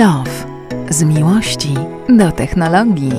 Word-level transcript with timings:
Love. 0.00 0.46
Z 0.90 1.02
miłości 1.02 1.74
do 2.18 2.32
technologii. 2.32 3.12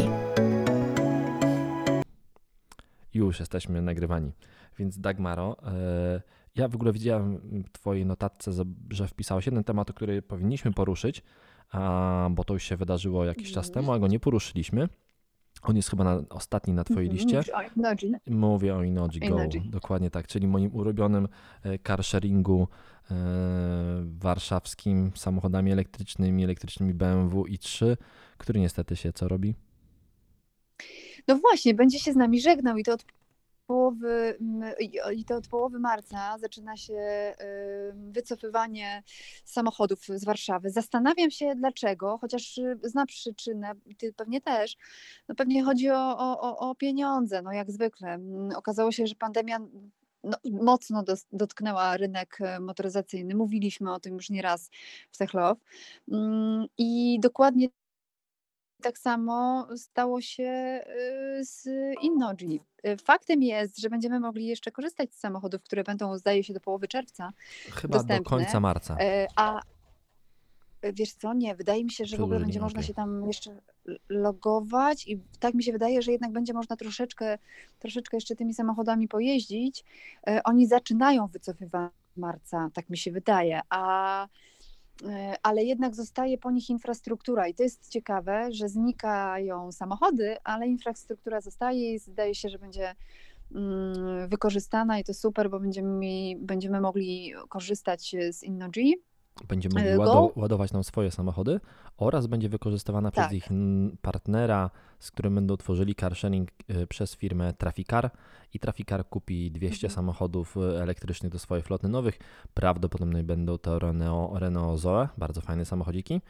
Już 3.13 3.39
jesteśmy 3.39 3.81
nagrywani. 3.81 4.31
Więc 4.79 4.99
Dagmaro, 4.99 5.57
e, 5.63 6.21
ja 6.55 6.67
w 6.67 6.75
ogóle 6.75 6.91
widziałem 6.91 7.37
w 7.65 7.71
Twojej 7.71 8.05
notatce, 8.05 8.51
że 8.89 9.07
wpisałeś 9.07 9.45
jeden 9.45 9.63
temat, 9.63 9.93
który 9.93 10.21
powinniśmy 10.21 10.73
poruszyć, 10.73 11.23
bo 12.31 12.43
to 12.43 12.53
już 12.53 12.63
się 12.63 12.77
wydarzyło 12.77 13.25
jakiś 13.25 13.51
czas 13.51 13.71
temu, 13.71 13.91
a 13.91 13.99
go 13.99 14.07
nie 14.07 14.19
poruszyliśmy. 14.19 14.89
On 15.61 15.75
jest 15.75 15.89
chyba 15.89 16.03
na, 16.03 16.21
ostatni 16.29 16.73
na 16.73 16.83
Twojej 16.83 17.09
Mhm, 17.09 17.17
liście. 17.17 17.53
Mówię 18.27 18.75
o 18.75 18.83
Inoji 18.83 19.19
Go. 19.19 19.25
Dokładnie 19.65 20.11
tak, 20.11 20.27
czyli 20.27 20.47
moim 20.47 20.75
ulubionym 20.75 21.27
e, 21.63 21.79
car 21.79 22.03
sharingu 22.03 22.67
warszawskim 24.03 25.11
samochodami 25.15 25.71
elektrycznymi, 25.71 26.43
elektrycznymi 26.43 26.93
BMW 26.93 27.43
i3, 27.43 27.97
który 28.37 28.59
niestety 28.59 28.95
się 28.95 29.13
co 29.13 29.27
robi? 29.27 29.55
No 31.27 31.35
właśnie, 31.37 31.73
będzie 31.73 31.99
się 31.99 32.13
z 32.13 32.15
nami 32.15 32.41
żegnał 32.41 32.77
i 32.77 32.83
to 32.83 32.93
od 32.93 33.05
połowy, 33.67 34.37
i- 35.13 35.25
to 35.25 35.35
od 35.35 35.47
połowy 35.47 35.79
marca 35.79 36.37
zaczyna 36.39 36.77
się 36.77 37.33
wycofywanie 37.95 39.03
samochodów 39.45 39.99
z 40.15 40.25
Warszawy. 40.25 40.69
Zastanawiam 40.69 41.31
się 41.31 41.55
dlaczego, 41.55 42.17
chociaż 42.17 42.57
y, 42.57 42.79
znam 42.83 43.07
przyczynę, 43.07 43.71
ty 43.97 44.13
pewnie 44.13 44.41
też. 44.41 44.77
No 45.27 45.35
pewnie 45.35 45.63
chodzi 45.63 45.89
o, 45.89 46.17
o, 46.17 46.57
o- 46.57 46.75
pieniądze, 46.75 47.41
no 47.41 47.51
jak 47.53 47.71
zwykle. 47.71 48.19
Okazało 48.55 48.91
się, 48.91 49.07
że 49.07 49.15
pandemia 49.15 49.59
no, 50.23 50.37
mocno 50.51 51.03
dos- 51.03 51.25
dotknęła 51.31 51.97
rynek 51.97 52.37
e, 52.41 52.59
motoryzacyjny. 52.59 53.35
Mówiliśmy 53.35 53.93
o 53.93 53.99
tym 53.99 54.13
już 54.13 54.29
nieraz 54.29 54.69
w 55.11 55.17
Techlow. 55.17 55.57
Mm, 56.11 56.65
I 56.77 57.19
dokładnie 57.21 57.67
tak 58.81 58.97
samo 58.97 59.67
stało 59.77 60.21
się 60.21 60.81
y, 61.39 61.45
z 61.45 61.67
Innoji. 62.01 62.61
Y, 62.87 62.97
Faktem 62.97 63.43
jest, 63.43 63.77
że 63.79 63.89
będziemy 63.89 64.19
mogli 64.19 64.45
jeszcze 64.45 64.71
korzystać 64.71 65.13
z 65.13 65.19
samochodów, 65.19 65.63
które 65.63 65.83
będą, 65.83 66.17
zdaje 66.17 66.43
się, 66.43 66.53
do 66.53 66.59
połowy 66.59 66.87
czerwca. 66.87 67.33
Chyba 67.65 67.91
do 67.93 67.99
Dostępne. 67.99 68.29
końca 68.29 68.59
marca. 68.59 68.97
E, 68.99 69.27
A 69.35 69.61
e, 70.81 70.93
wiesz 70.93 71.13
co, 71.13 71.33
nie, 71.33 71.55
wydaje 71.55 71.83
mi 71.83 71.91
się, 71.91 72.05
że 72.05 72.17
w 72.17 72.21
ogóle 72.21 72.39
będzie 72.39 72.59
można 72.59 72.83
się 72.83 72.93
tam 72.93 73.27
jeszcze 73.27 73.61
logować 74.09 75.07
i 75.07 75.19
tak 75.39 75.53
mi 75.53 75.63
się 75.63 75.71
wydaje, 75.71 76.01
że 76.01 76.11
jednak 76.11 76.31
będzie 76.31 76.53
można 76.53 76.75
troszeczkę, 76.75 77.37
troszeczkę 77.79 78.17
jeszcze 78.17 78.35
tymi 78.35 78.53
samochodami 78.53 79.07
pojeździć. 79.07 79.83
E, 80.27 80.43
Oni 80.43 80.67
zaczynają 80.67 81.27
wycofywać 81.27 81.91
marca, 82.17 82.69
tak 82.73 82.89
mi 82.89 82.97
się 82.97 83.11
wydaje, 83.11 83.61
a 83.69 84.27
e, 85.05 85.35
ale 85.43 85.63
jednak 85.63 85.95
zostaje 85.95 86.37
po 86.37 86.51
nich 86.51 86.69
infrastruktura 86.69 87.47
i 87.47 87.53
to 87.53 87.63
jest 87.63 87.89
ciekawe, 87.89 88.47
że 88.51 88.69
znikają 88.69 89.71
samochody, 89.71 90.37
ale 90.43 90.67
infrastruktura 90.67 91.41
zostaje 91.41 91.93
i 91.93 91.99
zdaje 91.99 92.35
się, 92.35 92.49
że 92.49 92.59
będzie 92.59 92.95
mm, 93.55 94.29
wykorzystana 94.29 94.99
i 94.99 95.03
to 95.03 95.13
super, 95.13 95.49
bo 95.49 95.59
będziemy, 95.59 96.35
będziemy 96.39 96.81
mogli 96.81 97.33
korzystać 97.49 98.15
z 98.31 98.43
Innoji. 98.43 99.10
Będziemy 99.47 99.75
mogli 99.75 99.89
e, 99.89 99.95
Go? 99.95 100.01
łado, 100.01 100.31
ładować 100.35 100.73
nam 100.73 100.83
swoje 100.83 101.11
samochody 101.11 101.59
oraz 101.97 102.27
będzie 102.27 102.49
wykorzystywana 102.49 103.11
Tak. 103.11 103.27
przez 103.27 103.37
ich 103.37 103.49
partnera, 104.01 104.69
z 104.99 105.11
którym 105.11 105.35
będą 105.35 105.57
tworzyli 105.57 105.95
car 105.95 106.15
sharing 106.15 106.49
y, 106.69 106.87
przez 106.87 107.15
firmę 107.15 107.53
Traficar 107.53 108.11
i 108.53 108.59
Traficar 108.59 109.09
kupi 109.09 109.51
200 109.51 109.87
Mhm. 109.87 109.95
samochodów 109.95 110.57
y, 110.57 110.59
elektrycznych 110.81 111.31
do 111.31 111.39
swojej 111.39 111.63
floty 111.63 111.87
nowych. 111.87 112.19
Prawdopodobnie 112.53 113.23
będą 113.23 113.57
to 113.57 113.79
Renault, 113.79 114.39
Renault 114.41 114.79
Zoe, 114.81 115.07
bardzo 115.17 115.41
fajne 115.41 115.65
samochodziki 115.65 116.21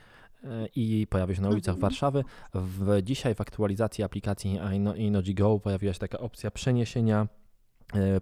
i 0.76 1.08
pojawi 1.10 1.36
się 1.36 1.42
na 1.42 1.50
ulicach 1.50 1.76
Mhm. 1.76 1.82
Warszawy. 1.82 2.24
W, 2.54 3.02
dzisiaj 3.04 3.36
w 3.36 3.42
aktualizacji 3.42 4.04
aplikacji 4.04 4.60
Ino- 4.60 4.96
Inoji 4.96 5.36
Go 5.36 5.60
pojawiła 5.60 5.94
się 5.94 6.00
taka 6.00 6.20
opcja 6.20 6.52
przeniesienia 6.52 7.22
e, 7.22 7.41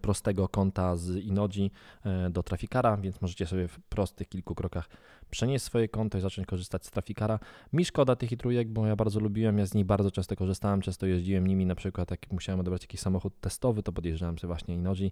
prostego 0.02 0.48
konta 0.48 0.96
z 0.96 1.16
Inoji 1.16 1.72
e, 2.06 2.30
do 2.30 2.44
Trafikara, 2.44 2.98
więc 2.98 3.22
możecie 3.22 3.46
sobie 3.46 3.68
w 3.68 3.80
prostych 3.80 4.30
kilku 4.30 4.56
krokach 4.56 4.90
przenieść 5.30 5.66
swoje 5.66 5.88
konto 5.88 6.18
i 6.18 6.22
zacząć 6.22 6.48
korzystać 6.48 6.86
z 6.86 6.92
Trafikara. 6.92 7.40
Mi 7.74 7.86
szkoda 7.86 8.16
tych 8.16 8.38
trójek, 8.38 8.70
bo 8.70 8.88
ja 8.88 8.96
bardzo 8.96 9.20
lubiłem, 9.20 9.58
ja 9.58 9.66
z 9.66 9.74
nich 9.74 9.86
bardzo 9.86 10.12
często 10.12 10.36
korzystałem, 10.36 10.82
często 10.82 11.06
jeździłem 11.06 11.48
nimi, 11.48 11.66
na 11.66 11.76
przykład 11.76 12.12
jak 12.12 12.32
musiałem 12.32 12.60
odebrać 12.60 12.84
jakiś 12.84 13.00
samochód 13.00 13.40
testowy, 13.42 13.84
to 13.84 13.92
podjeżdżałem 13.92 14.40
sobie 14.40 14.48
właśnie 14.48 14.76
Inoji. 14.76 15.12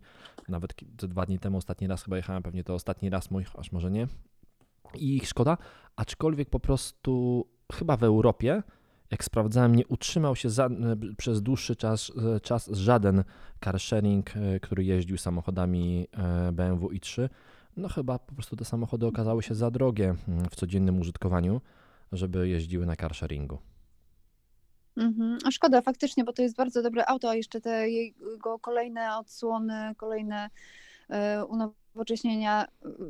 Nawet 0.49 0.73
dwa 0.83 1.25
dni 1.25 1.39
temu 1.39 1.57
ostatni 1.57 1.87
raz 1.87 2.03
chyba 2.03 2.17
jechałem, 2.17 2.43
pewnie 2.43 2.63
to 2.63 2.73
ostatni 2.73 3.09
raz 3.09 3.31
mój, 3.31 3.45
aż 3.57 3.71
może 3.71 3.91
nie. 3.91 4.07
I 4.95 5.15
ich 5.15 5.27
szkoda, 5.27 5.57
aczkolwiek 5.95 6.49
po 6.49 6.59
prostu 6.59 7.45
chyba 7.73 7.97
w 7.97 8.03
Europie, 8.03 8.63
jak 9.11 9.23
sprawdzałem, 9.23 9.75
nie 9.75 9.87
utrzymał 9.87 10.35
się 10.35 10.49
za, 10.49 10.65
e, 10.65 10.69
przez 11.17 11.41
dłuższy 11.41 11.75
czas, 11.75 12.11
e, 12.35 12.39
czas 12.39 12.67
żaden 12.67 13.23
car 13.63 13.79
sharing, 13.79 14.37
e, 14.37 14.59
który 14.59 14.83
jeździł 14.83 15.17
samochodami 15.17 16.07
BMW 16.53 16.87
i3. 16.87 17.29
No 17.77 17.89
chyba 17.89 18.19
po 18.19 18.33
prostu 18.33 18.55
te 18.55 18.65
samochody 18.65 19.05
okazały 19.05 19.43
się 19.43 19.55
za 19.55 19.71
drogie 19.71 20.15
mm, 20.27 20.45
w 20.49 20.55
codziennym 20.55 20.99
użytkowaniu, 20.99 21.61
żeby 22.11 22.49
jeździły 22.49 22.85
na 22.85 22.95
car 22.95 23.15
sharingu. 23.15 23.59
Mhm. 24.97 25.37
A 25.45 25.51
szkoda 25.51 25.81
faktycznie, 25.81 26.23
bo 26.23 26.33
to 26.33 26.41
jest 26.41 26.55
bardzo 26.55 26.81
dobre 26.81 27.05
auto, 27.05 27.29
a 27.29 27.35
jeszcze 27.35 27.61
te 27.61 27.89
jego 27.89 28.59
kolejne 28.59 29.17
odsłony, 29.17 29.95
kolejne 29.97 30.49
unowocześnienia 31.47 32.65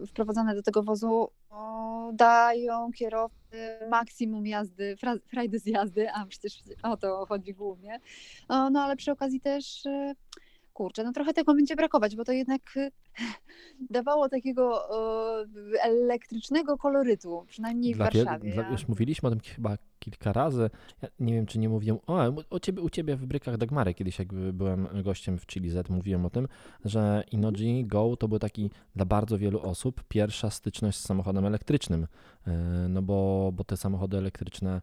wprowadzane 0.07 0.55
do 0.55 0.63
tego 0.63 0.83
wozu 0.83 1.29
dają 2.13 2.91
kierowcy 2.91 3.37
maksimum 3.89 4.47
jazdy, 4.47 4.95
fra- 4.95 5.19
frajdy 5.27 5.59
z 5.59 5.65
jazdy, 5.65 6.11
a 6.11 6.25
przecież 6.25 6.59
o 6.83 6.97
to 6.97 7.25
chodzi 7.25 7.53
głównie. 7.53 7.99
No 8.49 8.81
ale 8.83 8.95
przy 8.95 9.11
okazji 9.11 9.39
też 9.41 9.85
e, 9.85 10.13
kurczę, 10.73 11.03
no 11.03 11.11
trochę 11.11 11.33
tego 11.33 11.53
będzie 11.53 11.75
brakować, 11.75 12.15
bo 12.15 12.25
to 12.25 12.31
jednak 12.31 12.61
e, 12.77 12.89
dawało 13.89 14.29
takiego 14.29 14.81
elektrycznego 15.81 16.77
kolorytu, 16.77 17.45
przynajmniej 17.47 17.93
w 17.93 17.97
Dla 17.97 18.09
wie- 18.09 18.23
Warszawie. 18.23 18.51
Dla, 18.53 18.63
Ja- 18.63 18.69
już 18.71 18.87
mówiliśmy 18.87 19.27
o 19.27 19.29
tym 19.29 19.39
chyba 19.39 19.77
kilka 20.11 20.33
razy. 20.33 20.69
Ja 21.01 21.09
nie 21.19 21.33
wiem, 21.33 21.45
czy 21.45 21.59
nie 21.59 21.69
mówiłem. 21.69 21.99
O, 22.07 22.33
o 22.49 22.59
ciebie, 22.59 22.81
u 22.81 22.89
ciebie 22.89 23.15
w 23.15 23.25
brykach 23.25 23.57
Dagmary 23.57 23.93
kiedyś, 23.93 24.19
jak 24.19 24.33
byłem 24.33 24.87
gościem 25.03 25.39
w 25.39 25.45
Chili 25.45 25.69
Z, 25.69 25.89
mówiłem 25.89 26.25
o 26.25 26.29
tym, 26.29 26.47
że 26.85 27.23
Inoji 27.31 27.85
Go 27.85 28.17
to 28.17 28.27
był 28.27 28.39
taki 28.39 28.69
dla 28.95 29.05
bardzo 29.05 29.37
wielu 29.37 29.61
osób 29.61 30.03
pierwsza 30.07 30.49
styczność 30.49 30.97
z 30.97 31.01
samochodem 31.01 31.45
elektrycznym. 31.45 32.07
E, 32.47 32.87
No 32.89 33.01
bo, 33.01 33.51
bo 33.53 33.63
te 33.63 33.77
samochody 33.77 34.17
elektryczne 34.17 34.81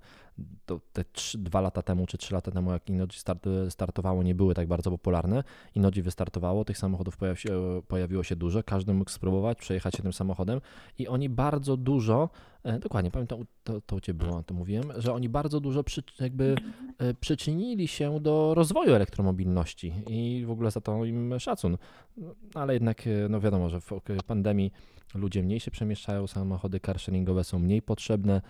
to 0.67 0.81
te 0.93 1.05
trzy, 1.05 1.39
dwa 1.39 1.61
lata 1.61 1.83
temu 1.83 2.07
czy 2.07 2.19
trzy 2.19 2.35
lata 2.35 2.51
temu, 2.51 2.73
jak 2.73 2.91
Inoji 2.91 3.13
start, 3.13 3.47
startowało, 3.69 4.23
nie 4.23 4.35
były 4.35 4.55
tak 4.55 4.69
bardzo 4.69 4.91
popularne. 4.91 5.45
Inoji 5.75 6.03
wystartowało, 6.03 6.65
tych 6.65 6.79
samochodów 6.79 7.17
pojawi 7.17 7.41
się, 7.41 7.83
pojawiło 7.89 8.23
się 8.23 8.37
dużo, 8.37 8.63
każdy 8.63 8.95
mógł 8.95 9.11
spróbować 9.11 9.59
przejechać 9.59 9.95
się 9.95 10.03
tym 10.03 10.13
samochodem 10.13 10.61
i 10.99 11.09
oni 11.09 11.29
bardzo 11.29 11.77
dużo, 11.77 12.29
e, 12.65 12.79
dokładnie, 12.79 13.11
pamiętam, 13.11 13.39
to, 13.65 13.81
to 13.81 13.97
u 13.97 14.01
Ciebie 14.01 14.27
było, 14.27 14.43
to 14.43 14.55
mówiłem, 14.55 14.93
że 14.97 15.13
oni 15.13 15.29
bardzo 15.29 15.61
dużo 15.61 15.85
przy, 15.85 16.03
jakby 16.21 16.55
e, 16.99 17.15
przyczynili 17.15 17.89
się 17.89 18.21
do 18.21 18.55
rozwoju 18.55 18.95
elektromobilności 18.95 19.93
i 20.07 20.45
w 20.47 20.51
ogóle 20.51 20.71
za 20.71 20.81
to 20.81 21.05
im 21.05 21.35
szacun. 21.39 21.77
No, 22.17 22.35
ale 22.55 22.73
jednak, 22.75 23.03
no 23.29 23.41
wiadomo, 23.41 23.69
że 23.69 23.81
w 23.81 24.25
pandemii 24.27 24.73
ludzie 25.15 25.43
mniej 25.43 25.61
się 25.61 25.71
przemieszczają, 25.71 26.27
samochody 26.27 26.81
carsharingowe 26.81 27.45
są 27.45 27.59
mniej 27.59 27.83
potrzebne, 27.83 28.43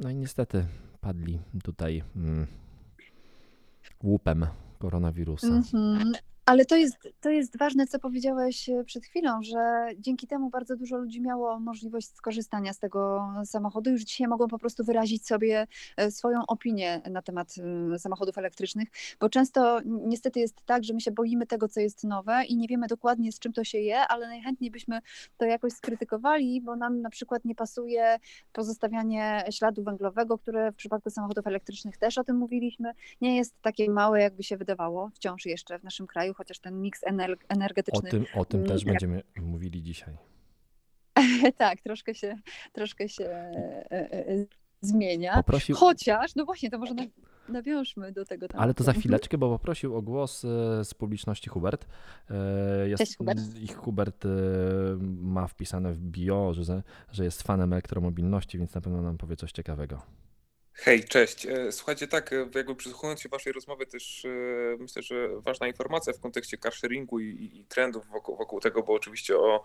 no 0.00 0.10
i 0.10 0.14
niestety 0.14 0.66
padli 1.00 1.38
tutaj 1.62 2.02
mm, 2.16 2.46
łupem 4.02 4.46
koronawirusa. 4.78 5.46
Mhm. 5.46 6.12
Ale 6.50 6.64
to 6.64 6.76
jest, 6.76 7.08
to 7.20 7.30
jest 7.30 7.58
ważne, 7.58 7.86
co 7.86 7.98
powiedziałeś 7.98 8.68
e, 8.68 8.84
przed 8.84 9.04
chwilą, 9.04 9.42
że 9.42 9.88
dzięki 9.98 10.26
temu 10.26 10.50
bardzo 10.50 10.76
dużo 10.76 10.96
ludzi 10.96 11.20
miało 11.20 11.60
możliwość 11.60 12.14
skorzystania 12.14 12.72
z 12.72 12.78
tego 12.78 13.28
samochodu. 13.44 13.90
Już 13.90 14.02
dzisiaj 14.02 14.28
mogą 14.28 14.48
po 14.48 14.58
prostu 14.58 14.84
wyrazić 14.84 15.26
sobie 15.26 15.66
e, 15.96 16.10
swoją 16.10 16.46
opinię 16.46 17.00
na 17.10 17.22
temat 17.22 17.54
samochodów 17.98 18.38
elektrycznych, 18.38 18.88
bo 19.20 19.28
często 19.28 19.80
niestety 19.84 20.40
jest 20.40 20.62
tak, 20.66 20.84
że 20.84 20.94
my 20.94 21.00
się 21.00 21.10
boimy 21.10 21.46
tego, 21.46 21.68
co 21.68 21.80
jest 21.80 22.04
nowe 22.04 22.44
i 22.44 22.56
nie 22.56 22.68
wiemy 22.68 22.86
dokładnie, 22.86 23.32
z 23.32 23.38
czym 23.38 23.52
to 23.52 23.64
się 23.64 23.78
je, 23.78 23.98
ale 23.98 24.28
najchętniej 24.28 24.70
byśmy 24.70 25.00
to 25.36 25.44
jakoś 25.44 25.72
skrytykowali, 25.72 26.60
bo 26.60 26.76
nam 26.76 27.00
na 27.00 27.10
przykład 27.10 27.44
nie 27.44 27.54
pasuje 27.54 28.16
pozostawianie 28.52 29.44
śladu 29.50 29.82
węglowego, 29.82 30.38
które 30.38 30.72
w 30.72 30.76
przypadku 30.76 31.10
samochodów 31.10 31.46
elektrycznych 31.46 31.96
też 31.96 32.18
o 32.18 32.24
tym 32.24 32.36
mówiliśmy 32.36 32.92
nie 33.20 33.36
jest 33.36 33.54
takie 33.62 33.90
małe, 33.90 34.20
jakby 34.20 34.42
się 34.42 34.56
wydawało 34.56 35.10
wciąż 35.14 35.46
jeszcze 35.46 35.78
w 35.78 35.84
naszym 35.84 36.06
kraju, 36.06 36.34
chociaż 36.40 36.58
ten 36.58 36.82
miks 36.82 37.02
ener- 37.04 37.36
O 37.48 37.54
energetyczny 37.54 38.10
tym, 38.10 38.26
o 38.34 38.44
tym 38.44 38.64
też 38.66 38.84
będziemy 38.84 39.22
mówili 39.40 39.82
dzisiaj. 39.82 40.16
tak, 41.58 41.80
troszkę 41.80 42.14
się, 42.14 42.36
troszkę 42.72 43.08
się 43.08 43.24
e, 43.24 43.92
e, 43.92 44.46
zmienia. 44.80 45.34
Poprosił, 45.34 45.76
Chociaż, 45.76 46.34
no 46.34 46.44
właśnie, 46.44 46.70
to 46.70 46.78
może 46.78 46.94
na, 46.94 47.02
nawiążmy 47.48 48.12
do 48.12 48.24
tego 48.24 48.48
tematu. 48.48 48.62
ale 48.62 48.74
to 48.74 48.84
za 48.84 48.90
Mhm. 48.90 49.00
chwileczkę, 49.00 49.38
bo 49.38 49.48
poprosił 49.58 49.96
o 49.96 50.02
głos 50.02 50.44
e, 50.44 50.84
z 50.84 50.94
publiczności 50.94 51.50
Hubert. 51.50 51.86
E, 52.30 52.88
Jest, 52.88 53.00
Cześć, 53.00 53.16
Hubert. 53.16 53.40
Ich 53.60 53.76
Hubert 53.76 54.24
e, 54.26 54.28
ma 55.00 55.40
ma 55.40 55.46
wpisane 55.46 55.92
w 55.92 56.00
bio, 56.00 56.54
że, 56.54 56.82
że 57.12 57.24
jest 57.24 57.42
fanem 57.42 57.72
elektromobilności, 57.72 58.58
więc 58.58 58.74
na 58.74 58.80
pewno 58.80 59.02
nam 59.02 59.18
powie 59.18 59.36
coś 59.36 59.52
ciekawego. 59.52 60.02
Hej, 60.72 61.04
cześć. 61.04 61.46
E, 61.46 61.72
słuchajcie, 61.72 62.06
tak, 62.06 62.32
e, 62.32 62.48
jakby 62.54 62.74
przysłuchując 62.74 63.20
się 63.20 63.28
Waszej 63.28 63.52
rozmowy, 63.52 63.86
też 63.86 64.24
e, 64.24 64.28
myślę, 64.78 65.02
że 65.02 65.28
ważna 65.40 65.66
informacja 65.66 66.12
w 66.12 66.20
kontekście 66.20 66.58
carsharingu 66.58 67.20
i, 67.20 67.50
i, 67.54 67.64
trendów 67.64 68.06
wokół, 68.06 68.36
wokół, 68.36 68.60
tego, 68.60 68.82
bo 68.82 68.92
oczywiście 68.92 69.38
o, 69.38 69.62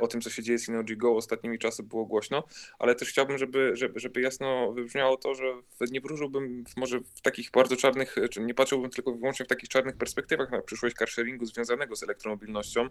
o 0.00 0.06
tym, 0.06 0.20
co 0.20 0.30
się 0.30 0.42
dzieje 0.42 0.58
z 0.58 0.64
Synology 0.64 0.96
Go 0.96 1.16
ostatnimi 1.16 1.58
czasy 1.58 1.82
było 1.82 2.06
głośno, 2.06 2.44
ale 2.78 2.94
też 2.94 3.08
chciałbym, 3.08 3.38
żeby, 3.38 3.70
żeby, 3.76 4.00
żeby 4.00 4.20
jasno 4.20 4.72
wybrzmiało 4.72 5.16
to, 5.16 5.34
że 5.34 5.44
nie 5.90 6.00
wróżyłbym 6.00 6.64
może 6.76 7.00
w 7.00 7.20
takich 7.20 7.50
bardzo 7.50 7.76
czarnych, 7.76 8.16
czy 8.30 8.40
nie 8.40 8.54
patrzyłbym 8.54 8.90
tylko 8.90 9.12
wyłącznie 9.12 9.44
w 9.44 9.48
takich 9.48 9.68
czarnych 9.68 9.96
perspektywach 9.96 10.50
na 10.50 10.62
przyszłość 10.62 10.96
carsharingu 10.96 11.44
związanego 11.44 11.96
z 11.96 12.02
elektromobilnością. 12.02 12.88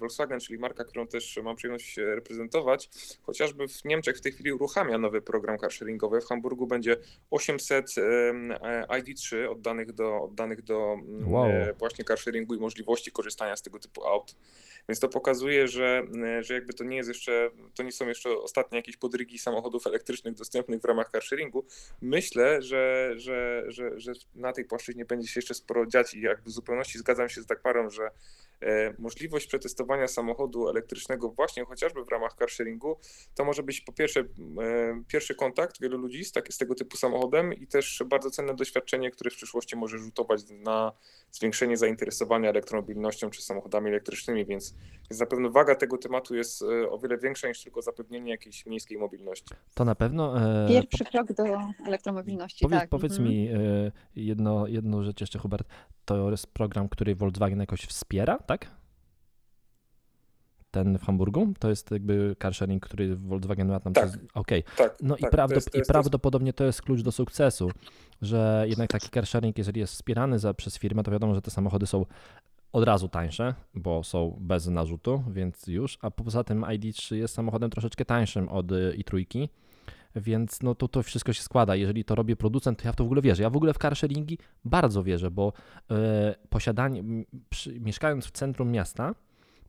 Volkswagen, 0.00 0.40
czyli 0.40 0.58
marka, 0.58 0.84
którą 0.84 1.06
też 1.06 1.38
mam 1.42 1.56
przyjemność 1.56 1.96
reprezentować, 1.96 2.90
chociażby 3.22 3.68
w 3.68 3.84
Niemczech 3.84 4.16
w 4.16 4.20
tej 4.20 4.32
chwili 4.32 4.52
uruchamia 4.52 4.98
nowy 4.98 5.22
program 5.22 5.58
carsharingowy. 5.58 6.20
W 6.20 6.24
Hamburgu 6.24 6.45
Hamburgu 6.46 6.66
będzie 6.66 6.96
800 7.30 7.94
ID3 8.88 9.50
oddanych 9.50 9.92
do, 9.92 10.22
oddanych 10.22 10.62
do 10.62 10.96
mm, 11.08 11.32
wow. 11.32 11.46
E, 11.46 11.72
właśnie 11.78 12.04
carsharingu 12.04 12.54
i 12.54 12.58
możliwości 12.58 13.12
korzystania 13.12 13.56
z 13.56 13.62
tego 13.62 13.78
typu 13.78 14.04
aut. 14.04 14.36
Więc 14.88 15.00
to 15.00 15.08
pokazuje, 15.08 15.68
że, 15.68 16.02
e, 16.24 16.42
że 16.42 16.54
jakby 16.54 16.74
to 16.74 16.84
nie 16.84 16.96
jest 16.96 17.08
jeszcze, 17.08 17.50
to 17.74 17.82
nie 17.82 17.92
są 17.92 18.08
jeszcze 18.08 18.30
ostatnie 18.38 18.78
jakieś 18.78 18.96
podrygi 18.96 19.38
samochodów 19.38 19.86
elektrycznych 19.86 20.34
dostępnych 20.34 20.80
w 20.80 20.84
ramach 20.84 21.10
carsharingu. 21.10 21.66
Myślę, 22.00 22.62
że, 22.62 23.12
że, 23.16 23.64
że, 23.68 24.00
że 24.00 24.12
na 24.34 24.52
tej 24.52 24.64
płaszczyźnie 24.64 25.04
będzie 25.04 25.28
się 25.28 25.38
jeszcze 25.38 25.54
sporo 25.54 25.86
dziać 25.86 26.14
i 26.14 26.20
jakby 26.20 26.50
w 26.50 26.52
zupełności 26.52 26.98
zgadzam 26.98 27.28
się 27.28 27.42
z 27.42 27.46
Dagmarą, 27.46 27.90
że 27.90 28.10
E, 28.62 28.94
możliwość 28.98 29.46
przetestowania 29.46 30.08
samochodu 30.08 30.68
elektrycznego 30.68 31.30
właśnie 31.30 31.64
chociażby 31.64 32.04
w 32.04 32.08
ramach 32.08 32.34
carsharingu, 32.34 32.98
to 33.34 33.44
może 33.44 33.62
być 33.62 33.80
po 33.80 33.92
pierwsze 33.92 34.20
e, 34.20 34.24
pierwszy 35.08 35.34
kontakt 35.34 35.80
wielu 35.80 35.98
ludzi 35.98 36.24
z, 36.24 36.32
tak, 36.32 36.52
z 36.52 36.58
tego 36.58 36.74
typu 36.74 36.96
samochodem 36.96 37.54
i 37.54 37.66
też 37.66 38.02
bardzo 38.06 38.30
cenne 38.30 38.54
doświadczenie, 38.54 39.10
które 39.10 39.30
w 39.30 39.34
przyszłości 39.34 39.76
może 39.76 39.98
rzutować 39.98 40.40
na 40.50 40.92
zwiększenie 41.32 41.76
zainteresowania 41.76 42.50
elektromobilnością 42.50 43.30
czy 43.30 43.42
samochodami 43.42 43.88
elektrycznymi, 43.88 44.46
więc, 44.46 44.74
więc 45.10 45.20
na 45.20 45.26
pewno 45.26 45.50
waga 45.50 45.74
tego 45.74 45.98
tematu 45.98 46.34
jest 46.34 46.62
e, 46.62 46.90
o 46.90 46.98
wiele 46.98 47.18
większa 47.18 47.48
niż 47.48 47.62
tylko 47.62 47.82
zapewnienie 47.82 48.30
jakiejś 48.30 48.66
miejskiej 48.66 48.98
mobilności. 48.98 49.54
To 49.74 49.84
na 49.84 49.94
pewno... 49.94 50.40
E... 50.64 50.68
Pierwszy 50.68 51.04
krok 51.04 51.32
do 51.32 51.44
elektromobilności, 51.86 52.62
powiedz, 52.62 52.80
tak. 52.80 52.88
Powiedz 52.88 53.12
mhm. 53.12 53.30
mi 53.30 53.48
e, 53.48 53.58
jedno, 54.16 54.66
jedną 54.66 55.02
rzecz 55.02 55.20
jeszcze, 55.20 55.38
Hubert. 55.38 55.68
To 56.04 56.30
jest 56.30 56.46
program, 56.46 56.88
który 56.88 57.14
Volkswagen 57.14 57.60
jakoś 57.60 57.80
wspiera, 57.80 58.38
tak? 58.38 58.70
Ten 60.70 60.98
w 60.98 61.02
Hamburgu? 61.04 61.52
To 61.58 61.68
jest 61.68 61.90
jakby 61.90 62.36
carsharing, 62.42 62.86
który 62.86 63.16
Volkswagen 63.16 63.68
ma 63.68 63.80
tam 63.80 63.92
tak. 63.92 64.08
przez... 64.08 64.18
Okej. 64.34 64.64
Okay. 64.64 64.88
Tak, 64.88 64.96
no 65.02 65.16
tak, 65.16 65.32
i, 65.32 65.36
prawdop- 65.36 65.48
to 65.48 65.54
jest, 65.54 65.70
to 65.70 65.78
jest, 65.78 65.90
i 65.90 65.92
prawdopodobnie 65.92 66.52
to 66.52 66.64
jest 66.64 66.82
klucz 66.82 67.00
do 67.00 67.12
sukcesu, 67.12 67.70
że 68.22 68.64
jednak 68.68 68.90
taki 68.90 69.08
carsharing, 69.08 69.58
jeżeli 69.58 69.80
jest 69.80 69.92
wspierany 69.92 70.38
za, 70.38 70.54
przez 70.54 70.78
firmę, 70.78 71.02
to 71.02 71.10
wiadomo, 71.10 71.34
że 71.34 71.42
te 71.42 71.50
samochody 71.50 71.86
są 71.86 72.04
od 72.72 72.84
razu 72.84 73.08
tańsze, 73.08 73.54
bo 73.74 74.04
są 74.04 74.36
bez 74.40 74.66
narzutu, 74.66 75.22
więc 75.30 75.66
już, 75.66 75.98
a 76.02 76.10
poza 76.10 76.44
tym 76.44 76.62
ID3 76.62 77.14
jest 77.14 77.34
samochodem 77.34 77.70
troszeczkę 77.70 78.04
tańszym 78.04 78.48
od 78.48 78.72
y, 78.72 78.96
i3, 78.98 79.48
więc 80.16 80.62
no 80.62 80.74
to, 80.74 80.88
to 80.88 81.02
wszystko 81.02 81.32
się 81.32 81.42
składa. 81.42 81.76
Jeżeli 81.76 82.04
to 82.04 82.14
robi 82.14 82.36
producent, 82.36 82.82
to 82.82 82.88
ja 82.88 82.92
w 82.92 82.96
to 82.96 83.04
w 83.04 83.06
ogóle 83.06 83.22
wierzę. 83.22 83.42
Ja 83.42 83.50
w 83.50 83.56
ogóle 83.56 83.74
w 83.74 83.78
carsharingi 83.78 84.38
bardzo 84.64 85.02
wierzę, 85.02 85.30
bo 85.30 85.52
e, 85.90 86.34
posiadanie, 86.48 87.04
przy, 87.48 87.80
mieszkając 87.80 88.26
w 88.26 88.30
centrum 88.30 88.70
miasta, 88.70 89.14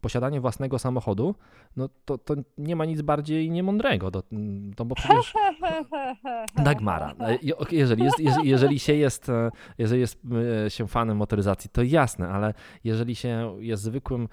posiadanie 0.01 0.41
własnego 0.41 0.79
samochodu, 0.79 1.35
no 1.75 1.89
to, 2.05 2.17
to 2.17 2.35
nie 2.57 2.75
ma 2.75 2.85
nic 2.85 3.01
bardziej 3.01 3.51
niemądrego, 3.51 4.11
to, 4.11 4.23
to 4.75 4.85
bo 4.85 4.95
przecież 4.95 5.33
Dagmara, 6.63 7.13
e, 7.19 7.37
jeżeli, 7.71 8.03
jest, 8.03 8.19
jeżeli 8.43 8.79
się 8.79 8.93
jest, 8.93 9.29
e, 9.29 9.51
jeżeli 9.77 10.01
jest 10.01 10.19
się 10.67 10.87
fanem 10.87 11.17
motoryzacji, 11.17 11.69
to 11.69 11.83
jasne, 11.83 12.29
ale 12.29 12.53
jeżeli 12.83 13.15
się 13.15 13.57
jest 13.59 13.83
zwykłym 13.83 14.27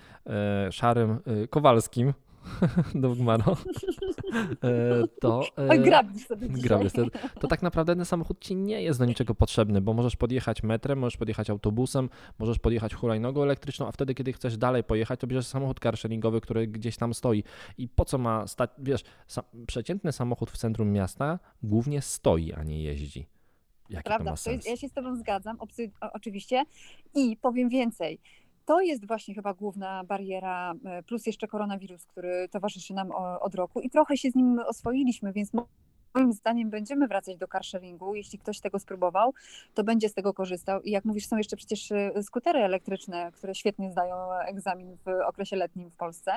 szarym 0.71 1.19
Kowalskim, 1.51 2.13
Dogmaro, 2.95 3.57
e, 4.63 5.07
to... 5.21 5.43
E, 5.57 5.79
grabisz 5.79 6.27
sobie 6.27 6.49
grabisz, 6.49 6.93
to, 6.93 7.03
to 7.41 7.49
tak 7.49 7.63
naprawdę 7.63 7.97
ten 7.97 8.05
samochód 8.05 8.41
ci 8.41 8.57
nie 8.57 8.83
jest 8.83 8.99
do 8.99 9.05
niczego 9.05 9.35
potrzebny, 9.35 9.81
bo 9.81 9.95
możesz 9.95 10.17
podjechać 10.17 10.63
metrem, 10.63 10.99
możesz 10.99 11.17
podjechać 11.17 11.51
autobusem, 11.51 12.09
możesz 12.39 12.59
podjechać 12.59 12.95
hulajnogą 12.95 13.43
elektryczną, 13.43 13.89
a 13.89 13.93
wtedy, 13.93 14.15
kiedy 14.15 14.33
chcesz 14.33 14.57
dalej 14.57 14.85
pojechać, 14.85 15.21
to 15.21 15.27
bierzesz 15.27 15.47
samochód 15.47 15.81
carsharingowy, 15.81 16.41
który 16.41 16.67
gdzieś 16.67 16.97
tam 16.97 17.15
stoi. 17.15 17.45
I 17.79 17.89
po 17.89 18.05
co 18.05 18.19
ma 18.19 18.47
stać, 18.47 18.71
wiesz, 18.79 19.05
przeciętny 19.67 20.13
samochód 20.13 20.51
w 20.51 20.57
centrum 20.57 20.93
miasta 20.93 21.39
głównie 21.63 22.03
stoi, 22.03 22.53
a 22.53 22.63
nie 22.63 22.83
jeździ. 22.83 23.27
Jaki 23.91 24.05
Prawda, 24.05 24.35
to? 24.37 24.45
To 24.45 24.51
jest, 24.51 24.69
ja 24.69 24.77
się 24.77 24.89
z 24.89 24.93
Tobą 24.93 25.17
zgadzam, 25.17 25.59
oczywiście. 26.13 26.65
I 27.15 27.37
powiem 27.37 27.69
więcej 27.69 28.21
to 28.65 28.81
jest 28.81 29.07
właśnie 29.07 29.35
chyba 29.35 29.55
główna 29.55 30.05
bariera, 30.05 30.75
e, 30.85 31.03
plus 31.03 31.27
jeszcze 31.27 31.49
koronawirus, 31.49 32.07
który 32.07 32.49
towarzyszy 32.49 32.95
nam 32.95 33.11
od 33.41 33.55
roku 33.55 33.81
i 33.81 33.91
trochę 33.91 34.17
się 34.17 34.31
z 34.31 34.35
nim 34.35 34.59
oswoiliśmy, 34.59 35.33
więc 35.33 35.53
moim 36.15 36.33
zdaniem 36.33 36.71
będziemy 36.71 37.09
wracać 37.09 37.37
do 37.37 37.49
carsharingu. 37.49 38.15
Jeśli 38.15 38.39
ktoś 38.39 38.61
tego 38.61 38.79
spróbował, 38.79 39.35
to 39.75 39.85
będzie 39.85 40.09
z 40.09 40.15
tego 40.15 40.35
korzystał. 40.35 40.83
I 40.83 40.91
jak 40.91 41.05
mówisz, 41.05 41.27
są 41.27 41.37
jeszcze 41.37 41.57
przecież 41.57 41.93
e, 41.93 42.23
skutery 42.23 42.59
elektryczne, 42.59 43.33
które 43.33 43.55
świetnie 43.55 43.91
zdają 43.91 44.33
egzamin 44.33 44.97
w 45.05 45.09
okresie 45.27 45.57
letnim 45.57 45.91
w 45.91 45.97
Polsce. 45.97 46.33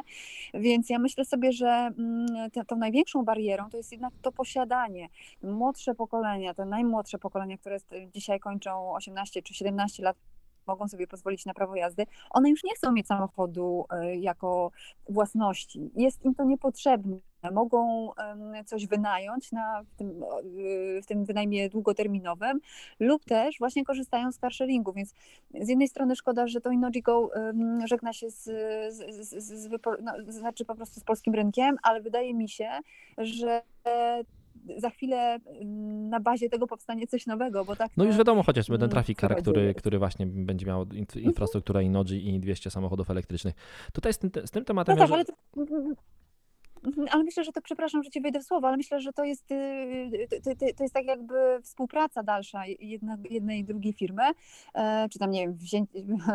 Więc 0.54 0.90
ja 0.90 1.00
myślę 1.00 1.26
sobie, 1.26 1.52
że 1.52 1.68
mm, 1.68 2.28
tą 2.68 2.76
największą 2.76 3.26
barierą 3.26 3.70
to 3.70 3.78
jest 3.78 3.92
jednak 3.92 4.14
to 4.22 4.32
posiadanie. 4.32 5.10
Młodsze 5.44 5.96
pokolenia, 5.96 6.54
te 6.54 6.66
najmłodsze 6.66 7.20
pokolenia, 7.20 7.58
które 7.58 7.78
dzisiaj 8.14 8.40
kończą 8.40 8.94
18 8.94 9.42
czy 9.42 9.54
17 9.54 10.04
lat, 10.04 10.18
mogą 10.68 10.88
sobie 10.88 11.08
pozwolić 11.08 11.46
na 11.46 11.54
prawo 11.54 11.76
jazdy, 11.76 12.06
one 12.30 12.50
już 12.50 12.64
nie 12.64 12.76
chcą 12.76 12.92
mieć 12.92 13.08
samochodu 13.08 13.86
e, 13.90 14.16
jako 14.16 14.72
własności. 15.10 15.92
Jest 15.96 16.26
im 16.26 16.36
to 16.36 16.44
niepotrzebne. 16.44 17.18
Mogą 17.52 18.12
coś 18.66 18.88
wynająć 18.88 19.52
na, 19.52 19.84
w, 19.84 19.96
tym, 19.96 20.24
w 21.04 21.06
tym 21.06 21.26
wynajmie 21.26 21.70
długoterminowym 21.70 22.60
lub 23.00 23.26
też 23.26 23.60
właśnie 23.60 23.86
korzystają 23.86 24.32
z 24.32 24.40
carsharingu, 24.40 24.94
więc 24.94 25.14
z 25.62 25.70
jednej 25.70 25.88
strony 25.88 26.16
szkoda, 26.16 26.48
że 26.48 26.62
to 26.62 26.72
InnoGo 26.72 27.30
żegna 27.86 28.14
się 28.14 28.30
z, 28.30 28.44
z, 28.94 29.30
z, 29.30 29.46
z 29.46 29.70
no, 30.02 30.14
znaczy 30.28 30.66
po 30.66 30.76
prostu 30.76 31.00
z 31.00 31.04
polskim 31.04 31.34
rynkiem, 31.34 31.78
ale 31.84 32.02
wydaje 32.02 32.34
mi 32.34 32.50
się, 32.50 32.70
że 33.18 33.62
za 34.78 34.90
chwilę 34.90 35.40
mm, 35.46 36.10
na 36.10 36.20
bazie 36.20 36.50
tego 36.50 36.68
powstanie 36.68 37.08
coś 37.08 37.26
nowego, 37.26 37.66
bo 37.66 37.76
tak. 37.76 37.92
No 37.98 38.06
już 38.06 38.18
wiadomo, 38.18 38.44
chociażby 38.44 38.76
ten 38.76 38.84
mm, 38.84 38.92
Traffic 38.92 39.20
Car, 39.20 39.38
który, 39.42 39.74
który 39.74 40.00
właśnie 40.00 40.26
będzie 40.26 40.66
miał 40.66 40.82
mhm. 40.82 41.06
infrastrukturę 41.20 41.84
Inoji 41.84 42.36
i 42.36 42.40
200 42.40 42.72
samochodów 42.72 43.10
elektrycznych. 43.10 43.56
Tutaj 43.94 44.14
z 44.14 44.18
tym, 44.18 44.32
z 44.46 44.52
tym 44.52 44.66
tematem. 44.66 44.98
No 44.98 45.04
tak, 45.08 45.14
ale 45.14 45.26
to, 45.26 45.34
mhm, 46.86 47.08
ale 47.12 47.24
myślę, 47.24 47.44
że 47.44 47.52
to, 47.52 47.62
przepraszam, 47.62 48.04
że 48.04 48.10
ci 48.10 48.22
wejdę 48.22 48.40
w 48.40 48.44
słowo, 48.44 48.68
ale 48.68 48.78
myślę, 48.78 49.02
że 49.02 49.14
to 49.14 49.24
jest, 49.24 49.52
y, 49.52 50.28
to, 50.44 50.52
to 50.78 50.84
jest 50.84 50.94
tak 50.94 51.06
jakby 51.06 51.36
współpraca 51.64 52.24
dalsza 52.24 52.66
jedna, 52.80 53.18
jednej 53.30 53.60
i 53.60 53.64
drugiej 53.64 53.94
firmy, 53.94 54.24
e, 54.74 55.10
czy 55.10 55.20
tam, 55.20 55.32
nie 55.32 55.42
wiem, 55.42 55.54
wzię, 55.54 55.86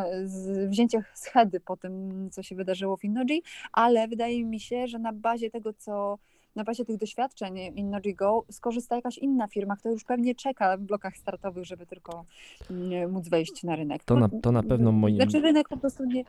wzięcie 0.70 1.04
schedy 1.14 1.60
po 1.60 1.76
tym, 1.76 2.28
co 2.30 2.42
się 2.42 2.56
wydarzyło 2.56 2.96
w 2.96 3.04
Innoji, 3.04 3.42
ale 3.72 4.08
wydaje 4.08 4.44
mi 4.44 4.60
się, 4.60 4.86
że 4.86 4.98
na 4.98 5.12
bazie 5.12 5.50
tego, 5.50 5.72
co 5.72 6.18
na 6.56 6.64
bazie 6.64 6.84
tych 6.84 6.96
doświadczeń 6.96 7.58
InnoGo 7.58 8.44
skorzysta 8.50 8.96
jakaś 8.96 9.18
inna 9.18 9.48
firma, 9.48 9.76
która 9.76 9.92
już 9.92 10.04
pewnie 10.04 10.34
czeka 10.34 10.76
w 10.76 10.80
blokach 10.80 11.16
startowych, 11.16 11.64
żeby 11.64 11.86
tylko 11.86 12.24
mm, 12.70 13.12
móc 13.12 13.28
wejść 13.28 13.62
na 13.62 13.76
rynek. 13.76 14.04
To 14.04 14.16
na, 14.16 14.28
to 14.42 14.52
na 14.52 14.62
pewno 14.62 14.92
moim... 14.92 15.16
Znaczy 15.16 15.40
rynek 15.40 15.68
po 15.68 15.76
prostu 15.76 16.04
nie, 16.04 16.24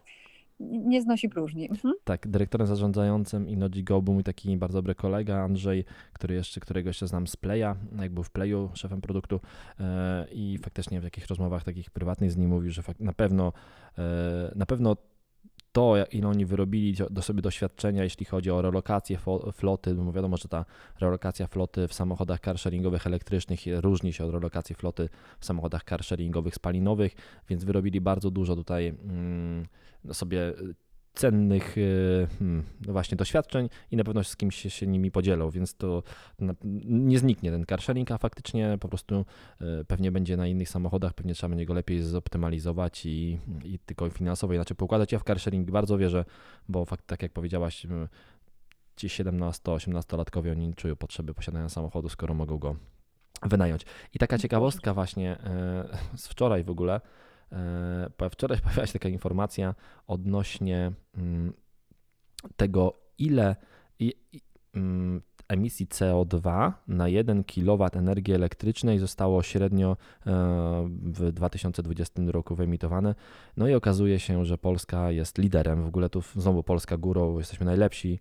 nie 0.59 1.01
znosi 1.01 1.29
próżni. 1.29 1.69
Mhm. 1.69 1.93
Tak, 2.03 2.27
dyrektorem 2.27 2.67
zarządzającym 2.67 3.49
InnoGo 3.49 4.01
był 4.01 4.13
mój 4.13 4.23
taki 4.23 4.57
bardzo 4.57 4.77
dobry 4.77 4.95
kolega 4.95 5.37
Andrzej, 5.37 5.85
który 6.13 6.35
jeszcze, 6.35 6.59
którego 6.59 6.89
jeszcze 6.89 7.07
znam 7.07 7.27
z 7.27 7.35
Playa, 7.35 7.75
jak 8.01 8.11
był 8.13 8.23
w 8.23 8.31
Playu 8.31 8.69
szefem 8.73 9.01
produktu 9.01 9.39
e, 9.79 10.27
i 10.31 10.57
faktycznie 10.57 11.01
w 11.01 11.03
jakichś 11.03 11.27
rozmowach 11.27 11.63
takich 11.63 11.91
prywatnych 11.91 12.31
z 12.31 12.37
nim 12.37 12.49
mówił, 12.49 12.71
że 12.71 12.81
na 12.99 13.13
pewno 13.13 13.53
e, 13.97 14.51
na 14.55 14.65
pewno 14.65 14.95
to, 15.73 15.95
ile 16.11 16.27
oni 16.27 16.45
wyrobili 16.45 16.95
do 17.09 17.21
sobie 17.21 17.41
doświadczenia, 17.41 18.03
jeśli 18.03 18.25
chodzi 18.25 18.51
o 18.51 18.61
relokację 18.61 19.17
floty, 19.53 19.93
bo 19.93 20.11
wiadomo, 20.11 20.37
że 20.37 20.47
ta 20.47 20.65
relokacja 20.99 21.47
floty 21.47 21.87
w 21.87 21.93
samochodach 21.93 22.39
carsharingowych 22.39 23.07
elektrycznych 23.07 23.59
różni 23.81 24.13
się 24.13 24.25
od 24.25 24.31
relokacji 24.31 24.75
floty 24.75 25.09
w 25.39 25.45
samochodach 25.45 25.83
carsharingowych 25.83 26.55
spalinowych, 26.55 27.15
więc 27.49 27.63
wyrobili 27.63 28.01
bardzo 28.01 28.31
dużo 28.31 28.55
tutaj 28.55 28.87
mm, 28.87 29.67
sobie 30.11 30.53
cennych 31.13 31.77
y, 31.77 32.27
hmm, 32.39 32.63
no 32.87 32.93
właśnie 32.93 33.15
doświadczeń 33.15 33.69
i 33.91 33.97
na 33.97 34.03
pewno 34.03 34.23
z 34.23 34.35
kimś 34.35 34.55
się, 34.55 34.69
się 34.69 34.87
nimi 34.87 35.11
podzielą, 35.11 35.49
więc 35.49 35.75
to 35.75 36.03
nie 36.85 37.19
zniknie 37.19 37.51
ten 37.51 37.65
car 37.65 37.81
sharing, 37.81 38.11
a 38.11 38.17
faktycznie 38.17 38.77
po 38.79 38.89
prostu 38.89 39.25
y, 39.61 39.85
pewnie 39.85 40.11
będzie 40.11 40.37
na 40.37 40.47
innych 40.47 40.69
samochodach, 40.69 41.13
pewnie 41.13 41.33
trzeba 41.33 41.49
będzie 41.49 41.65
go 41.65 41.73
lepiej 41.73 42.01
zoptymalizować 42.01 43.05
i, 43.05 43.39
i 43.63 43.79
tylko 43.79 44.09
finansowo 44.09 44.53
inaczej 44.53 44.77
poukładać. 44.77 45.11
Ja 45.11 45.19
w 45.19 45.23
car 45.23 45.39
sharing 45.39 45.71
bardzo 45.71 45.97
wierzę, 45.97 46.25
bo 46.69 46.85
fakt, 46.85 47.07
tak 47.07 47.21
jak 47.21 47.31
powiedziałaś, 47.31 47.87
ci 48.95 49.07
17-18-latkowie 49.07 50.51
oni 50.51 50.67
nie 50.67 50.73
czują 50.73 50.95
potrzeby 50.95 51.33
posiadania 51.33 51.69
samochodu, 51.69 52.09
skoro 52.09 52.33
mogą 52.33 52.57
go 52.57 52.75
wynająć. 53.43 53.85
I 54.13 54.19
taka 54.19 54.37
ciekawostka 54.37 54.93
właśnie 54.93 55.37
z 56.15 56.27
wczoraj 56.27 56.63
w 56.63 56.69
ogóle, 56.69 57.01
E, 57.01 57.01
wczoraj 58.31 58.57
pojawiła 58.63 58.85
się 58.85 58.93
taka 58.93 59.09
informacja 59.09 59.75
odnośnie 60.07 60.91
mm, 61.17 61.53
tego, 62.55 62.93
ile 63.17 63.55
mm, 64.73 65.21
emisji 65.47 65.87
CO2 65.87 66.71
na 66.87 67.07
1 67.07 67.43
kW 67.43 67.87
energii 67.93 68.33
elektrycznej 68.33 68.99
zostało 68.99 69.43
średnio 69.43 69.91
e, 69.91 69.95
w 71.03 71.31
2020 71.31 72.21
roku 72.27 72.55
wyemitowane. 72.55 73.15
No 73.57 73.67
i 73.67 73.73
okazuje 73.73 74.19
się, 74.19 74.45
że 74.45 74.57
Polska 74.57 75.11
jest 75.11 75.37
liderem. 75.37 75.83
W 75.83 75.87
ogóle 75.87 76.09
tu 76.09 76.21
znowu 76.35 76.63
Polska 76.63 76.97
górą, 76.97 77.37
jesteśmy 77.37 77.65
najlepsi, 77.65 78.19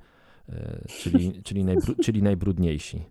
e, 0.49 0.85
czyli, 0.89 1.33
czyli, 1.47 1.65
najbru, 1.65 1.95
czyli 1.95 2.23
najbrudniejsi. 2.23 3.05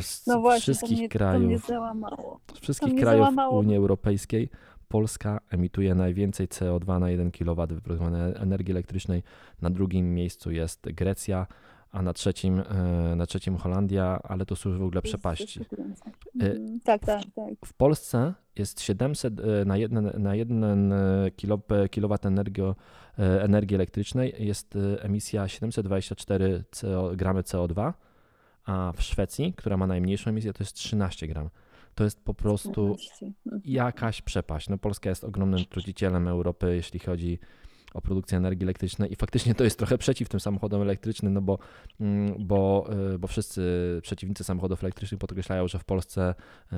Z 0.00 0.26
no 0.26 0.40
właśnie, 0.40 0.60
wszystkich 0.60 0.98
mnie, 0.98 1.08
krajów, 1.08 1.66
z 2.54 2.60
wszystkich 2.60 2.94
krajów 2.94 3.28
Unii 3.50 3.76
Europejskiej 3.76 4.50
Polska 4.88 5.40
emituje 5.50 5.94
najwięcej 5.94 6.48
CO2 6.48 7.00
na 7.00 7.10
1 7.10 7.30
kW 7.30 7.66
wyprodukowanej 7.66 8.32
energii 8.36 8.72
elektrycznej. 8.72 9.22
Na 9.62 9.70
drugim 9.70 10.14
miejscu 10.14 10.50
jest 10.50 10.92
Grecja, 10.92 11.46
a 11.92 12.02
na 12.02 12.12
trzecim, 12.12 12.60
e, 12.60 13.16
na 13.16 13.26
trzecim 13.26 13.56
Holandia, 13.56 14.20
ale 14.22 14.46
to 14.46 14.56
są 14.56 14.78
w 14.78 14.82
ogóle 14.82 15.02
przepaści. 15.02 15.60
E, 15.60 16.44
mhm. 16.44 16.80
Tak, 16.80 17.00
tak, 17.00 17.22
tak. 17.34 17.54
W 17.64 17.72
Polsce 17.72 18.34
jest 18.56 18.80
700 18.80 19.40
e, 19.40 19.64
na 19.64 19.76
jeden, 19.76 20.10
na 20.18 20.34
jeden 20.34 20.94
kilowat 21.90 22.26
energii, 22.26 22.64
energii 23.18 23.74
elektrycznej 23.74 24.34
jest 24.38 24.78
emisja 25.00 25.48
724 25.48 26.64
CO, 26.70 27.12
gramy 27.16 27.42
CO2, 27.42 27.92
a 28.64 28.92
w 28.96 29.02
Szwecji, 29.02 29.54
która 29.56 29.76
ma 29.76 29.86
najmniejszą 29.86 30.30
emisję, 30.30 30.52
to 30.52 30.62
jest 30.62 30.74
13 30.74 31.26
gram 31.26 31.50
to 31.98 32.04
jest 32.04 32.20
po 32.20 32.34
prostu 32.34 32.96
mhm. 33.22 33.62
jakaś 33.64 34.22
przepaść. 34.22 34.68
No 34.68 34.78
Polska 34.78 35.10
jest 35.10 35.24
ogromnym 35.24 35.64
trucicielem 35.64 36.28
Europy, 36.28 36.74
jeśli 36.76 37.00
chodzi 37.00 37.38
o 37.94 38.00
produkcję 38.00 38.38
energii 38.38 38.64
elektrycznej 38.64 39.12
i 39.12 39.16
faktycznie 39.16 39.54
to 39.54 39.64
jest 39.64 39.78
trochę 39.78 39.98
przeciw 39.98 40.28
tym 40.28 40.40
samochodom 40.40 40.82
elektrycznym, 40.82 41.34
no 41.34 41.42
bo, 41.42 41.58
mm, 42.00 42.34
bo, 42.38 42.90
y, 43.14 43.18
bo 43.18 43.28
wszyscy 43.28 43.62
przeciwnicy 44.02 44.44
samochodów 44.44 44.84
elektrycznych 44.84 45.18
podkreślają, 45.18 45.68
że 45.68 45.78
w 45.78 45.84
Polsce 45.84 46.34
y, 46.72 46.76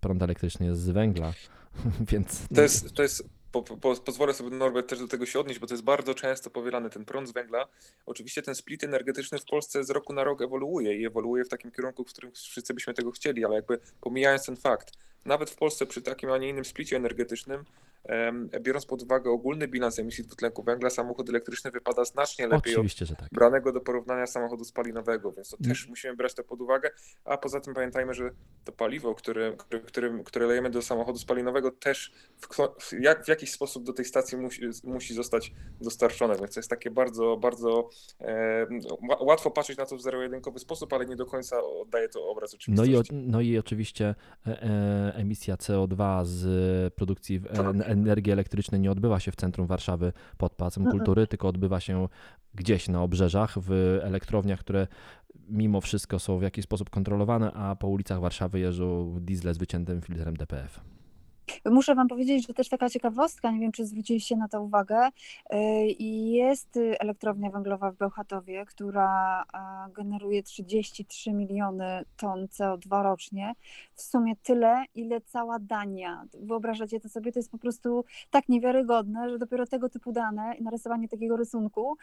prąd 0.00 0.22
elektryczny 0.22 0.66
jest 0.66 0.80
z 0.80 0.90
węgla, 0.90 1.32
więc... 2.10 2.48
To 2.54 2.62
jest, 2.62 2.92
to 2.92 3.02
jest 3.02 3.28
po, 3.52 3.62
po, 3.62 3.96
pozwolę 3.96 4.34
sobie 4.34 4.50
Norbert 4.50 4.88
też 4.88 4.98
do 4.98 5.08
tego 5.08 5.26
się 5.26 5.40
odnieść, 5.40 5.60
bo 5.60 5.66
to 5.66 5.74
jest 5.74 5.84
bardzo 5.84 6.14
często 6.14 6.50
powielany 6.50 6.90
ten 6.90 7.04
prąd 7.04 7.28
z 7.28 7.32
węgla. 7.32 7.68
Oczywiście 8.06 8.42
ten 8.42 8.54
split 8.54 8.84
energetyczny 8.84 9.38
w 9.38 9.44
Polsce 9.44 9.84
z 9.84 9.90
roku 9.90 10.12
na 10.12 10.24
rok 10.24 10.42
ewoluuje 10.42 10.96
i 10.96 11.06
ewoluuje 11.06 11.44
w 11.44 11.48
takim 11.48 11.70
kierunku, 11.70 12.04
w 12.04 12.08
którym 12.08 12.32
wszyscy 12.32 12.74
byśmy 12.74 12.94
tego 12.94 13.10
chcieli, 13.10 13.44
ale 13.44 13.54
jakby 13.54 13.78
pomijając 14.00 14.46
ten 14.46 14.56
fakt, 14.56 14.92
nawet 15.24 15.50
w 15.50 15.56
Polsce 15.56 15.86
przy 15.86 16.02
takim, 16.02 16.30
a 16.30 16.38
nie 16.38 16.48
innym 16.48 16.64
splicie 16.64 16.96
energetycznym 16.96 17.64
biorąc 18.60 18.86
pod 18.86 19.02
uwagę 19.02 19.30
ogólny 19.30 19.68
bilans 19.68 19.98
emisji 19.98 20.24
dwutlenku 20.24 20.62
węgla, 20.62 20.90
samochód 20.90 21.28
elektryczny 21.28 21.70
wypada 21.70 22.04
znacznie 22.04 22.46
lepiej 22.46 22.74
Oczywiście, 22.74 23.04
od 23.04 23.18
tak. 23.18 23.28
branego 23.32 23.72
do 23.72 23.80
porównania 23.80 24.26
samochodu 24.26 24.64
spalinowego, 24.64 25.32
więc 25.32 25.48
to 25.48 25.56
mm. 25.60 25.70
też 25.70 25.88
musimy 25.88 26.16
brać 26.16 26.34
to 26.34 26.44
pod 26.44 26.60
uwagę, 26.60 26.90
a 27.24 27.38
poza 27.38 27.60
tym 27.60 27.74
pamiętajmy, 27.74 28.14
że 28.14 28.30
to 28.64 28.72
paliwo, 28.72 29.14
które, 29.14 29.56
które, 29.86 30.22
które 30.24 30.46
lejemy 30.46 30.70
do 30.70 30.82
samochodu 30.82 31.18
spalinowego 31.18 31.70
też 31.70 32.12
w, 32.40 32.92
jak, 33.00 33.24
w 33.24 33.28
jakiś 33.28 33.52
sposób 33.52 33.84
do 33.84 33.92
tej 33.92 34.04
stacji 34.04 34.38
musi, 34.38 34.62
musi 34.84 35.14
zostać 35.14 35.52
dostarczone, 35.80 36.36
więc 36.36 36.54
to 36.54 36.60
jest 36.60 36.70
takie 36.70 36.90
bardzo, 36.90 37.36
bardzo 37.36 37.90
e, 38.20 38.66
łatwo 39.20 39.50
patrzeć 39.50 39.78
na 39.78 39.86
to 39.86 39.96
w 39.96 40.02
zero-jedynkowy 40.02 40.58
sposób, 40.58 40.92
ale 40.92 41.06
nie 41.06 41.16
do 41.16 41.26
końca 41.26 41.62
oddaje 41.62 42.08
to 42.08 42.28
obraz 42.28 42.54
oczywistości. 42.54 43.14
No 43.14 43.18
i, 43.18 43.22
no 43.26 43.40
i 43.40 43.58
oczywiście 43.58 44.14
e, 44.46 44.62
e, 44.62 45.12
emisja 45.14 45.56
CO2 45.56 46.24
z 46.24 46.94
produkcji 46.94 47.40
e, 47.50 47.91
energii 47.92 48.32
elektrycznej 48.32 48.80
nie 48.80 48.90
odbywa 48.90 49.20
się 49.20 49.32
w 49.32 49.36
centrum 49.36 49.66
Warszawy 49.66 50.12
pod 50.38 50.52
Pałacem 50.52 50.90
Kultury, 50.90 51.26
tylko 51.26 51.48
odbywa 51.48 51.80
się 51.80 52.08
gdzieś 52.54 52.88
na 52.88 53.02
obrzeżach, 53.02 53.54
w 53.58 53.98
elektrowniach, 54.02 54.60
które 54.60 54.86
mimo 55.48 55.80
wszystko 55.80 56.18
są 56.18 56.38
w 56.38 56.42
jakiś 56.42 56.64
sposób 56.64 56.90
kontrolowane, 56.90 57.52
a 57.52 57.76
po 57.76 57.88
ulicach 57.88 58.20
Warszawy 58.20 58.58
jeżdżą 58.58 59.16
diesle 59.20 59.54
z 59.54 59.58
wyciętym 59.58 60.00
filtrem 60.00 60.36
DPF. 60.36 60.91
Muszę 61.64 61.94
Wam 61.94 62.08
powiedzieć, 62.08 62.46
że 62.46 62.54
też 62.54 62.68
taka 62.68 62.90
ciekawostka, 62.90 63.50
nie 63.50 63.60
wiem 63.60 63.72
czy 63.72 63.86
zwróciliście 63.86 64.36
na 64.36 64.48
to 64.48 64.62
uwagę, 64.62 65.08
y, 65.08 65.56
jest 65.98 66.78
elektrownia 67.00 67.50
węglowa 67.50 67.90
w 67.90 67.96
Bełchatowie, 67.96 68.66
która 68.66 69.44
generuje 69.94 70.42
33 70.42 71.32
miliony 71.32 72.04
ton 72.16 72.44
CO2 72.46 73.02
rocznie, 73.02 73.54
w 73.94 74.02
sumie 74.02 74.36
tyle, 74.36 74.84
ile 74.94 75.20
cała 75.20 75.58
Dania. 75.58 76.24
Wyobrażacie 76.40 77.00
to 77.00 77.08
sobie? 77.08 77.32
To 77.32 77.38
jest 77.38 77.50
po 77.50 77.58
prostu 77.58 78.04
tak 78.30 78.48
niewiarygodne, 78.48 79.30
że 79.30 79.38
dopiero 79.38 79.66
tego 79.66 79.88
typu 79.88 80.12
dane 80.12 80.54
i 80.58 80.62
narysowanie 80.62 81.08
takiego 81.08 81.36
rysunku 81.36 81.96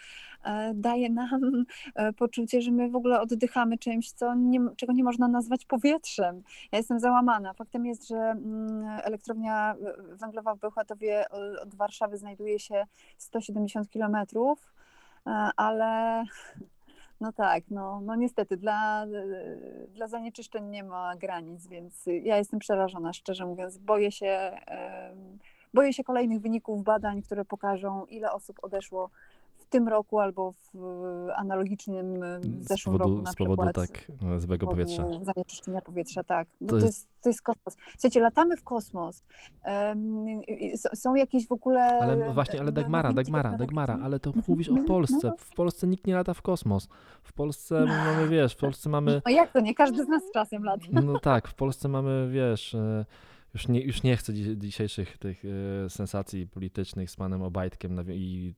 e, 0.44 0.74
daje 0.74 1.10
nam 1.10 1.66
e, 1.96 2.14
poczucie, 2.14 2.62
że 2.62 2.72
my 2.72 2.90
w 2.90 2.96
ogóle 2.96 3.22
oddychamy 3.22 3.78
czymś, 3.78 4.12
co 4.12 4.36
nie, 4.36 4.60
czego 4.76 4.94
nie 4.94 5.04
można 5.04 5.28
nazwać 5.28 5.66
powietrzem. 5.66 6.44
Ja 6.72 6.78
jestem 6.78 7.00
załamana. 7.00 7.54
Faktem 7.54 7.86
jest, 7.86 8.08
że 8.08 8.18
mm, 8.18 9.00
elektrownia 9.04 9.39
elektrownia 9.48 9.76
węglowa 10.18 10.56
w 10.56 10.60
Bełchatowie 10.60 11.30
od 11.62 11.76
Warszawy 11.76 12.18
znajduje 12.18 12.60
się 12.60 12.86
170 13.18 13.90
kilometrów, 13.90 14.74
e, 15.28 15.30
ale 15.56 16.24
no 17.22 17.34
tak, 17.34 17.64
no, 17.70 18.02
no 18.02 18.16
niestety 18.16 18.58
dla, 18.58 19.06
dla 19.90 20.08
zanieczyszczeń 20.08 20.66
nie 20.66 20.84
ma 20.84 21.16
granic, 21.16 21.68
więc 21.68 22.06
ja 22.24 22.38
jestem 22.38 22.60
przerażona, 22.60 23.14
szczerze 23.14 23.46
mówiąc. 23.46 23.78
Boję 23.78 24.12
się, 24.12 24.52
boję 25.74 25.94
się 25.94 26.04
kolejnych 26.04 26.42
wyników 26.42 26.84
badań, 26.84 27.22
które 27.22 27.46
pokażą, 27.46 28.06
ile 28.06 28.32
osób 28.32 28.60
odeszło 28.62 29.10
tym 29.70 29.88
roku 29.88 30.20
albo 30.20 30.54
w 30.74 30.78
analogicznym 31.36 32.06
w 32.42 32.64
zeszłym 32.64 32.98
powodu, 32.98 33.16
roku 33.16 33.26
na 33.26 33.32
Z 33.32 33.36
powodu 33.36 33.62
przykład, 33.62 33.90
tak 33.90 34.42
złego 34.42 34.68
powietrza. 34.68 35.06
Zanieczyszczenia 35.22 35.82
powietrza, 35.82 36.24
tak. 36.24 36.48
No 36.62 36.68
to, 36.68 36.80
to, 36.80 36.86
jest, 36.86 37.08
to 37.22 37.30
jest 37.30 37.42
kosmos. 37.42 37.78
Słuchajcie, 37.92 38.20
latamy 38.20 38.58
w 38.58 38.64
kosmos. 38.64 39.24
Są 40.94 41.16
jakieś 41.16 41.48
w 41.48 41.52
ogóle... 41.52 42.00
Ale 42.00 42.34
właśnie, 42.34 42.60
ale 42.60 42.72
Dagmara, 42.72 43.14
Dagmara, 43.14 43.58
Dagmara, 43.58 44.00
ale 44.04 44.20
to 44.20 44.34
mówisz 44.48 44.70
o. 44.70 44.76
Polsce. 44.88 45.28
No. 45.28 45.36
W 45.38 45.56
Polsce 45.56 45.88
nikt 45.88 46.08
nie 46.08 46.16
lata 46.16 46.34
w 46.34 46.42
kosmos. 46.42 46.88
W 47.24 47.34
Polsce 47.34 47.86
mamy, 47.86 48.28
wiesz, 48.28 48.54
w 48.54 48.58
Polsce 48.58 48.90
mamy... 48.90 49.22
No 49.26 49.32
jak 49.32 49.52
to, 49.52 49.60
nie 49.60 49.76
każdy 49.76 50.06
z 50.06 50.08
nas 50.08 50.24
czasem 50.34 50.64
lata. 50.64 50.86
No 50.92 51.20
tak, 51.20 51.48
w 51.48 51.54
Polsce 51.54 51.90
mamy, 51.90 52.30
wiesz 52.32 52.76
e, 52.76 53.06
już 53.54 53.68
nie, 53.68 53.82
już 53.82 54.04
nie 54.04 54.18
chcę 54.18 54.34
dzisiejszych 54.58 55.18
tych 55.18 55.44
e, 55.86 55.90
sensacji 55.90 56.48
politycznych 56.48 57.12
z 57.12 57.16
panem 57.16 57.42
Obajtkiem 57.42 57.96
nawi 57.96 58.16
i 58.18 58.54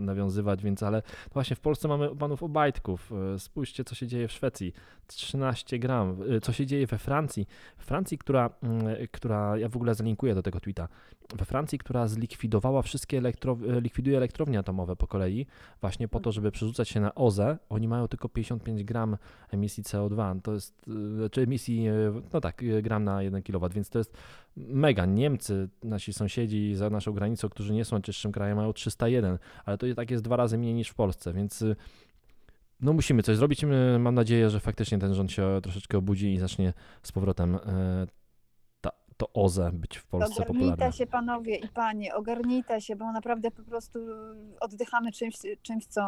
nawiązywać, 0.00 0.62
więc 0.62 0.82
ale 0.82 1.02
właśnie 1.32 1.56
w 1.56 1.60
Polsce 1.60 1.88
mamy 1.88 2.16
panów 2.16 2.42
Obajtków. 2.42 3.12
E, 3.34 3.38
spójrzcie, 3.38 3.84
co 3.84 3.94
się 3.94 4.06
dzieje 4.06 4.28
w 4.28 4.32
Szwecji. 4.32 4.72
13 5.06 5.78
gram. 5.78 6.22
E, 6.36 6.40
co 6.40 6.52
się 6.52 6.66
dzieje 6.66 6.86
we 6.86 6.98
Francji. 6.98 7.46
Francji, 7.78 8.18
która, 8.18 8.50
mm, 8.62 8.96
która 9.12 9.58
ja 9.58 9.68
w 9.68 9.76
ogóle 9.76 9.94
zalinkuję 9.94 10.34
do 10.34 10.42
tego 10.42 10.60
tweeta. 10.60 10.88
We 11.34 11.44
Francji, 11.44 11.78
która 11.78 12.06
zlikwidowała 12.06 12.82
wszystkie 12.82 13.18
elektro, 13.18 13.58
likwiduje 13.82 14.16
elektrownie 14.16 14.58
atomowe 14.58 14.96
po 14.96 15.06
kolei, 15.06 15.46
właśnie 15.80 16.08
po 16.08 16.20
to, 16.20 16.32
żeby 16.32 16.50
przerzucać 16.50 16.88
się 16.88 17.00
na 17.00 17.14
OZE, 17.14 17.58
oni 17.68 17.88
mają 17.88 18.08
tylko 18.08 18.28
55 18.28 18.84
gram 18.84 19.16
emisji 19.50 19.82
CO2. 19.82 20.40
To 20.40 20.52
jest, 20.52 20.84
czy 21.30 21.42
emisji, 21.42 21.86
no 22.32 22.40
tak, 22.40 22.62
gram 22.82 23.04
na 23.04 23.22
1 23.22 23.42
kW, 23.42 23.68
więc 23.74 23.90
to 23.90 23.98
jest 23.98 24.16
mega. 24.56 25.06
Niemcy, 25.06 25.68
nasi 25.84 26.12
sąsiedzi 26.12 26.74
za 26.74 26.90
naszą 26.90 27.12
granicą, 27.12 27.48
którzy 27.48 27.74
nie 27.74 27.84
są 27.84 28.02
czystszym 28.02 28.32
krajem, 28.32 28.56
mają 28.56 28.72
301, 28.72 29.38
ale 29.64 29.78
to 29.78 29.86
i 29.86 29.94
tak 29.94 30.10
jest 30.10 30.24
dwa 30.24 30.36
razy 30.36 30.58
mniej 30.58 30.74
niż 30.74 30.88
w 30.88 30.94
Polsce, 30.94 31.32
więc 31.32 31.64
no 32.80 32.92
musimy 32.92 33.22
coś 33.22 33.36
zrobić. 33.36 33.64
Mam 33.98 34.14
nadzieję, 34.14 34.50
że 34.50 34.60
faktycznie 34.60 34.98
ten 34.98 35.14
rząd 35.14 35.32
się 35.32 35.60
troszeczkę 35.62 35.98
obudzi 35.98 36.32
i 36.32 36.38
zacznie 36.38 36.72
z 37.02 37.12
powrotem 37.12 37.58
to 39.16 39.32
OZE 39.32 39.70
być 39.72 39.96
w 39.96 40.06
Polsce 40.06 40.26
ogarnijta 40.26 40.46
popularne. 40.46 40.74
Ogarnijcie 40.74 40.98
się 40.98 41.06
panowie 41.06 41.56
i 41.56 41.68
panie, 41.68 42.14
ogarnijcie 42.14 42.80
się, 42.80 42.96
bo 42.96 43.12
naprawdę 43.12 43.50
po 43.50 43.62
prostu 43.62 43.98
oddychamy 44.60 45.12
czymś, 45.12 45.34
czymś 45.62 45.86
co 45.86 46.02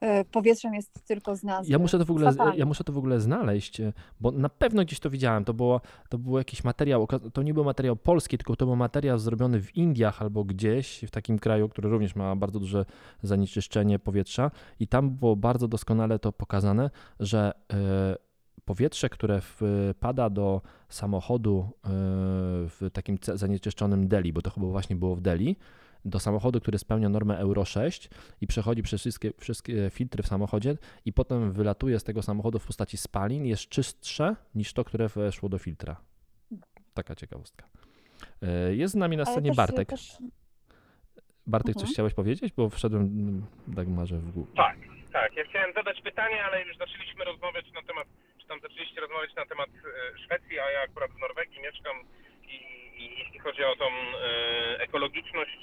e, 0.00 0.24
powietrzem 0.24 0.74
jest 0.74 1.04
tylko 1.06 1.36
z 1.36 1.42
nazwy. 1.42 1.72
Ja 1.72 1.78
muszę 1.78 1.98
to 1.98 2.04
w 2.04 2.10
ogóle, 2.10 2.32
ja 2.56 2.66
muszę 2.66 2.84
to 2.84 2.92
w 2.92 2.98
ogóle 2.98 3.20
znaleźć, 3.20 3.80
e, 3.80 3.92
bo 4.20 4.30
na 4.30 4.48
pewno 4.48 4.82
gdzieś 4.82 5.00
to 5.00 5.10
widziałem. 5.10 5.44
To 5.44 5.54
było, 5.54 5.80
to 6.08 6.18
był 6.18 6.38
jakiś 6.38 6.64
materiał, 6.64 7.08
to 7.32 7.42
nie 7.42 7.54
był 7.54 7.64
materiał 7.64 7.96
polski, 7.96 8.38
tylko 8.38 8.56
to 8.56 8.66
był 8.66 8.76
materiał 8.76 9.18
zrobiony 9.18 9.60
w 9.60 9.76
Indiach 9.76 10.22
albo 10.22 10.44
gdzieś, 10.44 11.04
w 11.06 11.10
takim 11.10 11.38
kraju, 11.38 11.68
który 11.68 11.88
również 11.88 12.14
ma 12.14 12.36
bardzo 12.36 12.60
duże 12.60 12.84
zanieczyszczenie 13.22 13.98
powietrza 13.98 14.50
i 14.80 14.88
tam 14.88 15.10
było 15.10 15.36
bardzo 15.36 15.68
doskonale 15.68 16.18
to 16.18 16.32
pokazane, 16.32 16.90
że 17.20 17.52
e, 17.72 18.29
powietrze, 18.74 19.08
które 19.08 19.40
wpada 19.94 20.30
do 20.30 20.62
samochodu 20.88 21.68
e, 21.84 21.88
w 22.68 22.88
takim 22.92 23.18
zanieczyszczonym 23.22 24.08
Delhi, 24.08 24.32
bo 24.32 24.42
to 24.42 24.50
chyba 24.50 24.66
właśnie 24.66 24.96
było 24.96 25.16
w 25.16 25.20
Delhi, 25.20 25.56
do 26.04 26.20
samochodu, 26.20 26.60
który 26.60 26.78
spełnia 26.78 27.08
normę 27.08 27.38
Euro 27.38 27.64
6 27.64 28.10
i 28.40 28.46
przechodzi 28.46 28.82
przez 28.82 29.00
wszystkie, 29.00 29.32
wszystkie 29.38 29.90
filtry 29.90 30.22
w 30.22 30.26
samochodzie 30.26 30.76
i 31.04 31.12
potem 31.12 31.52
wylatuje 31.52 31.98
z 32.00 32.04
tego 32.04 32.22
samochodu 32.22 32.58
w 32.58 32.66
postaci 32.66 32.96
spalin, 32.96 33.46
jest 33.46 33.68
czystsze 33.68 34.36
niż 34.54 34.72
to, 34.72 34.84
które 34.84 35.08
weszło 35.08 35.48
do 35.48 35.58
filtra. 35.58 35.96
Taka 36.94 37.14
ciekawostka. 37.14 37.66
E, 38.42 38.74
Jest 38.74 38.92
z 38.94 38.96
nami 38.96 39.16
na 39.16 39.24
scenie 39.24 39.50
też- 39.50 39.56
Bartek. 39.56 39.88
też- 39.88 40.16
Bartek, 41.46 41.74
coś 41.74 41.82
Mhm. 41.82 41.92
chciałeś 41.94 42.14
powiedzieć? 42.14 42.52
Bo 42.56 42.70
wszedłem 42.70 43.02
mm, 43.02 43.46
Dagmarze 43.68 44.18
w 44.18 44.30
głowę. 44.32 44.50
Tak, 44.56 44.76
tak. 45.12 45.36
Ja 45.36 45.44
chciałem 45.44 45.74
zadać 45.74 46.00
pytanie, 46.02 46.44
ale 46.44 46.62
już 46.66 46.76
zaczęliśmy 46.76 47.24
rozmawiać 47.24 47.64
na 47.74 47.82
temat, 47.82 48.06
tam 48.50 48.60
zaczęliście 48.60 49.00
rozmawiać 49.00 49.34
na 49.34 49.46
temat 49.46 49.68
e, 49.68 50.18
Szwecji, 50.18 50.58
a 50.58 50.70
ja 50.70 50.80
akurat 50.80 51.10
w 51.10 51.18
Norwegii 51.18 51.60
mieszkam 51.60 51.96
i, 52.54 52.56
i 53.00 53.18
jeśli 53.18 53.38
chodzi 53.38 53.64
o 53.64 53.76
tą 53.76 53.86
e, 53.86 54.80
ekologiczność, 54.80 55.60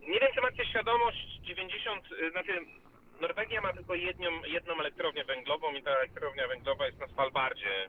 nie 0.00 0.20
wiem, 0.20 0.30
czy 0.34 0.40
macie 0.40 0.64
świadomość, 0.66 1.40
90, 1.42 2.04
e, 2.04 2.30
znaczy 2.30 2.52
Norwegia 3.20 3.60
ma 3.60 3.72
tylko 3.72 3.94
jedną, 3.94 4.30
jedną 4.44 4.72
elektrownię 4.80 5.24
węglową 5.24 5.72
i 5.74 5.82
ta 5.82 5.90
elektrownia 5.90 6.48
węglowa 6.48 6.86
jest 6.86 6.98
na 6.98 7.08
Svalbardzie, 7.08 7.88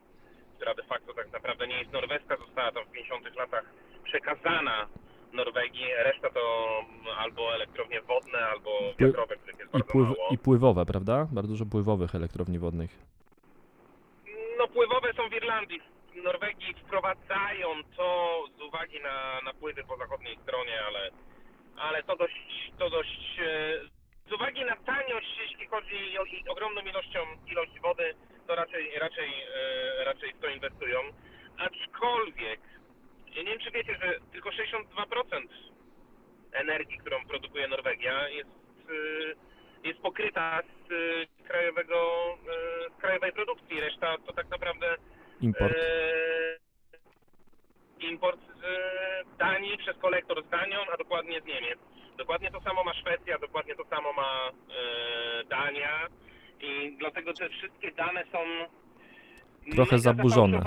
która 0.56 0.74
de 0.74 0.84
facto 0.84 1.14
tak 1.14 1.32
naprawdę 1.32 1.68
nie 1.68 1.80
jest 1.80 1.92
norweska, 1.92 2.38
została 2.38 2.72
tam 2.72 2.86
w 2.86 2.92
50 2.92 3.36
latach 3.36 3.66
przekazana 4.04 4.88
Norwegii, 5.34 5.86
reszta 6.04 6.30
to 6.30 6.42
albo 7.18 7.56
elektrownie 7.56 8.02
wodne, 8.02 8.40
albo 8.40 8.70
wiatrowe, 9.00 9.36
których 9.36 9.60
jest 9.60 9.76
I, 9.76 9.84
pływ. 9.84 10.10
I 10.32 10.38
pływowe, 10.38 10.86
prawda? 10.86 11.28
Bardzo 11.32 11.52
dużo 11.52 11.66
pływowych 11.66 12.16
elektrowni 12.16 12.60
wodnych. 12.60 13.17
Pływowe 14.66 15.14
są 15.14 15.30
w 15.30 15.34
Irlandii. 15.34 15.82
W 16.14 16.24
Norwegii 16.24 16.74
wprowadzają 16.74 17.68
to 17.98 18.44
z 18.58 18.62
uwagi 18.62 19.02
na 19.02 19.42
napływy 19.42 19.84
po 19.84 19.98
zachodniej 19.98 20.38
stronie, 20.44 20.82
ale, 20.88 21.12
ale 21.78 22.04
to 22.04 22.16
dość, 22.16 22.72
to 22.80 22.90
dość 22.90 23.40
e, 23.40 23.80
z 24.30 24.34
uwagi 24.34 24.66
na 24.66 24.76
taniość, 24.76 25.38
jeśli 25.42 25.68
chodzi 25.68 26.20
o 26.20 26.24
i 26.24 26.50
ogromną 26.50 26.82
ilością 26.82 27.20
ilość 27.48 27.80
wody, 27.80 28.16
to 28.48 28.56
raczej, 28.56 29.00
raczej, 29.00 29.30
e, 29.56 30.04
raczej 30.04 30.34
w 30.34 30.40
to 30.40 30.50
inwestują. 30.50 31.00
Aczkolwiek, 31.58 32.60
ja 33.36 33.44
nie 33.44 33.50
wiem 33.50 33.60
czy 33.60 33.72
wiecie, 33.72 33.98
że 34.02 34.20
tylko 34.32 34.52
62% 34.52 35.48
energii, 36.52 36.98
którą 36.98 37.26
produkuje 37.26 37.68
Norwegia 37.68 38.30
jest, 38.30 38.50
e, 39.84 39.88
jest 39.88 40.00
pokryta 40.00 40.62
z 40.90 40.94
krajowego, 41.48 41.98
z 42.98 43.02
krajowej 43.02 43.32
produkcji. 43.32 43.80
Reszta 43.80 44.18
to 44.26 44.34
tak 44.34 44.50
naprawdę 44.50 44.96
Import. 45.42 45.74
e, 45.74 46.58
import 48.00 48.40
z 48.40 49.38
Danii 49.38 49.78
przez 49.78 49.98
kolektor 49.98 50.44
z 50.44 50.50
Danią, 50.50 50.78
a 50.94 50.98
dokładnie 50.98 51.42
z 51.42 51.46
Niemiec. 51.46 51.80
Dokładnie 52.18 52.52
to 52.52 52.62
samo 52.62 52.84
ma 52.84 52.94
Szwecja, 52.94 53.40
dokładnie 53.40 53.76
to 53.76 53.86
samo 53.86 54.14
ma 54.14 54.50
e, 54.50 55.44
Dania 55.44 56.08
i 56.62 56.96
dlatego 57.00 57.34
te 57.34 57.50
wszystkie 57.50 57.92
dane 57.92 58.24
są 58.32 58.40
Trochę 59.76 60.00
zaburzone. 60.00 60.62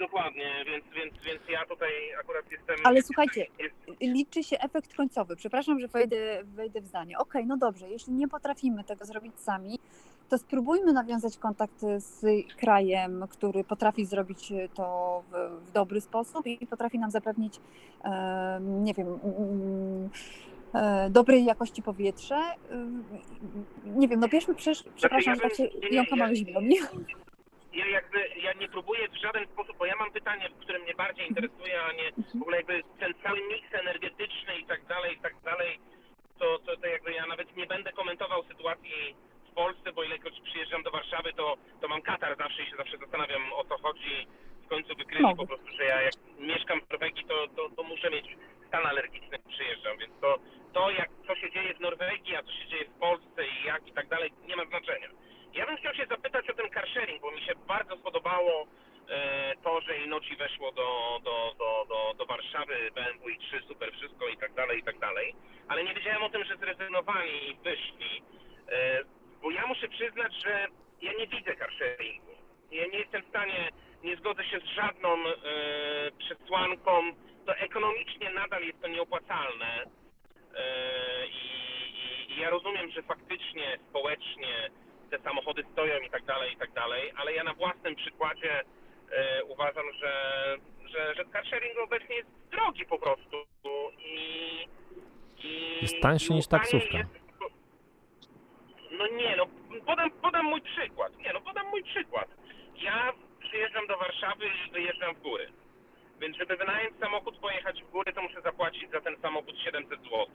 Dokładnie, 0.00 0.64
więc, 0.66 0.84
więc, 0.94 1.14
więc 1.24 1.40
ja 1.48 1.66
tutaj 1.66 1.90
akurat 2.20 2.50
jestem... 2.50 2.76
Ale 2.84 3.02
słuchajcie, 3.02 3.46
jest, 3.58 3.74
liczy 4.00 4.44
się 4.44 4.58
efekt 4.58 4.94
końcowy. 4.94 5.36
Przepraszam, 5.36 5.80
że 5.80 5.88
wejdę, 5.88 6.44
wejdę 6.44 6.80
w 6.80 6.86
zdanie. 6.86 7.18
Okej, 7.18 7.46
no 7.46 7.56
dobrze, 7.56 7.88
jeśli 7.90 8.12
nie 8.12 8.28
potrafimy 8.28 8.84
tego 8.84 9.04
zrobić 9.04 9.40
sami, 9.40 9.78
to 10.28 10.38
spróbujmy 10.38 10.92
nawiązać 10.92 11.36
kontakt 11.38 11.80
z 11.96 12.26
krajem, 12.56 13.24
który 13.30 13.64
potrafi 13.64 14.04
zrobić 14.04 14.52
to 14.74 15.22
w, 15.30 15.60
w 15.68 15.72
dobry 15.72 16.00
sposób 16.00 16.46
i 16.46 16.66
potrafi 16.66 16.98
nam 16.98 17.10
zapewnić, 17.10 17.60
e, 18.04 18.60
nie 18.62 18.94
wiem, 18.94 19.18
e, 20.74 21.10
dobrej 21.10 21.44
jakości 21.44 21.82
powietrze. 21.82 22.36
E, 22.36 22.54
nie 23.86 24.08
wiem, 24.08 24.20
no 24.20 24.28
bierzmy 24.28 24.54
przecież, 24.54 24.84
przepraszam, 24.96 25.34
że 25.36 25.42
ja 25.42 25.48
tak 25.48 25.58
bym- 25.58 25.82
się 25.82 25.94
jąka 25.96 26.16
ja- 26.16 26.22
mamy 26.22 26.36
zimno? 26.36 26.60
Ja 27.72 27.86
jakby, 27.86 28.28
ja 28.36 28.52
nie 28.52 28.68
próbuję 28.68 29.08
w 29.08 29.16
żaden 29.16 29.46
sposób, 29.46 29.76
bo 29.78 29.86
ja 29.86 29.96
mam 29.96 30.10
pytanie, 30.12 30.48
które 30.60 30.78
mnie 30.78 30.94
bardziej 30.94 31.28
interesuje, 31.28 31.82
a 31.82 31.92
nie 31.92 32.12
w 32.12 32.42
ogóle 32.42 32.56
jakby 32.56 32.82
ten 33.00 33.14
cały 33.22 33.40
miks 33.48 33.74
energetyczny 33.74 34.58
i 34.58 34.64
tak 34.64 34.84
dalej, 34.86 35.14
i 35.16 35.20
tak 35.20 35.34
dalej, 35.44 35.78
to, 36.38 36.58
to, 36.58 36.76
to 36.76 36.86
jakby 36.86 37.12
ja 37.12 37.26
nawet 37.26 37.56
nie 37.56 37.66
będę 37.66 37.92
komentował 37.92 38.44
sytuacji 38.44 39.16
w 39.50 39.54
Polsce, 39.54 39.92
bo 39.92 40.02
ilekroć 40.04 40.40
przyjeżdżam 40.40 40.82
do 40.82 40.90
Warszawy, 40.90 41.32
to, 41.32 41.56
to 41.80 41.88
mam 41.88 42.02
katar 42.02 42.36
zawsze 42.36 42.62
i 42.62 42.66
się 42.70 42.76
zawsze 42.76 42.98
zastanawiam 42.98 43.52
o 43.52 43.64
co 43.64 43.78
chodzi. 43.78 44.26
W 44.64 44.68
końcu 44.68 44.96
wykryli 44.96 45.22
No. 45.22 45.36
po 45.36 45.46
prostu, 45.46 45.66
że 45.76 45.84
ja 45.84 46.02
jak 46.02 46.12
mieszkam 46.38 46.80
w 46.80 46.90
Norwegii, 46.90 47.24
to, 47.24 47.48
to, 47.48 47.68
to 47.76 47.82
muszę 47.82 48.10
mieć 48.10 48.26
stan 48.68 48.86
alergiczny, 48.86 49.38
przyjeżdżam, 49.48 49.98
więc 49.98 50.12
to, 50.20 50.38
to 50.72 50.90
jak, 50.90 51.08
co 51.26 51.36
się 51.36 51.50
dzieje 51.50 51.74
w 51.74 51.80
Norwegii, 51.80 52.36
a 52.36 52.42
co 52.42 52.52
się 52.52 52.66
dzieje 52.68 52.84
w 52.84 52.98
Polsce 52.98 53.46
i 53.46 53.64
jak 53.66 53.86
i 53.88 53.92
tak 53.92 54.08
dalej, 54.08 54.32
nie 54.46 54.56
ma 54.56 54.64
znaczenia. 54.64 55.08
Ja 55.54 55.66
bym 55.66 55.76
chciał 55.76 55.94
się 55.94 56.06
zapytać 56.06 56.50
o 56.50 56.54
ten 56.54 56.69
sharing, 56.92 57.20
bo 57.22 57.30
mi 57.30 57.40
się 57.40 57.52
bardzo 57.68 57.96
spodobało 57.96 58.66
e, 59.08 59.52
to, 59.62 59.80
że 59.80 59.98
Inoci 59.98 60.36
weszło 60.36 60.72
do, 60.72 61.20
do, 61.24 61.54
do, 61.58 61.86
do, 61.88 62.14
do 62.18 62.26
Warszawy, 62.26 62.90
BMW 62.94 63.28
i3, 63.28 63.68
super 63.68 63.92
wszystko 63.92 64.28
i 64.28 64.36
tak 64.36 64.54
dalej, 64.54 64.78
i 64.78 64.82
tak 64.82 64.98
dalej. 64.98 65.34
Ale 65.68 65.84
nie 65.84 65.94
wiedziałem 65.94 66.22
o 66.22 66.30
tym, 66.30 66.44
że 66.44 66.56
zrezygnowali 66.56 67.50
i 67.50 67.54
wyszli. 67.54 68.22
E, 68.68 69.00
bo 69.42 69.50
ja 69.50 69.66
muszę 69.66 69.88
przyznać, 69.88 70.32
że 70.44 70.66
ja 71.02 71.12
nie 71.12 71.26
widzę 71.26 71.56
car 71.56 71.72
sharingu. 71.72 72.34
Ja 72.70 72.86
nie 72.86 72.98
jestem 72.98 73.22
w 73.22 73.28
stanie, 73.28 73.70
nie 74.02 74.16
zgodzę 74.16 74.44
się 74.44 74.60
z 74.60 74.64
żadną 74.64 75.08
e, 75.08 75.32
przesłanką. 76.18 77.12
To 77.46 77.56
ekonomicznie 77.56 78.30
nadal 78.30 78.62
jest 78.62 78.80
to 78.80 78.88
nieopłacalne. 78.88 79.84
I, 81.32 81.46
i, 82.28 82.32
I 82.32 82.40
ja 82.40 82.50
rozumiem, 82.50 82.90
że 82.90 83.02
faktycznie, 83.02 83.78
społecznie 83.88 84.70
te 85.10 85.18
samochody 85.18 85.64
stoją 85.72 86.00
i 86.00 86.10
tak 86.10 86.24
dalej, 86.24 86.52
i 86.52 86.56
tak 86.56 86.72
dalej, 86.72 87.12
ale 87.16 87.34
ja 87.34 87.44
na 87.44 87.54
własnym 87.54 87.96
przykładzie 87.96 88.60
e, 89.10 89.44
uważam, 89.44 89.84
że, 90.00 90.12
że, 90.86 91.14
że 91.14 91.24
car 91.32 91.46
sharing 91.46 91.78
obecnie 91.78 92.16
jest 92.16 92.28
drogi 92.50 92.84
po 92.84 92.98
prostu 92.98 93.36
i, 93.98 94.68
i 95.44 95.78
Jest 95.82 96.00
tańszy 96.00 96.32
i 96.32 96.36
niż 96.36 96.46
taksówka. 96.46 96.98
Jest, 96.98 97.20
no 98.90 99.06
nie, 99.06 99.36
no 99.36 99.46
podam, 99.86 100.10
podam 100.10 100.46
mój 100.46 100.60
przykład. 100.60 101.18
Nie, 101.18 101.32
no 101.32 101.40
podam 101.40 101.66
mój 101.66 101.82
przykład. 101.82 102.28
Ja 102.74 103.12
przyjeżdżam 103.38 103.86
do 103.86 103.96
Warszawy 103.96 104.44
i 104.46 104.70
wyjeżdżam 104.70 105.14
w 105.14 105.20
góry. 105.20 105.52
Więc 106.20 106.36
żeby 106.36 106.56
wynająć 106.56 106.98
samochód, 106.98 107.38
pojechać 107.38 107.82
w 107.82 107.90
góry, 107.90 108.12
to 108.12 108.22
muszę 108.22 108.40
zapłacić 108.42 108.90
za 108.90 109.00
ten 109.00 109.16
samochód 109.22 109.58
700 109.58 110.00
zł. 110.00 110.26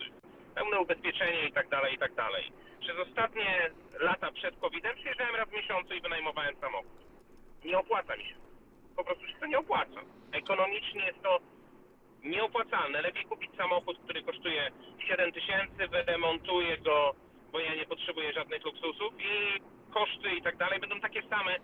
Pełne 0.55 0.79
ubezpieczenie 0.79 1.47
i 1.47 1.51
tak 1.51 1.69
dalej, 1.69 1.95
i 1.95 1.97
tak 1.97 2.13
dalej. 2.15 2.51
Przez 2.79 2.97
ostatnie 2.99 3.71
lata 3.99 4.31
przed 4.31 4.59
COVID-em 4.59 4.95
przyjeżdżałem 4.95 5.35
raz 5.35 5.49
w 5.49 5.53
miesiącu 5.53 5.93
i 5.93 6.01
wynajmowałem 6.01 6.55
samochód. 6.55 7.05
Nie 7.65 7.77
opłaca 7.77 8.15
mi 8.15 8.25
się. 8.25 8.35
Po 8.95 9.03
prostu 9.03 9.27
się 9.27 9.33
to 9.39 9.45
nie 9.45 9.59
opłaca. 9.59 10.01
Ekonomicznie 10.31 11.05
jest 11.05 11.21
to 11.21 11.39
nieopłacalne. 12.23 13.01
Lepiej 13.01 13.25
kupić 13.25 13.55
samochód, 13.57 13.99
który 14.03 14.23
kosztuje 14.23 14.71
7 15.07 15.31
tysięcy, 15.31 15.87
wyremontuję 15.87 16.77
go, 16.77 17.15
bo 17.51 17.59
ja 17.59 17.75
nie 17.75 17.85
potrzebuję 17.85 18.33
żadnych 18.33 18.65
luksusów 18.65 19.13
i 19.19 19.61
koszty 19.93 20.29
i 20.35 20.41
tak 20.41 20.57
dalej 20.57 20.79
będą 20.79 20.99
takie 20.99 21.21
same, 21.29 21.55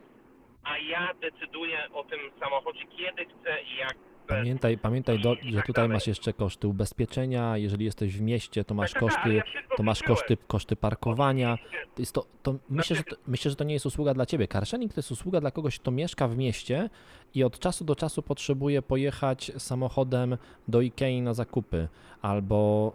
a 0.64 0.78
ja 0.78 1.14
decyduję 1.14 1.88
o 1.94 2.04
tym 2.04 2.20
samochodzie, 2.40 2.86
kiedy 2.86 3.26
chcę 3.26 3.62
i 3.62 3.76
jak. 3.76 3.98
Pamiętaj, 4.38 4.78
pamiętaj 4.78 5.20
do, 5.20 5.36
że 5.42 5.58
tak 5.58 5.66
tutaj 5.66 5.90
masz 5.90 6.08
jeszcze 6.08 6.34
koszty 6.34 6.68
ubezpieczenia, 6.68 7.58
jeżeli 7.58 7.86
jesteś 7.86 8.18
w 8.18 8.22
mieście, 8.22 8.64
to 8.64 8.74
masz 8.74 8.94
Tak, 8.94 9.02
tak, 9.02 9.10
koszty, 9.10 9.42
to 9.78 9.84
masz 9.84 10.04
koszty, 10.04 10.38
koszty 10.48 10.76
parkowania. 10.76 11.58
To 11.96 12.02
jest 12.02 12.14
to, 12.14 12.26
to 12.44 12.56
myślę, 12.70 12.96
że 12.96 13.04
to, 13.04 13.16
myślę, 13.28 13.52
że 13.52 13.56
to 13.56 13.64
nie 13.64 13.74
jest 13.74 13.86
usługa 13.86 14.14
dla 14.14 14.26
ciebie. 14.26 14.48
Carsharing 14.48 14.94
to 14.94 15.00
jest 15.00 15.12
usługa 15.12 15.42
dla 15.42 15.52
kogoś, 15.52 15.80
kto 15.80 15.92
mieszka 15.92 16.28
w 16.28 16.38
mieście 16.38 16.90
i 17.36 17.44
od 17.44 17.60
czasu 17.60 17.86
do 17.86 17.96
czasu 17.96 18.22
potrzebuje 18.22 18.82
pojechać 18.82 19.52
samochodem 19.58 20.38
do 20.68 20.82
Ikei 20.82 21.22
na 21.22 21.34
zakupy 21.34 21.88
albo, 22.22 22.94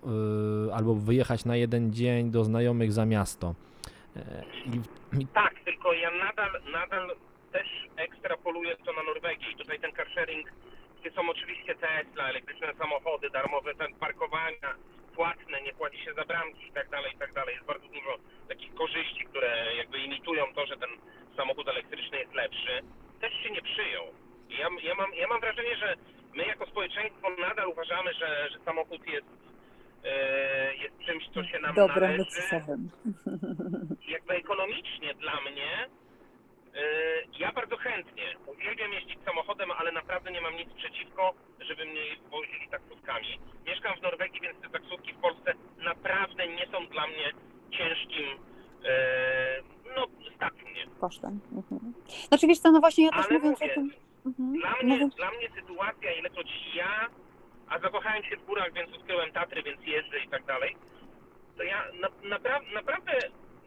yy, 0.67 0.75
albo 0.75 0.95
wyjechać 0.95 1.45
na 1.45 1.57
jeden 1.57 1.93
dzień 1.93 2.31
do 2.31 2.45
znajomych 2.45 2.93
za 2.93 3.07
miasto. 3.07 3.55
E, 4.17 4.45
Tak, 5.35 5.55
tylko 5.65 5.93
ja 5.93 6.11
nadal, 6.11 6.51
nadal 6.73 7.17
też 7.53 7.69
ekstrapoluję 7.97 8.77
to 8.77 8.93
na 8.93 9.03
Norwegię 9.03 9.51
i 9.53 9.57
tutaj 9.57 9.81
ten 9.81 9.93
car 9.93 10.07
gdzie 11.07 11.15
są 11.15 11.31
oczywiście 11.31 11.75
Tesla, 11.75 12.29
elektryczne 12.29 12.75
samochody, 12.79 13.31
darmowe 13.31 13.75
ten 13.75 13.95
parkowania, 13.95 14.75
płatne, 15.15 15.63
nie 15.63 15.73
płaci 15.73 15.99
się 16.05 16.15
za 16.15 16.25
bramki 16.25 16.67
i 16.69 16.73
tak 16.73 16.89
dalej, 16.91 17.13
i 17.15 17.19
tak 17.19 17.33
dalej. 17.33 17.55
Jest 17.55 17.67
bardzo 17.67 17.89
dużo 17.89 18.17
takich 18.49 18.75
korzyści, 18.75 19.25
które 19.25 19.77
jakby 19.77 19.99
imitują 19.99 20.55
to, 20.55 20.67
że 20.67 20.77
ten 20.77 20.91
samochód 21.37 21.69
elektryczny 21.69 22.19
jest 22.19 22.35
lepszy. 22.35 22.83
Też 23.21 23.33
się 23.43 23.51
nie 23.51 23.63
przyjął. 23.63 24.05
Ja, 24.49 24.69
ja, 24.83 24.95
mam, 24.95 25.15
ja 25.15 25.27
mam 25.29 25.41
wrażenie, 25.41 25.77
że 25.77 25.95
my 26.35 26.47
jako 26.47 26.67
społeczeństwo 26.67 27.31
nadal 27.31 27.69
uważamy, 27.69 28.15
że, 28.15 28.49
że 28.51 28.59
samochód 28.65 29.07
jest, 29.07 29.27
e, 30.05 30.77
jest 30.77 30.99
czymś, 31.07 31.29
co 31.35 31.45
się 31.45 31.59
nam 31.59 31.75
Dobrem 31.75 32.11
należy 32.11 32.31
jakby 34.09 34.35
ekonomicznie 34.35 35.15
dla 35.15 35.41
mnie, 35.41 35.89
ja 37.39 37.53
bardzo 37.53 37.77
chętnie 37.77 38.37
uwielbiam 38.47 38.93
jeździć 38.93 39.19
samochodem, 39.25 39.71
ale 39.71 39.93
naprawdę 39.93 40.33
nie 40.33 40.41
mam 40.41 40.57
nic 40.57 40.69
przeciwko, 40.73 41.35
żeby 41.61 41.85
mnie 41.85 42.01
wozili 42.31 42.69
taksówkami. 42.71 43.41
Mieszkam 43.67 43.97
w 43.99 44.03
Norwegii, 44.03 44.41
więc 44.41 44.61
te 44.61 44.69
taksówki 44.69 45.13
w 45.13 45.17
Polsce 45.17 45.55
naprawdę 45.79 46.49
nie 46.49 46.67
są 46.67 46.87
dla 46.87 47.07
mnie 47.07 47.33
ciężkim, 47.71 48.25
y, 48.27 48.37
no 49.97 50.07
stać 50.37 50.55
mnie. 50.71 50.87
Kosztem. 51.01 51.41
Mhm. 51.53 51.95
Znaczy 52.29 52.47
wiesz 52.47 52.59
co, 52.59 52.73
no 52.73 52.81
właśnie 52.81 53.05
ja 53.05 53.11
też 53.11 53.27
Ale 53.27 53.39
mówiąc 53.39 53.61
mówię, 53.61 53.73
o 53.73 53.75
tym... 53.75 53.91
Mhm. 54.27 54.53
Dla 54.61 54.71
mnie, 54.83 54.95
Mówiąc, 54.95 55.15
dla 55.15 55.31
mnie 55.31 55.49
sytuacja, 55.61 56.13
ilekroć 56.13 56.49
ja, 56.75 57.09
a 57.69 57.79
zakochałem 57.79 58.25
się 58.25 58.37
w 58.37 58.45
górach, 58.45 58.73
więc 58.73 58.93
odkryłem 58.95 59.33
Tatry, 59.33 59.63
więc 59.63 59.81
jeżdżę 59.87 60.19
i 60.19 60.29
tak 60.29 60.45
dalej, 60.45 60.77
to 61.57 61.63
ja 61.63 61.85
na, 62.01 62.09
napra- 62.09 62.73
naprawdę, 62.75 63.13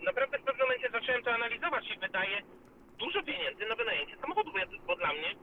naprawdę 0.02 0.38
w 0.38 0.42
pewnym 0.44 0.68
momencie 0.68 0.90
zacząłem 0.92 1.24
to 1.24 1.32
analizować 1.34 1.92
i 1.96 2.00
wydaje 2.00 2.42
dużo 3.00 3.24
pieniędzy 3.24 3.66
na 3.70 3.76
wynajęcie 3.76 4.16
samochodu, 4.22 4.52
bo, 4.52 4.58
ja, 4.58 4.66
bo 4.88 4.96
dla 4.96 5.08
mnie 5.14 5.36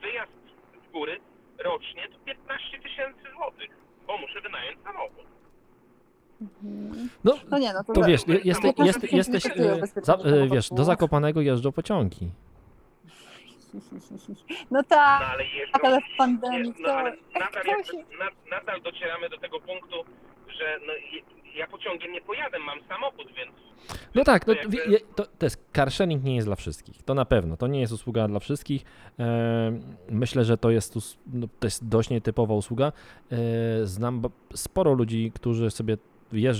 wyjazd 0.00 0.32
w 0.88 0.92
góry 0.92 1.20
rocznie 1.58 2.08
to 2.08 2.18
15 2.24 2.78
tysięcy 2.78 3.20
złotych, 3.36 3.70
bo 4.06 4.18
muszę 4.18 4.40
wynająć 4.40 4.82
samochód. 4.84 5.24
No, 7.24 7.34
No 7.50 7.58
nie, 7.58 7.72
no 7.72 7.84
to, 7.84 7.92
to 7.92 8.02
wiesz, 8.04 8.28
je- 8.28 8.40
jeste, 8.44 8.72
jest, 8.78 9.12
jesteś, 9.12 9.46
e, 9.46 9.80
za, 10.02 10.14
e, 10.14 10.48
wiesz, 10.48 10.68
do 10.70 10.84
Zakopanego 10.84 11.40
jeżdżą 11.40 11.72
pociągi. 11.72 12.30
No 14.70 14.82
tak, 14.82 15.20
No 15.20 15.26
ale 15.26 15.44
jeżdżą, 15.44 15.78
ale 15.82 16.00
w 16.00 16.16
pandemii 16.18 16.74
no, 16.80 16.88
ale 16.92 17.12
to- 17.16 17.38
nadal, 17.40 17.62
to 17.64 17.68
jakby, 17.70 17.84
się- 17.84 18.04
na, 18.18 18.56
nadal 18.58 18.82
docieramy 18.82 19.28
do 19.28 19.38
tego 19.38 19.60
punktu, 19.60 19.96
że 20.58 20.78
no, 20.86 20.92
ja 21.54 21.66
pociągiem 21.66 22.12
nie 22.12 22.20
pojadę, 22.20 22.58
mam 22.58 22.78
samochód, 22.88 23.26
więc 23.36 23.52
No 24.14 24.24
tak, 24.24 24.46
no, 24.46 24.54
jakby- 24.54 25.00
to, 25.14 25.26
to 25.26 25.46
jest 25.46 25.64
car 25.76 25.90
sharing 25.90 26.24
nie 26.24 26.34
jest 26.34 26.48
dla 26.48 26.56
wszystkich. 26.56 27.02
To 27.02 27.14
na 27.14 27.24
pewno. 27.24 27.56
To 27.56 27.66
nie 27.66 27.80
jest 27.80 27.92
usługa 27.92 28.28
dla 28.28 28.40
wszystkich. 28.40 28.84
E, 29.18 29.80
myślę, 30.10 30.44
że 30.44 30.58
to 30.58 30.70
jest, 30.70 30.94
no, 31.26 31.46
to 31.60 31.66
jest 31.66 31.88
dość 31.88 32.10
nietypowa 32.10 32.54
usługa. 32.54 32.92
E, 33.32 33.36
znam 33.86 34.22
sporo 34.54 34.92
ludzi, 34.92 35.32
którzy 35.34 35.70
sobie 35.70 35.96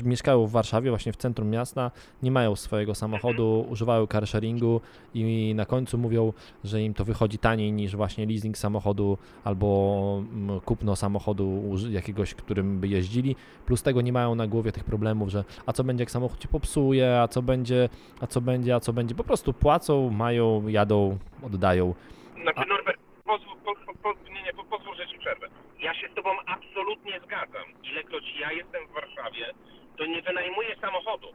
mieszkają 0.04 0.46
w 0.46 0.50
Warszawie, 0.50 0.90
właśnie 0.90 1.12
w 1.12 1.16
centrum 1.16 1.50
miasta, 1.50 1.90
nie 2.22 2.30
mają 2.30 2.56
swojego 2.56 2.94
samochodu, 2.94 3.66
używają 3.70 4.06
car 4.06 4.26
sharingu 4.26 4.80
i 5.14 5.52
na 5.56 5.66
końcu 5.66 5.98
mówią, 5.98 6.32
że 6.64 6.82
im 6.82 6.94
to 6.94 7.04
wychodzi 7.04 7.38
taniej 7.38 7.72
niż 7.72 7.96
właśnie 7.96 8.26
leasing 8.26 8.58
samochodu 8.58 9.18
albo 9.44 10.22
mm, 10.32 10.60
kupno 10.60 10.96
samochodu 10.96 11.62
jakiegoś, 11.90 12.34
którym 12.34 12.80
by 12.80 12.88
jeździli. 12.88 13.36
Plus 13.66 13.82
tego 13.82 14.00
nie 14.00 14.12
mają 14.12 14.34
na 14.34 14.46
głowie 14.46 14.72
tych 14.72 14.84
problemów, 14.84 15.28
że 15.28 15.44
a 15.66 15.72
co 15.72 15.84
będzie 15.84 16.02
jak 16.02 16.10
samochód 16.10 16.42
się 16.42 16.48
popsuje, 16.48 17.20
a 17.20 17.28
co 17.28 17.42
będzie, 17.42 17.88
a 18.20 18.26
co 18.26 18.40
będzie, 18.40 18.74
a 18.74 18.80
co 18.80 18.92
będzie. 18.92 19.14
Po 19.14 19.24
prostu 19.24 19.52
płacą, 19.52 20.10
mają, 20.10 20.68
jadą, 20.68 21.18
oddają. 21.42 21.94
Znaczy, 22.42 22.68
Norbert, 22.68 23.00
pozwól, 23.24 23.56
po, 23.64 23.74
po, 23.86 23.98
po, 24.02 24.14
nie, 24.34 24.42
nie, 24.42 24.52
po, 24.52 24.64
pozwól, 24.64 24.96
że 24.96 25.06
ci 25.06 25.18
przerwę. 25.18 25.48
Ja 25.82 25.94
się 25.94 26.08
z 26.08 26.14
tobą 26.14 26.30
absolutnie 26.46 27.20
zgadzam. 27.20 27.82
Ilekroć 27.82 28.24
ja 28.38 28.52
jestem 28.52 28.86
w 28.86 28.92
Warszawie, 28.92 29.52
to 29.96 30.06
nie 30.06 30.22
wynajmuję 30.22 30.76
samochodu. 30.80 31.32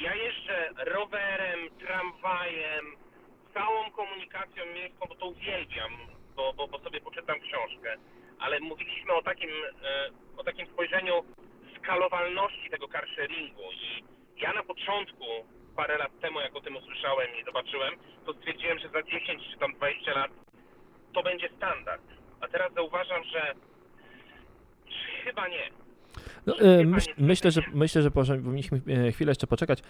Ja 0.00 0.14
jeżdżę 0.14 0.70
rowerem, 0.76 1.70
tramwajem, 1.78 2.86
całą 3.54 3.90
komunikacją 3.90 4.66
miejską, 4.66 5.06
bo 5.08 5.14
to 5.14 5.26
uwielbiam, 5.26 5.92
bo, 6.36 6.52
bo, 6.52 6.68
bo 6.68 6.78
sobie 6.78 7.00
poczytam 7.00 7.40
książkę. 7.40 7.96
Ale 8.38 8.60
mówiliśmy 8.60 9.12
o 9.12 9.22
takim, 9.22 9.50
e, 9.84 10.10
o 10.36 10.44
takim 10.44 10.66
spojrzeniu 10.66 11.24
skalowalności 11.78 12.70
tego 12.70 12.88
car 12.88 13.08
sharingu 13.14 13.72
i 13.72 14.04
ja 14.36 14.52
na 14.52 14.62
początku, 14.62 15.24
parę 15.76 15.98
lat 15.98 16.20
temu, 16.20 16.40
jak 16.40 16.56
o 16.56 16.60
tym 16.60 16.76
usłyszałem 16.76 17.28
i 17.40 17.44
zobaczyłem, 17.44 17.94
to 18.26 18.32
stwierdziłem, 18.32 18.78
że 18.78 18.88
za 18.88 19.02
10 19.02 19.42
czy 19.52 19.58
tam 19.58 19.72
20 19.72 20.14
lat 20.14 20.30
to 21.14 21.22
będzie 21.22 21.48
standard. 21.56 22.02
A 22.40 22.48
teraz 22.48 22.72
zauważam, 22.72 23.24
że 23.24 23.54
chyba 25.24 25.48
nie. 25.48 25.70
No, 26.46 26.58
e, 26.58 26.84
myśl, 26.84 27.10
myślę, 27.18 27.50
że, 27.50 27.62
myślę, 27.74 28.02
że 28.02 28.10
powinniśmy 28.10 28.80
e, 28.88 29.12
chwilę 29.12 29.30
jeszcze 29.30 29.46
poczekać. 29.46 29.82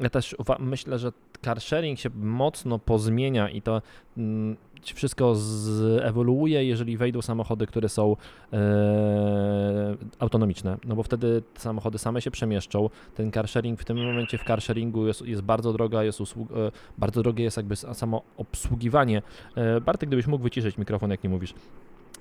Ja 0.00 0.10
też 0.10 0.36
myślę, 0.58 0.98
że 0.98 1.12
car 1.44 1.60
sharing 1.60 1.98
się 1.98 2.10
mocno 2.14 2.78
pozmienia 2.78 3.50
i 3.50 3.62
to 3.62 3.82
mm, 4.16 4.56
wszystko 4.82 5.34
zewoluuje, 5.34 6.64
jeżeli 6.64 6.96
wejdą 6.96 7.22
samochody, 7.22 7.66
które 7.66 7.88
są 7.88 8.16
e, 8.52 9.96
autonomiczne, 10.18 10.78
no 10.84 10.96
bo 10.96 11.02
wtedy 11.02 11.42
te 11.54 11.60
samochody 11.60 11.98
same 11.98 12.22
się 12.22 12.30
przemieszczą. 12.30 12.90
Ten 13.14 13.32
car 13.32 13.48
sharing 13.48 13.80
w 13.80 13.84
tym 13.84 14.06
momencie 14.06 14.38
w 14.38 14.44
car 14.44 14.62
sharingu 14.62 15.06
jest, 15.06 15.22
jest 15.22 15.42
bardzo 15.42 15.72
droga, 15.72 16.04
jest 16.04 16.20
usług, 16.20 16.52
e, 16.52 16.54
bardzo 16.98 17.22
drogie 17.22 17.44
jest 17.44 17.56
jakby 17.56 17.76
samo 17.76 18.22
obsługiwanie. 18.36 19.22
E, 19.54 19.80
Bartek, 19.80 20.08
gdybyś 20.08 20.26
mógł 20.26 20.42
wyciszyć 20.42 20.78
mikrofon, 20.78 21.10
jak 21.10 21.24
nie 21.24 21.30
mówisz. 21.30 21.54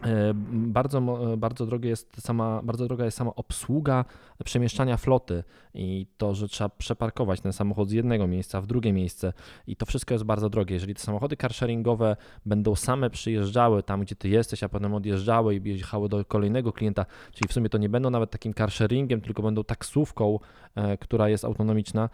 E, 0.03 0.33
Bardzo, 0.51 1.33
e, 1.33 1.38
bardzo, 1.38 1.65
drogie 1.65 1.89
jest 1.89 2.21
sama, 2.21 2.62
bardzo 2.63 2.88
droga 2.88 3.05
jest 3.05 3.17
sama 3.17 3.35
obsługa 3.35 4.05
przemieszczania 4.45 4.97
floty 4.97 5.43
i 5.73 6.07
to, 6.17 6.35
że 6.35 6.47
trzeba 6.47 6.69
przeparkować 6.69 7.41
ten 7.41 7.53
samochód 7.53 7.89
z 7.89 7.91
jednego 7.91 8.27
miejsca 8.27 8.62
w 8.62 8.67
drugie 8.67 8.93
miejsce 8.93 9.33
i 9.67 9.75
to 9.75 9.85
wszystko 9.85 10.13
jest 10.13 10.23
bardzo 10.23 10.49
drogie. 10.49 10.73
Jeżeli 10.73 10.95
te 10.95 11.01
samochody 11.01 11.38
carsharingowe 11.38 12.15
będą 12.45 12.75
same 12.75 13.09
przyjeżdżały 13.09 13.83
tam, 13.83 14.01
gdzie 14.01 14.15
ty 14.15 14.29
jesteś, 14.29 14.63
a 14.63 14.69
potem 14.69 14.93
odjeżdżały 14.93 15.55
i 15.55 15.69
jechały 15.69 16.09
do 16.09 16.25
kolejnego 16.25 16.73
klienta, 16.73 17.05
czyli 17.33 17.47
w 17.49 17.53
sumie 17.53 17.69
to 17.69 17.77
nie 17.77 17.89
będą 17.89 18.09
nawet 18.09 18.31
takim 18.31 18.53
carsharingiem, 18.53 19.21
tylko 19.21 19.41
będą 19.41 19.63
taksówką, 19.63 20.39
e, 20.75 20.97
która 20.97 21.29
jest 21.29 21.45
autonomiczna, 21.45 22.09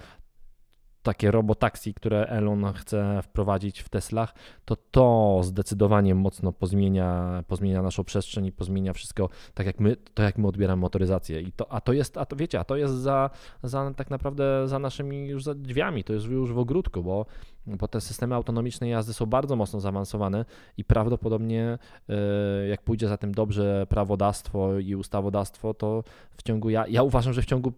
takie 1.06 1.32
robotaksi, 1.32 1.94
które 1.94 2.28
Elon 2.28 2.74
chce 2.74 3.22
wprowadzić 3.24 3.80
w 3.80 3.89
Teslach, 3.89 4.34
to 4.65 4.76
to 4.76 5.39
zdecydowanie 5.44 6.15
mocno 6.15 6.52
pozmienia, 6.52 7.44
pozmienia 7.48 7.82
naszą 7.82 8.04
przestrzeń 8.04 8.46
i 8.46 8.52
pozmienia 8.52 8.94
wszystko, 8.94 9.30
tak 9.54 9.68
jak 9.68 9.80
my, 9.80 9.96
to 10.13 10.24
jak 10.24 10.38
my 10.38 10.48
odbieramy 10.48 10.82
motoryzację. 10.82 11.41
I 11.41 11.52
to, 11.52 11.72
a 11.72 11.82
to 11.82 11.94
jest, 11.94 12.18
a 12.18 12.26
to 12.26 12.36
wiecie, 12.36 12.60
a 12.60 12.63
to 12.63 12.76
jest 12.76 12.94
za, 12.94 13.30
za 13.63 13.94
tak 13.96 14.10
naprawdę 14.10 14.68
za 14.68 14.80
naszymi 14.80 15.28
już 15.28 15.44
za 15.44 15.56
drzwiami, 15.56 16.04
to 16.04 16.13
jest 16.13 16.26
już 16.26 16.54
w 16.54 16.60
ogródku, 16.60 17.04
bo, 17.04 17.26
bo 17.68 17.88
te 17.88 18.02
systemy 18.02 18.36
autonomicznej 18.36 18.91
jazdy 18.91 19.13
są 19.13 19.26
bardzo 19.26 19.56
mocno 19.56 19.80
zaawansowane 19.80 20.46
i 20.78 20.84
prawdopodobnie 20.84 21.78
e, 22.10 22.68
jak 22.68 22.82
pójdzie 22.82 23.08
za 23.08 23.18
tym 23.18 23.32
dobrze 23.32 23.86
prawodawstwo 23.89 24.80
i 24.80 24.96
ustawodawstwo, 24.96 25.74
to 25.74 26.04
w 26.38 26.44
ciągu, 26.44 26.70
ja, 26.70 26.88
ja 26.88 27.04
uważam, 27.04 27.34
że 27.34 27.41
w 27.41 27.46
ciągu 27.46 27.74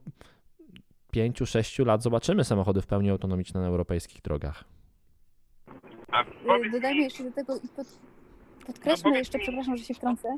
5-6 1.18 1.86
lat 1.86 2.04
zobaczymy 2.04 2.44
samochody 2.44 2.82
w 2.82 2.88
pełni 2.88 3.10
autonomiczne 3.10 3.62
na 3.62 3.68
europejskich 3.68 4.22
drogach. 4.22 4.64
A 6.12 6.22
Y, 6.22 6.26
powiedz 6.48 6.72
Dodajmy 6.72 7.02
jeszcze 7.02 7.24
do 7.24 7.32
tego 7.32 7.56
i 7.56 7.68
pod, 7.68 7.88
No 8.60 8.66
podkreślmy 8.66 9.04
powiedz 9.04 9.18
jeszcze, 9.18 9.40
przepraszam, 9.40 9.78
że 9.78 9.84
się 9.84 9.94
wtrącę. 9.94 10.36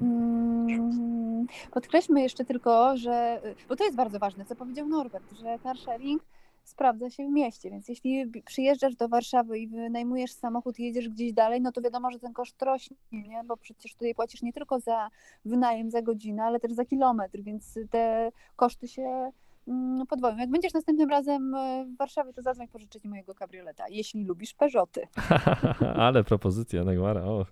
Mm, 0.00 1.46
Podkreślmy 1.70 2.22
jeszcze 2.22 2.44
tylko, 2.44 2.96
że, 2.96 3.42
bo 3.68 3.76
to 3.76 3.84
jest 3.84 3.96
bardzo 3.96 4.18
ważne, 4.18 4.44
co 4.44 4.56
powiedział 4.56 4.88
Norbert, 4.88 5.32
że 5.32 5.58
car 5.62 5.78
sharing 5.78 6.22
sprawdza 6.64 7.10
się 7.10 7.26
w 7.26 7.30
mieście, 7.30 7.70
więc 7.70 7.88
jeśli 7.88 8.26
przyjeżdżasz 8.46 8.94
do 8.96 9.08
Warszawy 9.08 9.58
i 9.58 9.68
wynajmujesz 9.68 10.32
samochód 10.32 10.78
i 10.78 10.84
jedziesz 10.84 11.08
gdzieś 11.08 11.32
dalej, 11.32 11.60
no 11.60 11.72
to 11.72 11.80
wiadomo, 11.80 12.10
że 12.10 12.18
ten 12.18 12.32
koszt 12.32 12.62
rośnie, 12.62 12.96
nie? 13.12 13.44
bo 13.44 13.56
przecież 13.56 13.94
tutaj 13.94 14.14
płacisz 14.14 14.42
nie 14.42 14.52
tylko 14.52 14.80
za 14.80 15.10
wynajem 15.44 15.90
za 15.90 16.02
godzinę, 16.02 16.42
ale 16.42 16.60
też 16.60 16.72
za 16.72 16.84
kilometr, 16.84 17.38
więc 17.40 17.78
te 17.90 18.32
koszty 18.56 18.88
się 18.88 19.32
mm, 19.70 20.06
podwoją. 20.06 20.36
Jak 20.36 20.50
będziesz 20.50 20.74
następnym 20.74 21.10
razem 21.10 21.54
e, 21.54 21.84
w 21.84 21.96
Warszawie, 21.98 22.32
to 22.32 22.42
zadzwoń 22.42 22.68
pożyczyć 22.68 23.04
mojego 23.04 23.34
kabrioleta, 23.34 23.84
jeśli 23.88 24.24
lubisz 24.24 24.54
Peugeoty. 24.54 25.08
Ale 26.06 26.24
propozycja, 26.24 26.84
Negmara, 26.84 27.20
o. 27.24 27.46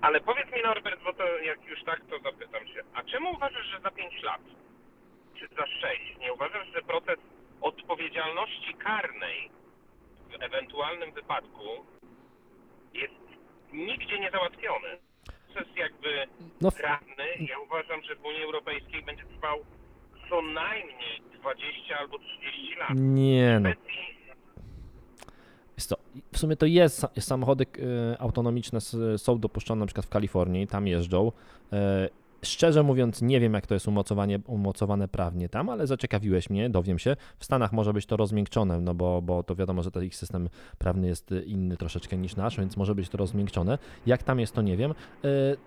Ale 0.00 0.20
powiedz 0.20 0.46
mi 0.52 0.62
Norbert, 0.62 1.00
bo 1.04 1.12
to 1.12 1.38
jak 1.38 1.66
już 1.66 1.84
tak, 1.84 2.00
to 2.10 2.18
zapytam 2.18 2.66
się. 2.66 2.82
A 2.94 3.02
czemu 3.02 3.30
uważasz, 3.36 3.66
że 3.66 3.80
za 3.80 3.90
5 3.90 4.22
lat, 4.22 4.40
czy 5.34 5.48
za 5.48 5.66
6, 5.66 6.18
nie 6.20 6.32
uważasz, 6.32 6.68
że 6.74 6.82
proces 6.82 7.18
odpowiedzialności 7.60 8.74
karnej 8.74 9.50
w 10.30 10.42
ewentualnym 10.42 11.12
wypadku 11.12 11.64
jest 12.94 13.14
nigdzie 13.72 14.20
nie 14.20 14.30
załatwiony? 14.30 14.88
Proces 15.54 15.76
jakby 15.76 16.26
No, 16.60 16.70
prawny, 16.72 17.24
ja 17.50 17.58
uważam, 17.58 18.02
że 18.02 18.16
w 18.16 18.24
Unii 18.24 18.42
Europejskiej 18.42 19.02
będzie 19.02 19.24
trwał 19.24 19.58
co 20.30 20.42
najmniej 20.42 21.22
20 21.40 21.98
albo 21.98 22.18
30 22.18 22.74
lat. 22.78 22.88
nie 22.94 23.60
no. 23.60 23.70
Jest 25.76 25.90
to, 25.90 25.96
w 26.32 26.38
sumie 26.38 26.56
to 26.56 26.66
jest, 26.66 27.02
sa- 27.04 27.20
samochody 27.20 27.66
e, 28.12 28.20
autonomiczne 28.20 28.78
są 29.16 29.38
dopuszczone 29.38 29.80
na 29.80 29.86
przykład 29.86 30.06
w 30.06 30.08
Kalifornii, 30.08 30.66
tam 30.66 30.86
jeżdżą. 30.86 31.32
Szczerze 32.44 32.82
mówiąc, 32.82 33.22
nie 33.22 33.40
wiem, 33.40 33.54
jak 33.54 33.66
to 33.66 33.74
jest 33.74 33.88
umocowanie, 33.88 34.40
umocowane 34.46 35.08
prawnie 35.08 35.48
tam, 35.48 35.68
ale 35.68 35.86
zaciekawiłeś 35.86 36.50
mnie, 36.50 36.70
dowiem 36.70 36.98
się. 36.98 37.16
W 37.38 37.44
Stanach 37.44 37.72
może 37.72 37.92
być 37.92 38.06
to 38.06 38.16
rozmiękczone, 38.16 38.80
no 38.80 38.94
bo, 38.94 39.22
bo 39.22 39.42
to 39.42 39.54
wiadomo, 39.54 39.82
że 39.82 39.90
ich 40.02 40.16
system 40.16 40.48
prawny 40.78 41.06
jest 41.06 41.30
inny 41.46 41.76
troszeczkę 41.76 42.16
niż 42.16 42.36
nasz, 42.36 42.58
więc 42.58 42.76
może 42.76 42.94
być 42.94 43.08
to 43.08 43.18
rozmiękczone. 43.18 43.78
Jak 44.06 44.22
tam 44.22 44.40
jest, 44.40 44.52
to 44.52 44.62
nie 44.62 44.76
wiem. 44.76 44.90
E, 44.90 44.94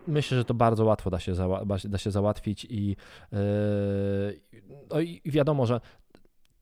myślę, 0.08 0.38
że 0.38 0.46
to 0.46 0.54
bardzo 0.54 0.86
łatwo 0.86 1.10
da 1.10 1.20
się, 1.20 1.34
da 1.86 1.98
się 1.98 2.12
załatwić 2.12 2.68
i, 2.70 2.96
e, 3.34 3.38
no 4.90 5.02
i 5.02 5.22
wiadomo, 5.26 5.66
że 5.66 5.82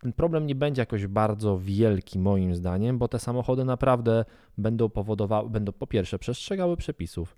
ten 0.06 0.14
problem 0.14 0.48
nie 0.48 0.56
będzie 0.56 0.82
jakoś 0.82 1.08
bardzo 1.08 1.60
wielki 1.60 2.20
moim 2.20 2.56
zdaniem, 2.56 2.98
bo 2.98 3.08
te 3.08 3.20
samochody 3.20 3.66
naprawdę 3.66 4.26
będą 4.58 4.90
powodowały, 4.90 5.50
będą 5.50 5.72
po 5.72 5.88
pierwsze 5.88 6.20
przestrzegały 6.20 6.78
przepisów, 6.78 7.36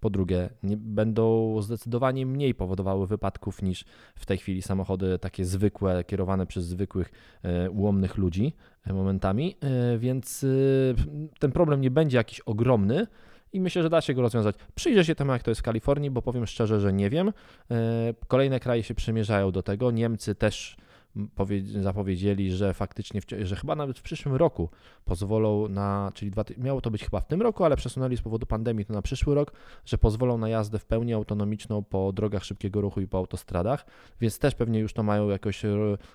po 0.00 0.10
drugie 0.10 0.50
będą 0.76 1.56
zdecydowanie 1.62 2.26
mniej 2.26 2.54
powodowały 2.54 3.06
wypadków 3.06 3.62
niż 3.62 3.84
w 4.14 4.26
tej 4.26 4.38
chwili 4.38 4.62
samochody 4.62 5.18
takie 5.18 5.44
zwykłe, 5.44 6.04
kierowane 6.04 6.46
przez 6.46 6.64
zwykłych 6.64 7.12
e, 7.42 7.70
ułomnych 7.70 8.16
ludzi 8.16 8.52
e, 8.86 8.92
momentami, 8.92 9.56
e, 9.60 9.98
więc 9.98 10.46
ten 11.38 11.52
problem 11.52 11.80
nie 11.80 11.90
będzie 11.90 12.16
jakiś 12.16 12.40
ogromny, 12.40 13.06
i 13.52 13.60
myślę, 13.60 13.82
że 13.82 13.90
da 13.90 14.00
się 14.00 14.14
go 14.14 14.22
rozwiązać. 14.22 14.56
Przyjrzę 14.74 15.04
się 15.04 15.14
temu, 15.14 15.32
jak 15.32 15.42
to 15.42 15.50
jest 15.50 15.60
w 15.60 15.64
Kalifornii, 15.64 16.10
bo 16.10 16.22
powiem 16.22 16.46
szczerze, 16.46 16.80
że 16.80 16.92
nie 16.92 17.10
wiem. 17.10 17.32
Kolejne 18.28 18.60
kraje 18.60 18.82
się 18.82 18.94
przymierzają 18.94 19.52
do 19.52 19.62
tego. 19.62 19.90
Niemcy 19.90 20.34
też 20.34 20.76
zapowiedzieli, 21.80 22.52
że 22.52 22.74
faktycznie, 22.74 23.20
że 23.42 23.56
chyba 23.56 23.76
nawet 23.76 23.98
w 23.98 24.02
przyszłym 24.02 24.34
roku 24.34 24.70
pozwolą 25.04 25.68
na, 25.68 26.12
czyli 26.14 26.30
dwa, 26.30 26.44
miało 26.58 26.80
to 26.80 26.90
być 26.90 27.04
chyba 27.04 27.20
w 27.20 27.26
tym 27.26 27.42
roku, 27.42 27.64
ale 27.64 27.76
przesunęli 27.76 28.16
z 28.16 28.22
powodu 28.22 28.46
pandemii 28.46 28.84
to 28.84 28.94
na 28.94 29.02
przyszły 29.02 29.34
rok, 29.34 29.52
że 29.84 29.98
pozwolą 29.98 30.38
na 30.38 30.48
jazdę 30.48 30.78
w 30.78 30.84
pełni 30.84 31.12
autonomiczną 31.12 31.82
po 31.82 32.12
drogach 32.12 32.44
szybkiego 32.44 32.80
ruchu 32.80 33.00
i 33.00 33.08
po 33.08 33.18
autostradach, 33.18 33.86
więc 34.20 34.38
też 34.38 34.54
pewnie 34.54 34.78
już 34.78 34.92
to 34.92 35.02
mają 35.02 35.28
jakoś 35.28 35.62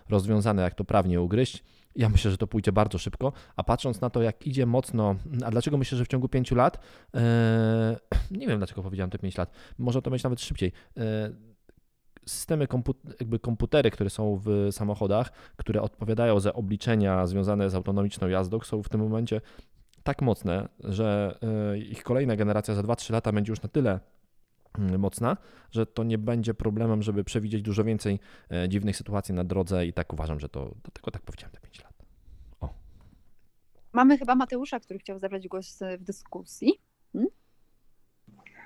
rozwiązane, 0.10 0.62
jak 0.62 0.75
to 0.75 0.84
prawnie 0.86 1.21
ugryźć. 1.21 1.63
Ja 1.95 2.10
myślę, 2.10 2.31
że 2.31 2.38
to 2.38 2.47
pójdzie 2.47 2.71
bardzo 2.71 2.97
szybko, 2.97 3.34
a 3.55 3.63
patrząc 3.63 4.01
na 4.01 4.10
to, 4.10 4.21
jak 4.21 4.47
idzie 4.47 4.65
mocno, 4.65 5.15
a 5.45 5.51
dlaczego 5.51 5.77
myślę, 5.77 5.97
że 5.97 6.05
w 6.05 6.08
ciągu 6.08 6.29
pięciu 6.29 6.55
lat, 6.55 6.79
e, 7.15 7.97
nie 8.31 8.47
wiem 8.47 8.58
dlaczego 8.58 8.84
powiedziałem 8.84 9.10
te 9.10 9.19
pięć 9.19 9.38
lat, 9.38 9.51
może 9.77 10.01
to 10.01 10.12
być 10.12 10.23
nawet 10.23 10.41
szybciej. 10.41 10.71
E, 10.97 11.55
systemy, 12.26 12.68
jakby 13.20 13.40
komputery, 13.40 13.92
które 13.92 14.10
są 14.10 14.42
w 14.46 14.68
samochodach, 14.72 15.32
które 15.58 15.82
odpowiadają 15.82 16.40
za 16.40 16.54
obliczenia 16.54 17.28
związane 17.28 17.70
z 17.70 17.76
autonomiczną 17.76 18.28
jazdą, 18.28 18.60
są 18.60 18.84
w 18.84 18.90
tym 18.90 19.02
momencie 19.02 19.42
tak 20.04 20.22
mocne, 20.22 20.70
że 20.80 21.38
e, 21.74 21.78
ich 21.78 22.04
kolejna 22.04 22.36
generacja 22.36 22.74
za 22.74 22.82
2-3 22.82 23.12
lata 23.12 23.32
będzie 23.32 23.52
już 23.52 23.62
na 23.62 23.70
tyle 23.70 24.00
mm, 24.80 25.00
mocna, 25.00 25.38
że 25.72 25.86
to 25.86 26.04
nie 26.04 26.18
będzie 26.18 26.54
problemem, 26.54 27.02
żeby 27.02 27.24
przewidzieć 27.24 27.62
dużo 27.62 27.84
więcej 27.84 28.20
e, 28.52 28.70
dziwnych 28.70 28.98
sytuacji 28.98 29.34
na 29.34 29.44
drodze 29.44 29.86
i 29.86 29.94
tak 29.94 30.14
uważam, 30.14 30.40
że 30.40 30.50
to, 30.50 30.76
dlatego 30.84 31.12
tak 31.12 31.22
powiedziałem 31.22 31.52
te 31.52 31.62
5 31.62 31.84
lat. 31.84 31.94
O. 32.62 32.70
Mamy 33.94 34.18
chyba 34.18 34.36
Mateusza, 34.36 34.80
który 34.80 35.00
chciał 35.00 35.20
zabrać 35.20 35.48
głos 35.48 35.80
w 36.00 36.04
dyskusji. 36.04 36.74
Hmm? 37.14 37.30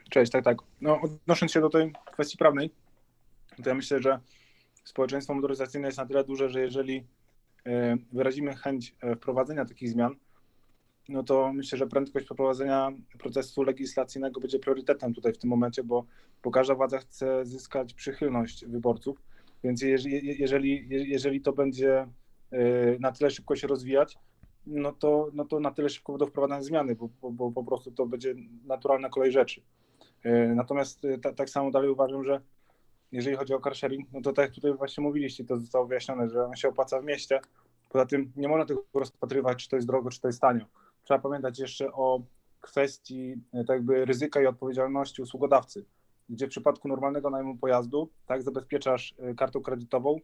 Cześć, 0.10 0.32
tak, 0.32 0.44
tak. 0.44 0.58
No, 0.82 1.02
odnosząc 1.02 1.52
się 1.52 1.62
do 1.62 1.70
tej 1.70 1.94
kwestii 2.12 2.38
prawnej, 2.38 2.72
to 3.64 3.70
ja 3.70 3.76
myślę, 3.76 4.02
że 4.02 4.20
społeczeństwo 4.84 5.34
motoryzacyjne 5.34 5.88
jest 5.88 5.98
na 5.98 6.06
tyle 6.06 6.24
duże, 6.24 6.50
że 6.50 6.62
jeżeli 6.62 7.04
e, 7.66 7.98
wyrazimy 8.14 8.56
chęć 8.56 8.96
e, 9.02 9.16
wprowadzenia 9.16 9.66
takich 9.66 9.90
zmian, 9.90 10.16
no 11.10 11.24
to 11.24 11.54
myślę, 11.54 11.78
że 11.78 11.88
prędkość 11.88 12.26
przeprowadzenia 12.26 12.92
procesu 13.20 13.64
legislacyjnego 13.64 14.42
będzie 14.42 14.60
priorytetem 14.60 15.14
tutaj 15.14 15.34
w 15.34 15.38
tym 15.38 15.50
momencie, 15.50 15.84
bo, 15.84 16.06
bo 16.44 16.52
każda 16.52 16.76
władza 16.76 17.00
chce 17.00 17.46
zyskać 17.46 17.94
przychylność 17.94 18.66
wyborców, 18.66 19.22
więc 19.64 19.82
jeżeli, 19.82 20.40
jeżeli, 20.42 20.88
jeżeli 20.90 21.42
to 21.42 21.54
będzie 21.54 22.08
e, 22.52 23.00
na 23.00 23.12
tyle 23.12 23.32
szybko 23.32 23.56
się 23.56 23.68
rozwijać, 23.68 24.18
no 24.68 24.92
to, 24.92 25.30
no 25.34 25.46
to 25.46 25.60
na 25.60 25.72
tyle 25.72 25.90
szybko 25.90 26.14
będą 26.14 26.26
wprowadzane 26.26 26.64
zmiany, 26.64 26.96
bo, 26.96 27.10
bo, 27.22 27.32
bo 27.32 27.52
po 27.52 27.64
prostu 27.64 27.92
to 27.92 28.06
będzie 28.06 28.36
naturalna 28.66 29.10
kolej 29.10 29.32
rzeczy. 29.32 29.62
Natomiast 30.56 31.02
tak 31.36 31.50
samo 31.50 31.72
dalej 31.72 31.90
uważam, 31.90 32.24
że 32.24 32.42
jeżeli 33.12 33.36
chodzi 33.36 33.54
o 33.54 33.62
car 33.62 33.76
sharing, 33.76 34.08
no 34.14 34.22
to 34.22 34.34
tak 34.34 34.46
jak 34.46 34.56
tutaj 34.56 34.74
właśnie 34.74 35.04
mówiliście, 35.04 35.46
to 35.46 35.58
zostało 35.58 35.86
wyjaśnione, 35.86 36.30
że 36.30 36.46
on 36.46 36.56
się 36.56 36.70
opłaca 36.70 37.02
w 37.02 37.06
mieście. 37.06 37.40
Poza 37.90 38.06
tym 38.06 38.32
nie 38.36 38.48
można 38.48 38.66
tego 38.66 38.84
rozpatrywać, 38.94 39.64
czy 39.64 39.70
to 39.70 39.76
jest 39.76 39.88
drogo, 39.88 40.10
czy 40.10 40.22
to 40.22 40.28
jest 40.28 40.42
tanio. 40.42 40.66
Trzeba 41.04 41.20
pamiętać 41.20 41.60
jeszcze 41.60 41.94
o 41.94 42.22
kwestii 42.62 43.36
e, 43.54 43.64
tak 43.64 43.76
jakby 43.76 44.06
ryzyka 44.06 44.42
i 44.42 44.46
odpowiedzialności 44.46 45.22
usługodawcy, 45.22 45.86
gdzie 46.30 46.48
w 46.48 46.50
przypadku 46.50 46.88
normalnego 46.88 47.30
najmu 47.30 47.58
pojazdu, 47.58 48.10
tak, 48.26 48.44
zabezpieczasz 48.44 49.16
e, 49.20 49.34
kartą 49.34 49.62
kredytową 49.62 50.20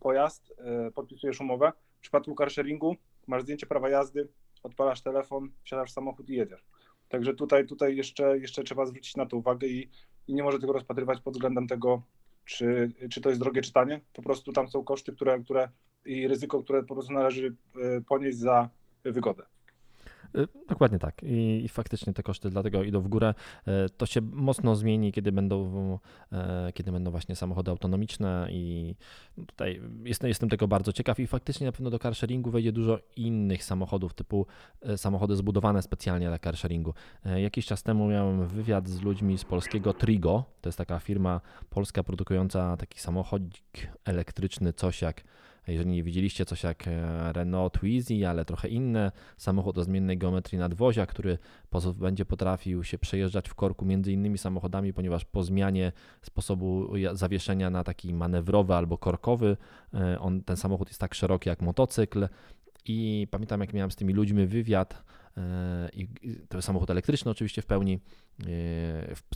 pojazd, 0.00 0.54
e, 0.58 0.90
podpisujesz 0.90 1.40
umowę. 1.40 1.72
W 1.98 2.00
przypadku 2.00 2.34
car 2.34 2.50
sharingu 2.50 2.96
masz 3.26 3.42
zdjęcie 3.42 3.66
prawa 3.66 3.88
jazdy, 3.88 4.28
odpalasz 4.62 5.02
telefon, 5.02 5.50
wsiadasz 5.62 5.90
w 5.90 5.92
samochód 5.92 6.30
i 6.30 6.34
jedziesz. 6.34 6.64
Także 7.08 7.34
tutaj, 7.34 7.66
tutaj 7.66 7.96
jeszcze, 7.96 8.38
jeszcze 8.38 8.62
trzeba 8.64 8.86
zwrócić 8.86 9.16
na 9.16 9.26
to 9.26 9.36
uwagę 9.36 9.66
i 9.68 9.90
i 10.30 10.34
nie 10.34 10.42
może 10.42 10.58
tego 10.58 10.72
rozpatrywać 10.72 11.20
pod 11.20 11.34
względem 11.34 11.66
tego, 11.66 12.02
czy, 12.44 12.92
czy 13.10 13.20
to 13.20 13.28
jest 13.28 13.40
drogie 13.40 13.62
czytanie. 13.62 14.00
Po 14.12 14.22
prostu 14.22 14.52
tam 14.52 14.68
są 14.68 14.84
koszty, 14.84 15.12
które, 15.12 15.40
które 15.40 15.68
i 16.04 16.28
ryzyko, 16.28 16.62
które 16.62 16.82
po 16.82 16.94
prostu 16.94 17.12
należy 17.12 17.56
e, 17.76 18.00
ponieść 18.00 18.38
za 18.38 18.70
wygodę. 19.04 19.42
Y, 20.36 20.48
dokładnie 20.68 20.98
tak. 20.98 21.22
I, 21.22 21.62
I, 21.64 21.68
faktycznie 21.68 22.12
te 22.12 22.22
koszty 22.22 22.50
dlatego 22.50 22.82
idą 22.82 23.00
w 23.00 23.08
górę. 23.08 23.34
E, 23.66 23.88
to 23.88 24.06
się 24.06 24.20
mocno 24.20 24.76
zmieni, 24.76 25.12
kiedy 25.12 25.32
będą, 25.32 25.98
e, 26.32 26.72
kiedy 26.72 26.92
będą 26.92 27.10
właśnie 27.10 27.36
samochody 27.36 27.70
autonomiczne 27.70 28.48
i 28.50 28.94
tutaj 29.46 29.80
jestem, 30.04 30.28
jestem 30.28 30.48
tego 30.48 30.68
bardzo 30.68 30.92
ciekaw 30.92 31.20
i 31.20 31.26
faktycznie 31.26 31.66
na 31.66 31.72
pewno 31.72 31.90
do 31.90 31.98
carsharingu 31.98 32.50
wejdzie 32.50 32.72
dużo 32.72 32.98
innych 33.16 33.64
samochodów, 33.64 34.14
typu 34.14 34.46
samochody 34.96 35.36
zbudowane 35.36 35.82
specjalnie 35.82 36.28
dla 36.28 36.38
carsharingu. 36.38 36.94
Jakiś 37.36 37.66
czas 37.66 37.82
temu 37.82 38.08
miałem 38.08 38.48
wywiad 38.48 38.88
z 38.88 39.00
ludźmi 39.00 39.38
z 39.38 39.44
polskiego 39.44 39.94
Trigo, 39.94 40.44
to 40.60 40.68
jest 40.68 40.78
taka 40.78 40.98
firma 40.98 41.40
polska 41.70 42.02
produkująca 42.02 42.76
taki 42.76 43.00
samochodzik 43.00 43.88
elektryczny, 44.04 44.72
coś 44.72 45.02
jak 45.02 45.24
jeżeli 45.72 45.90
nie 45.90 46.02
widzieliście 46.02 46.44
coś 46.44 46.62
jak 46.62 46.88
e, 46.88 47.32
Renault 47.32 47.74
Twizy, 47.74 48.28
ale 48.28 48.44
trochę 48.44 48.68
inne, 48.68 49.12
samochód 49.36 49.78
o 49.78 49.84
zmiennej 49.84 50.18
geometrii 50.18 50.58
nadwozia, 50.58 51.06
który 51.06 51.38
będzie 51.96 52.24
potrafił 52.24 52.84
się 52.84 52.98
przejeżdżać 52.98 53.48
w 53.48 53.54
korku 53.54 53.84
między 53.84 54.12
innymi 54.12 54.38
samochodami, 54.38 54.92
ponieważ 54.92 55.24
po 55.24 55.42
zmianie 55.42 55.92
sposobu 56.22 56.92
zawieszenia 57.12 57.70
na 57.70 57.84
taki 57.84 58.14
manewrowy 58.14 58.74
albo 58.74 58.98
korkowy, 58.98 59.56
e, 59.94 60.20
on, 60.20 60.42
ten 60.42 60.56
samochód 60.56 60.88
jest 60.88 61.00
tak 61.00 61.14
szeroki 61.14 61.48
jak 61.48 61.62
motocykl. 61.62 62.28
I 62.86 63.28
pamiętam, 63.30 63.60
jak 63.60 63.72
miałem 63.72 63.90
z 63.90 63.96
tymi 63.96 64.12
ludźmi 64.12 64.46
wywiad, 64.46 65.02
i 65.92 66.08
to 66.48 66.58
jest 66.58 66.66
samochód 66.66 66.90
elektryczny 66.90 67.30
oczywiście 67.30 67.62
w 67.62 67.66
pełni, 67.66 68.00
e, 68.40 68.46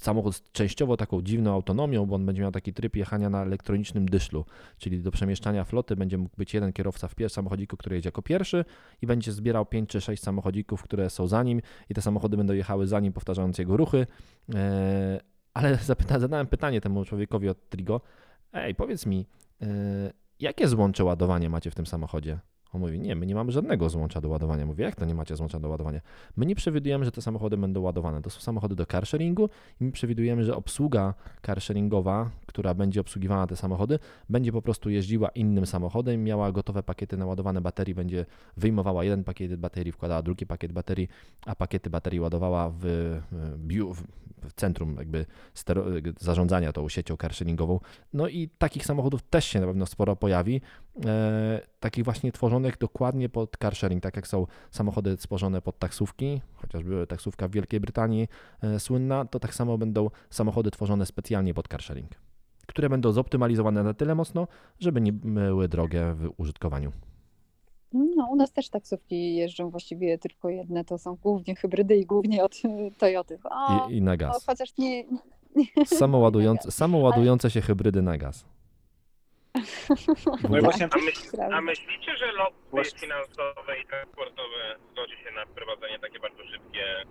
samochód 0.00 0.52
częściowo 0.52 0.96
taką 0.96 1.22
dziwną 1.22 1.52
autonomią, 1.52 2.06
bo 2.06 2.14
on 2.14 2.26
będzie 2.26 2.42
miał 2.42 2.52
taki 2.52 2.72
tryb 2.72 2.96
jechania 2.96 3.30
na 3.30 3.42
elektronicznym 3.42 4.08
dyszlu, 4.08 4.44
czyli 4.78 5.02
do 5.02 5.10
przemieszczania 5.10 5.64
floty 5.64 5.96
będzie 5.96 6.18
mógł 6.18 6.36
być 6.36 6.54
jeden 6.54 6.72
kierowca 6.72 7.08
w 7.08 7.14
samochodziku, 7.28 7.76
który 7.76 7.96
jedzie 7.96 8.08
jako 8.08 8.22
pierwszy 8.22 8.64
i 9.02 9.06
będzie 9.06 9.32
zbierał 9.32 9.66
5 9.66 9.90
czy 9.90 10.00
6 10.00 10.22
samochodzików, 10.22 10.82
które 10.82 11.10
są 11.10 11.26
za 11.26 11.42
nim 11.42 11.60
i 11.88 11.94
te 11.94 12.02
samochody 12.02 12.36
będą 12.36 12.54
jechały 12.54 12.86
za 12.86 13.00
nim, 13.00 13.12
powtarzając 13.12 13.58
jego 13.58 13.76
ruchy. 13.76 14.06
E, 14.54 15.20
ale 15.54 15.76
zapyta, 15.92 16.18
zadałem 16.18 16.46
pytanie 16.46 16.80
temu 16.80 17.04
człowiekowi 17.04 17.48
od 17.48 17.68
Trigo, 17.68 18.00
ej, 18.52 18.74
powiedz 18.74 19.06
mi, 19.06 19.26
jakie 20.40 20.68
złącze 20.68 21.04
ładowania 21.04 21.50
macie 21.50 21.70
w 21.70 21.74
tym 21.74 21.86
samochodzie? 21.86 22.38
On 22.74 22.80
mówi, 22.80 23.00
nie, 23.00 23.16
my 23.16 23.26
nie 23.26 23.34
mamy 23.34 23.52
żadnego 23.52 23.88
złącza 23.88 24.20
do 24.20 24.28
ładowania. 24.28 24.66
Mówię, 24.66 24.84
jak 24.84 24.96
to 24.96 25.04
nie 25.04 25.14
macie 25.14 25.36
złącza 25.36 25.60
do 25.60 25.68
ładowania? 25.68 26.00
My 26.36 26.46
nie 26.46 26.54
przewidujemy, 26.54 27.04
że 27.04 27.12
te 27.12 27.22
samochody 27.22 27.56
będą 27.56 27.80
ładowane. 27.80 28.22
To 28.22 28.30
są 28.30 28.40
samochody 28.40 28.74
do 28.74 28.86
carsharingu 28.86 29.48
i 29.80 29.84
my 29.84 29.92
przewidujemy, 29.92 30.44
że 30.44 30.56
obsługa 30.56 31.14
carsharingowa, 31.46 32.30
która 32.46 32.74
będzie 32.74 33.00
obsługiwała 33.00 33.46
te 33.46 33.56
samochody, 33.56 33.98
będzie 34.28 34.52
po 34.52 34.62
prostu 34.62 34.90
jeździła 34.90 35.28
innym 35.28 35.66
samochodem, 35.66 36.24
miała 36.24 36.52
gotowe 36.52 36.82
pakiety 36.82 37.16
naładowane 37.16 37.60
baterii, 37.60 37.94
będzie 37.94 38.26
wyjmowała 38.56 39.04
jeden 39.04 39.24
pakiet 39.24 39.56
baterii, 39.56 39.92
wkładała 39.92 40.22
drugi 40.22 40.46
pakiet 40.46 40.72
baterii, 40.72 41.08
a 41.46 41.54
pakiety 41.54 41.90
baterii 41.90 42.20
ładowała 42.20 42.70
w, 42.70 42.80
w, 42.82 44.02
w 44.48 44.52
centrum 44.52 44.96
jakby 44.98 45.26
zarządzania 46.20 46.72
tą 46.72 46.88
siecią 46.88 47.16
carsharingową. 47.16 47.80
No 48.12 48.28
i 48.28 48.48
takich 48.58 48.86
samochodów 48.86 49.22
też 49.22 49.44
się 49.44 49.60
na 49.60 49.66
pewno 49.66 49.86
sporo 49.86 50.16
pojawi. 50.16 50.60
E, 51.06 51.60
takich 51.80 52.04
właśnie 52.04 52.32
tworzonych 52.32 52.78
dokładnie 52.78 53.28
pod 53.28 53.56
car 53.62 53.76
sharing, 53.76 54.02
tak 54.02 54.16
jak 54.16 54.26
są 54.26 54.46
samochody 54.70 55.16
stworzone 55.16 55.62
pod 55.62 55.78
taksówki, 55.78 56.40
chociażby 56.54 57.06
taksówka 57.06 57.48
w 57.48 57.50
Wielkiej 57.50 57.80
Brytanii 57.80 58.28
e, 58.62 58.80
słynna, 58.80 59.24
to 59.24 59.40
tak 59.40 59.54
samo 59.54 59.78
będą 59.78 60.10
samochody 60.30 60.70
tworzone 60.70 61.06
specjalnie 61.06 61.54
pod 61.54 61.68
car 61.68 61.82
sharing, 61.82 62.10
które 62.66 62.88
będą 62.88 63.12
zoptymalizowane 63.12 63.82
na 63.82 63.94
tyle 63.94 64.14
mocno, 64.14 64.48
żeby 64.80 65.00
nie 65.00 65.12
były 65.12 65.68
drogie 65.68 66.14
w 66.14 66.30
użytkowaniu. 66.36 66.92
No, 67.92 68.28
u 68.30 68.36
nas 68.36 68.52
też 68.52 68.68
taksówki 68.68 69.34
jeżdżą 69.34 69.70
właściwie 69.70 70.18
tylko 70.18 70.48
jedne, 70.48 70.84
to 70.84 70.98
są 70.98 71.14
głównie 71.14 71.56
hybrydy 71.56 71.96
i 71.96 72.06
głównie 72.06 72.44
od 72.44 72.62
Toyoty. 72.98 73.38
O, 73.44 73.88
I, 73.88 73.96
I, 73.96 74.02
na 74.02 74.16
gaz. 74.16 74.46
chociaż 74.46 74.78
nie, 74.78 75.04
Samoładujące, 75.86 76.70
samoładujące 76.80 77.50
się 77.50 77.60
hybrydy 77.60 78.02
na 78.02 78.18
gaz. 78.18 78.44
No 80.50 80.58
i 80.58 80.60
właśnie 80.60 80.88
A, 80.92 80.96
myśl, 80.98 81.20
a 81.52 81.60
myślicie, 81.60 82.16
że 82.16 82.32
lobby 82.32 82.56
Właśnie. 82.70 82.98
finansowe 82.98 83.80
i 83.82 83.86
transportowe 83.86 84.76
zgodzi 84.92 85.12
się 85.24 85.30
na 85.30 85.46
wprowadzenie 85.46 85.98
takie 85.98 86.18
bardzo 86.20 86.44
szybkie 86.44 86.84
e, 87.00 87.04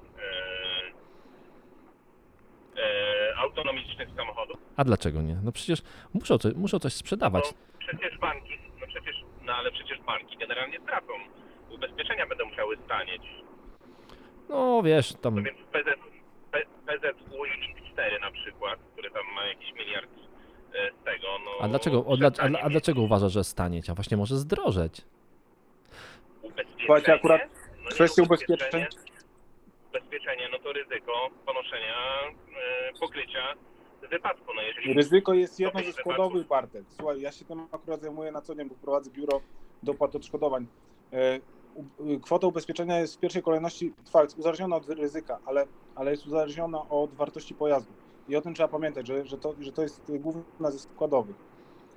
e, 2.81 3.35
autonomicznych 3.37 4.09
samochodów? 4.15 4.57
A 4.77 4.83
dlaczego 4.83 5.21
nie? 5.21 5.35
No 5.43 5.51
przecież 5.51 5.79
muszą, 6.13 6.37
coś- 6.37 6.55
muszą 6.55 6.79
coś 6.79 6.93
sprzedawać. 6.93 7.43
Bo 7.43 7.77
przecież 7.79 8.17
banki, 8.17 8.57
no 8.81 8.87
przecież, 8.87 9.15
no 9.41 9.53
ale 9.55 9.71
przecież 9.71 9.99
banki 10.01 10.37
generalnie 10.37 10.79
tracą. 10.79 11.13
Ubezpieczenia 11.69 12.27
będą 12.27 12.45
musiały 12.45 12.77
stanieć. 12.85 13.21
No 14.49 14.81
wiesz, 14.83 15.13
tam 15.21 15.35
No 15.35 15.41
więc 15.41 15.57
PZ, 15.57 15.99
P, 16.51 16.61
PZU 16.85 17.45
i 17.45 17.61
Link 17.61 17.77
4 17.93 18.19
na 18.19 18.31
przykład, 18.31 18.79
który 18.93 19.11
tam 19.11 19.23
ma 19.35 19.45
jakiś 19.45 19.73
miliard 19.73 20.09
z 21.01 21.03
tego, 21.05 21.27
no... 21.45 21.51
A 21.61 21.67
dlaczego, 21.67 22.05
o, 22.05 22.17
dla, 22.17 22.31
a, 22.39 22.63
a 22.63 22.69
dlaczego 22.69 23.01
uważasz, 23.01 23.31
że 23.31 23.43
stanieć? 23.43 23.89
A 23.89 23.93
właśnie 23.93 24.17
może 24.17 24.37
zdrożeć. 24.37 25.01
Ubezpieczenie, 26.41 26.85
Słuchajcie, 26.85 27.13
akurat 27.13 27.41
no 27.83 27.89
kwestia 27.89 28.23
ubezpieczeń. 28.23 28.85
ubezpieczenie, 29.89 30.49
no 30.51 30.59
to 30.59 30.73
ryzyko 30.73 31.29
ponoszenia, 31.45 31.95
e, 32.91 32.99
pokrycia 32.99 33.53
wypadku, 34.13 34.53
no 34.55 34.61
jeżeli... 34.61 34.93
Ryzyko 34.93 35.33
jest 35.33 35.59
jedno 35.59 35.83
ze 35.83 35.91
składowych, 35.91 36.47
Bartek. 36.47 36.83
Słuchaj, 36.89 37.21
ja 37.21 37.31
się 37.31 37.45
tym 37.45 37.67
akurat 37.71 38.01
zajmuję 38.01 38.31
na 38.31 38.41
co 38.41 38.55
dzień, 38.55 38.69
bo 38.69 38.75
prowadzę 38.75 39.11
biuro 39.11 39.41
dopłat 39.83 40.15
odszkodowań. 40.15 40.67
E, 41.13 41.39
Kwota 42.21 42.47
ubezpieczenia 42.47 42.99
jest 42.99 43.15
w 43.15 43.19
pierwszej 43.19 43.43
kolejności 43.43 43.93
trwa, 44.05 44.23
jest 44.23 44.37
uzależniona 44.37 44.75
od 44.75 44.89
ryzyka, 44.89 45.39
ale, 45.45 45.65
ale 45.95 46.11
jest 46.11 46.25
uzależniona 46.27 46.89
od 46.89 47.13
wartości 47.13 47.55
pojazdu. 47.55 47.93
I 48.27 48.35
o 48.35 48.41
tym 48.41 48.53
trzeba 48.53 48.69
pamiętać, 48.69 49.07
że, 49.07 49.25
że, 49.25 49.37
to, 49.37 49.55
że 49.59 49.71
to 49.73 49.81
jest 49.81 50.11
główna 50.19 50.71
ze 50.71 50.79
składowych. 50.79 51.35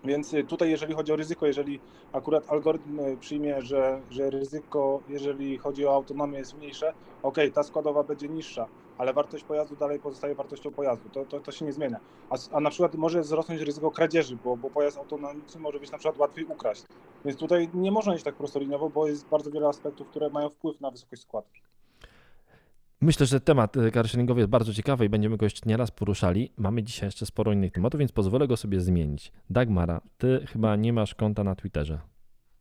Więc 0.04 0.34
y, 0.34 0.44
tutaj, 0.44 0.70
jeżeli 0.70 0.94
chodzi 0.94 1.12
o 1.12 1.16
ryzyko, 1.16 1.46
jeżeli 1.46 1.80
akurat 2.12 2.44
algorytm 2.48 3.00
y, 3.00 3.18
przyjmie, 3.18 3.62
że, 3.62 4.02
że 4.10 4.30
ryzyko, 4.30 5.02
jeżeli 5.08 5.58
chodzi 5.58 5.86
o 5.86 5.94
autonomię, 5.94 6.38
jest 6.38 6.54
mniejsze, 6.54 6.94
ok, 7.22 7.36
ta 7.54 7.62
składowa 7.62 8.04
będzie 8.04 8.28
niższa, 8.28 8.68
ale 8.96 9.12
wartość 9.12 9.44
pojazdu 9.44 9.76
dalej 9.76 10.00
pozostaje 10.00 10.34
wartością 10.34 10.72
pojazdu. 10.74 11.10
To, 11.10 11.26
to, 11.26 11.40
to 11.40 11.52
się 11.52 11.64
nie 11.64 11.72
zmienia. 11.72 12.00
A, 12.30 12.36
a 12.50 12.60
na 12.60 12.70
przykład 12.70 12.94
może 12.94 13.20
wzrosnąć 13.20 13.60
ryzyko 13.60 13.90
kradzieży, 13.90 14.36
bo, 14.36 14.56
bo 14.56 14.70
pojazd 14.70 14.98
autonomiczny 14.98 15.60
może 15.60 15.80
być 15.80 15.90
na 15.90 15.98
przykład 15.98 16.18
łatwiej 16.18 16.44
ukraść. 16.44 16.86
Więc 17.24 17.38
tutaj 17.38 17.70
nie 17.74 17.92
można 17.92 18.14
iść 18.14 18.24
tak 18.24 18.36
prostoliniowo, 18.36 18.90
bo 18.90 19.06
jest 19.06 19.28
bardzo 19.28 19.50
wiele 19.50 19.68
aspektów, 19.68 20.08
które 20.08 20.30
mają 20.30 20.50
wpływ 20.50 20.80
na 20.80 20.90
wysokość 20.90 21.22
składki. 21.22 21.62
Myślę, 23.00 23.26
że 23.26 23.40
temat 23.40 23.76
e, 23.76 23.90
carsharingowy 23.90 24.40
jest 24.40 24.50
bardzo 24.50 24.74
ciekawy 24.74 25.04
i 25.04 25.08
będziemy 25.08 25.36
go 25.36 25.46
jeszcze 25.46 25.68
nieraz 25.68 25.90
poruszali. 25.90 26.52
Mamy 26.56 26.82
dzisiaj 26.82 27.06
jeszcze 27.06 27.26
sporo 27.26 27.52
innych 27.52 27.72
tematów, 27.72 27.98
więc 27.98 28.12
pozwolę 28.12 28.48
go 28.48 28.56
sobie 28.56 28.80
zmienić. 28.80 29.32
Dagmara, 29.50 30.00
ty 30.18 30.46
chyba 30.46 30.76
nie 30.76 30.92
masz 30.92 31.14
konta 31.14 31.44
na 31.44 31.54
Twitterze. 31.54 32.00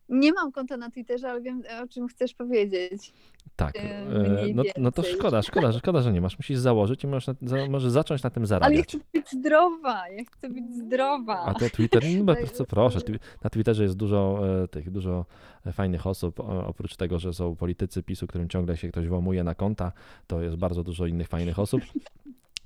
Nie 0.08 0.32
mam 0.32 0.52
konta 0.52 0.76
na 0.76 0.90
Twitterze, 0.90 1.30
ale 1.30 1.40
wiem, 1.40 1.62
o 1.84 1.88
czym 1.88 2.08
chcesz 2.08 2.34
powiedzieć. 2.34 3.12
Tak. 3.56 3.76
E, 3.76 3.80
e, 3.80 4.46
No, 4.54 4.62
no 4.76 4.92
to 4.92 5.02
szkoda, 5.02 5.42
szkoda, 5.42 5.72
że- 5.72 5.78
szkoda, 5.78 6.02
że 6.02 6.12
nie 6.12 6.20
masz. 6.20 6.38
Musisz 6.38 6.58
założyć 6.58 7.04
i 7.04 7.06
możesz, 7.06 7.36
możesz 7.68 7.90
zacząć 7.92 8.22
na 8.22 8.30
tym 8.30 8.40
Ale 8.42 8.44
ja 8.44 8.46
zarabiać. 8.48 8.86
chcę 8.88 8.98
być 9.12 9.30
zdrowa, 9.30 10.08
ja 10.08 10.24
chcę 10.24 10.48
być 10.48 10.74
zdrowa. 10.74 11.44
A 11.44 11.54
to 11.54 11.70
Twitter, 11.70 12.02
no, 12.18 12.24
bardzo 12.24 12.64
proszę, 12.64 12.98
na 13.44 13.50
Twitterze 13.50 13.82
jest 13.82 13.96
dużo 13.96 14.40
e, 14.64 14.68
tych, 14.68 14.90
dużo 14.90 15.24
fajnych 15.72 16.06
osób, 16.06 16.40
oprócz 16.40 16.96
tego, 16.96 17.18
że 17.18 17.32
są 17.32 17.56
politycy 17.56 18.02
PiSu, 18.02 18.26
którym 18.26 18.48
ciągle 18.48 18.76
się 18.76 18.88
ktoś 18.88 19.08
włamuje 19.08 19.44
na 19.44 19.54
konta, 19.54 19.92
to 20.26 20.42
jest 20.42 20.56
bardzo 20.56 20.82
dużo 20.82 21.06
innych 21.06 21.28
fajnych 21.28 21.58
osób. 21.58 21.82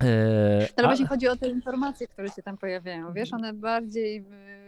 E, 0.03 0.69
Ale 0.77 0.87
a- 0.87 0.91
właśnie 0.91 1.07
chodzi 1.07 1.29
o 1.29 1.37
te 1.37 1.49
informacje, 1.49 2.07
które 2.09 2.29
się 2.31 2.43
tam 2.43 2.59
pojawiają. 2.59 3.13
Wiesz, 3.13 3.33
one 3.33 3.53
bardziej 3.55 4.19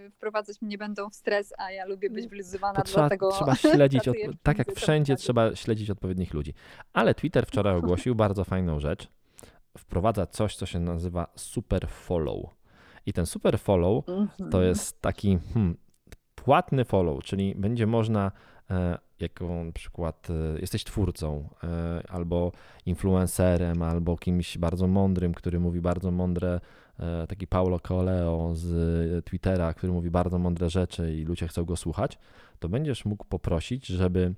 y, 0.07 0.11
wprowadzać 0.11 0.63
mnie 0.63 0.79
będą 0.79 1.11
w 1.11 1.15
stres, 1.15 1.55
a 1.59 1.71
ja 1.73 1.87
lubię 1.87 2.11
być 2.11 2.27
wyluzowana, 2.29 2.75
to 2.75 2.83
trzeba, 2.83 3.01
dlatego 3.01 3.31
trzeba 3.33 3.55
śledzić, 3.55 4.09
od, 4.09 4.17
tak 4.43 4.59
jak 4.59 4.73
wszędzie, 4.73 5.17
trzeba 5.17 5.55
śledzić 5.57 5.91
odpowiednich 5.91 6.35
ludzi. 6.35 6.55
Ale 6.93 7.15
Twitter 7.15 7.47
wczoraj 7.47 7.77
ogłosił 7.77 8.15
bardzo 8.15 8.45
fajną 8.45 8.81
rzecz. 8.81 9.09
Wprowadza 9.79 10.27
coś, 10.27 10.57
co 10.57 10.67
się 10.67 10.79
nazywa 10.81 11.27
super 11.37 11.89
follow. 11.89 12.45
I 13.07 13.13
ten 13.13 13.27
super 13.27 13.59
follow 13.59 14.09
Mhm. 14.09 14.51
to 14.51 14.63
jest 14.63 15.01
taki 15.01 15.39
hmm, 15.55 15.77
płatny 16.35 16.85
follow, 16.85 17.25
czyli 17.25 17.55
będzie 17.55 17.87
można, 17.87 18.33
jako 19.23 19.65
na 19.65 19.73
przykład 19.73 20.29
e, 20.31 20.61
jesteś 20.61 20.85
twórcą, 20.85 21.49
e, 21.65 22.03
albo 22.09 22.53
influencerem, 22.87 23.83
albo 23.83 24.17
kimś 24.17 24.59
bardzo 24.59 24.87
mądrym, 24.87 25.35
który 25.35 25.61
mówi 25.61 25.81
bardzo 25.81 26.11
mądre, 26.11 26.61
e, 26.99 27.27
taki 27.27 27.47
Paulo 27.47 27.81
Coelho 27.81 28.55
z 28.55 29.25
Twittera, 29.25 29.75
który 29.75 29.93
mówi 29.93 30.11
bardzo 30.11 30.39
mądre 30.39 30.71
rzeczy 30.71 31.15
i 31.15 31.25
ludzie 31.25 31.49
chcą 31.49 31.65
go 31.65 31.77
słuchać, 31.77 32.19
to 32.59 32.69
będziesz 32.69 33.05
mógł 33.05 33.25
poprosić, 33.25 33.87
żeby 33.87 34.35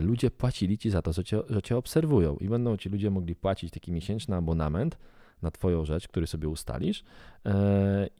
ludzie 0.00 0.30
płacili 0.30 0.78
ci 0.78 0.90
za 0.90 1.02
to, 1.02 1.12
że 1.12 1.24
cię, 1.24 1.40
że 1.50 1.62
cię 1.62 1.76
obserwują. 1.76 2.36
I 2.36 2.48
będą 2.48 2.76
ci 2.76 2.88
ludzie 2.88 3.10
mogli 3.10 3.34
płacić 3.34 3.72
taki 3.72 3.92
miesięczny 3.92 4.36
abonament 4.36 4.98
na 5.42 5.50
twoją 5.50 5.84
rzecz, 5.84 6.08
który 6.08 6.26
sobie 6.26 6.48
ustalisz 6.48 7.04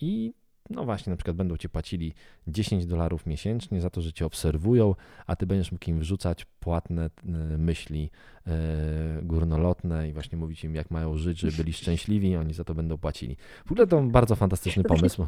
i 0.01 0.33
no 0.71 0.85
właśnie, 0.85 1.11
na 1.11 1.17
przykład 1.17 1.37
będą 1.37 1.57
ci 1.57 1.69
płacili 1.69 2.15
10 2.47 2.87
dolarów 2.87 3.27
miesięcznie 3.27 3.81
za 3.81 3.91
to, 3.91 4.01
że 4.01 4.13
cię 4.13 4.27
obserwują, 4.27 4.95
a 5.27 5.37
ty 5.37 5.47
będziesz 5.47 5.73
mógł 5.73 5.91
im 5.91 5.99
wrzucać 5.99 6.45
płatne 6.45 7.05
e, 7.05 7.59
myśli 7.59 8.11
e, 8.47 8.51
górnolotne 9.23 10.09
i 10.09 10.13
właśnie 10.13 10.39
mówić 10.39 10.65
im, 10.65 10.75
jak 10.75 10.91
mają 10.91 11.17
żyć, 11.17 11.39
żeby 11.39 11.57
byli 11.57 11.73
szczęśliwi 11.73 12.29
i 12.29 12.37
oni 12.37 12.55
za 12.55 12.65
to 12.65 12.75
będą 12.75 12.99
płacili. 12.99 13.37
W 13.67 13.73
ogóle 13.73 13.87
to 13.87 14.03
bardzo 14.03 14.37
fantastyczny 14.37 14.83
pomysł. 14.83 15.27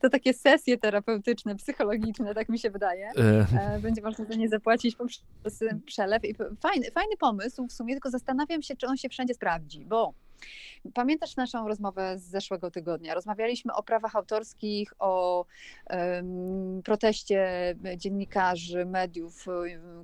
To 0.00 0.10
takie 0.10 0.34
sesje 0.34 0.78
terapeutyczne, 0.78 1.56
psychologiczne, 1.56 2.34
tak 2.34 2.48
mi 2.48 2.58
się 2.58 2.70
wydaje. 2.70 3.10
E, 3.16 3.78
Będzie 3.82 4.02
można 4.02 4.24
za 4.24 4.34
nie 4.34 4.48
zapłacić 4.48 4.96
poprzez 4.96 5.24
przelew. 5.86 6.24
I 6.24 6.34
fajny, 6.60 6.90
fajny 6.90 7.16
pomysł 7.20 7.66
w 7.66 7.72
sumie, 7.72 7.94
tylko 7.94 8.10
zastanawiam 8.10 8.62
się, 8.62 8.76
czy 8.76 8.86
on 8.86 8.96
się 8.96 9.08
wszędzie 9.08 9.34
sprawdzi, 9.34 9.84
bo 9.84 10.14
pamiętasz 10.94 11.36
naszą 11.36 11.68
rozmowę 11.68 12.18
z 12.18 12.22
zeszłego 12.22 12.70
tygodnia? 12.70 13.14
Rozmawialiśmy 13.14 13.74
o 13.74 13.82
prawach 13.82 14.16
autorskich, 14.16 14.92
o 14.98 15.44
em, 15.86 16.82
proteście 16.84 17.48
dziennikarzy, 17.96 18.84
mediów 18.86 19.46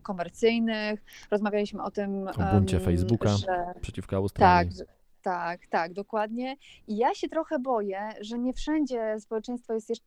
komercyjnych. 0.03 1.05
Rozmawialiśmy 1.31 1.83
o 1.83 1.91
tym, 1.91 2.29
O 2.29 2.55
buncie 2.55 2.77
em, 2.77 2.83
Facebooka. 2.83 3.29
że 3.37 3.65
przeciwko 3.81 4.17
Australii. 4.17 4.71
tak, 4.77 4.87
tak, 5.23 5.67
tak, 5.67 5.93
dokładnie. 5.93 6.57
I 6.87 6.97
ja 6.97 7.15
się 7.15 7.29
trochę 7.29 7.59
boję, 7.59 8.09
że 8.21 8.39
nie 8.39 8.53
wszędzie 8.53 9.17
społeczeństwo 9.21 9.75
jest 9.75 9.89
jeszcze 9.91 10.05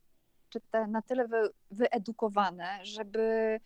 na 0.88 1.02
tyle 1.02 1.28
wy, 1.28 1.50
wyedukowane, 1.72 2.80
żeby 2.84 3.60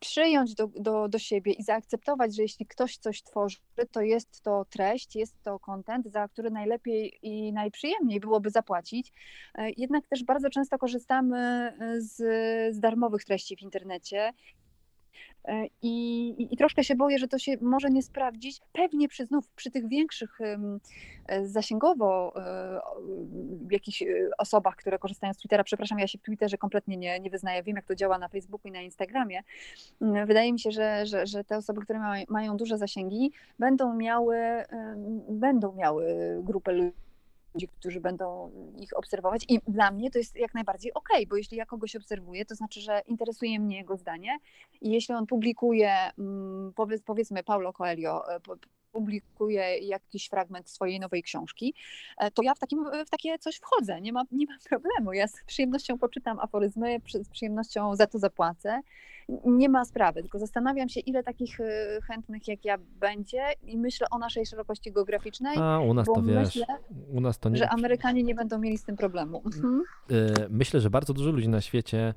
przyjąć 0.00 0.54
do, 0.54 0.66
do, 0.66 1.08
do 1.08 1.18
siebie 1.18 1.52
i 1.52 1.62
zaakceptować, 1.62 2.36
że 2.36 2.42
jeśli 2.42 2.66
ktoś 2.66 2.96
coś 2.96 3.22
tworzy, 3.22 3.56
to 3.92 4.00
jest 4.00 4.40
to 4.42 4.64
treść, 4.70 5.16
jest 5.16 5.42
to 5.42 5.58
content, 5.58 6.06
za 6.06 6.28
który 6.28 6.50
najlepiej 6.50 7.18
i 7.22 7.52
najprzyjemniej 7.52 8.20
byłoby 8.20 8.50
zapłacić. 8.50 9.12
E, 9.54 9.70
Jednak 9.76 10.06
też 10.06 10.24
bardzo 10.24 10.50
często 10.50 10.78
korzystamy 10.78 11.38
e, 11.38 12.00
z, 12.00 12.16
z 12.76 12.80
darmowych 12.80 13.24
treści 13.24 13.56
w 13.56 13.62
internecie 13.62 14.32
I, 15.82 16.28
i, 16.28 16.54
I 16.54 16.56
troszkę 16.56 16.84
się 16.84 16.94
boję, 16.94 17.18
że 17.18 17.28
to 17.28 17.38
się 17.38 17.56
może 17.60 17.90
nie 17.90 18.02
sprawdzić. 18.02 18.60
Pewnie 18.72 19.08
przy, 19.08 19.26
znów 19.26 19.48
przy 19.48 19.70
tych 19.70 19.88
większych 19.88 20.38
e, 21.26 21.46
zasięgowo 21.46 22.32
e, 22.36 22.80
jakichś 23.70 24.02
e, 24.02 24.06
osobach, 24.38 24.76
które 24.76 24.98
korzystają 24.98 25.34
z 25.34 25.38
Twittera, 25.38 25.64
przepraszam, 25.64 25.98
ja 25.98 26.06
się 26.06 26.18
w 26.18 26.22
Twitterze 26.22 26.58
kompletnie 26.58 26.96
nie, 26.96 27.20
nie 27.20 27.30
wyznaję, 27.30 27.62
wiem 27.62 27.76
jak 27.76 27.84
to 27.84 27.94
działa 27.94 28.18
na 28.18 28.28
Facebooku 28.28 28.68
i 28.68 28.72
na 28.72 28.80
Instagramie. 28.80 29.40
Mm, 30.00 30.26
Wydaje 30.26 30.52
mi 30.52 30.60
się, 30.60 30.70
że, 30.70 31.06
że, 31.06 31.26
że 31.26 31.44
te 31.44 31.56
osoby, 31.56 31.80
które 31.80 31.98
ma, 31.98 32.14
mają 32.28 32.56
duże 32.56 32.78
zasięgi, 32.78 33.32
będą 33.58 33.94
miały, 33.94 34.38
będą 35.28 35.74
miały 35.74 36.04
grupę 36.42 36.72
ludzi, 36.72 37.05
ludzi, 37.56 37.68
którzy 37.68 38.00
będą 38.00 38.50
ich 38.80 38.96
obserwować. 38.96 39.44
I 39.48 39.60
dla 39.68 39.90
mnie 39.90 40.10
to 40.10 40.18
jest 40.18 40.36
jak 40.36 40.54
najbardziej 40.54 40.94
okej, 40.94 41.26
bo 41.26 41.36
jeśli 41.36 41.56
ja 41.56 41.66
kogoś 41.66 41.96
obserwuję, 41.96 42.44
to 42.44 42.54
znaczy, 42.54 42.80
że 42.80 43.02
interesuje 43.06 43.60
mnie 43.60 43.76
jego 43.76 43.96
zdanie 43.96 44.38
i 44.80 44.90
jeśli 44.90 45.14
on 45.14 45.26
publikuje, 45.26 45.92
mm, 46.18 46.72
powiedz, 46.74 47.02
powiedzmy 47.02 47.42
Paulo 47.42 47.72
Coelho, 47.72 48.34
e, 48.34 48.40
publikuje 48.92 49.78
jakiś 49.78 50.28
fragment 50.28 50.70
swojej 50.70 51.00
nowej 51.00 51.22
książki, 51.22 51.74
e, 52.18 52.30
to 52.30 52.42
ja 52.42 52.54
w, 52.54 52.58
takim, 52.58 52.84
w 53.06 53.10
takie 53.10 53.38
coś 53.38 53.56
wchodzę, 53.56 54.00
nie 54.00 54.12
ma, 54.12 54.22
nie 54.32 54.46
ma 54.46 54.54
problemu. 54.68 55.12
Ja 55.12 55.28
z 55.28 55.44
przyjemnością 55.46 55.98
poczytam 55.98 56.38
aforyzmy, 56.40 57.00
z 57.22 57.28
przyjemnością 57.28 57.96
za 57.96 58.06
to 58.06 58.18
zapłacę. 58.18 58.80
Nie 59.44 59.68
ma 59.68 59.84
sprawy, 59.84 60.20
tylko 60.22 60.38
zastanawiam 60.38 60.88
się, 60.88 61.00
ile 61.00 61.22
takich 61.22 61.60
e, 61.60 61.64
chętnych 62.06 62.48
jak 62.48 62.64
ja 62.64 62.78
będzie 63.00 63.42
i 63.62 63.78
myślę 63.78 64.06
o 64.10 64.18
naszej 64.18 64.46
szerokości 64.46 64.92
geograficznej, 64.92 65.56
A 65.58 65.78
u 65.78 65.94
nas 65.94 66.06
bo 66.06 66.14
to 66.14 66.22
wiesz, 66.22 66.56
myślę, 66.56 66.66
u 67.08 67.20
nas 67.20 67.38
to 67.38 67.48
nie. 67.48 67.56
że 67.56 67.68
Amerykanie 67.68 68.22
nie 68.22 68.34
będą 68.34 68.58
mieli 68.58 68.78
z 68.78 68.84
tym 68.84 68.96
problemu. 68.96 69.42
Mhm. 69.46 69.82
E, 70.10 70.14
Myślę, 70.50 70.80
że 70.80 70.90
bardzo 70.90 71.14
dużo 71.14 71.30
ludzi 71.30 71.48
na 71.48 71.60
świecie 71.60 72.14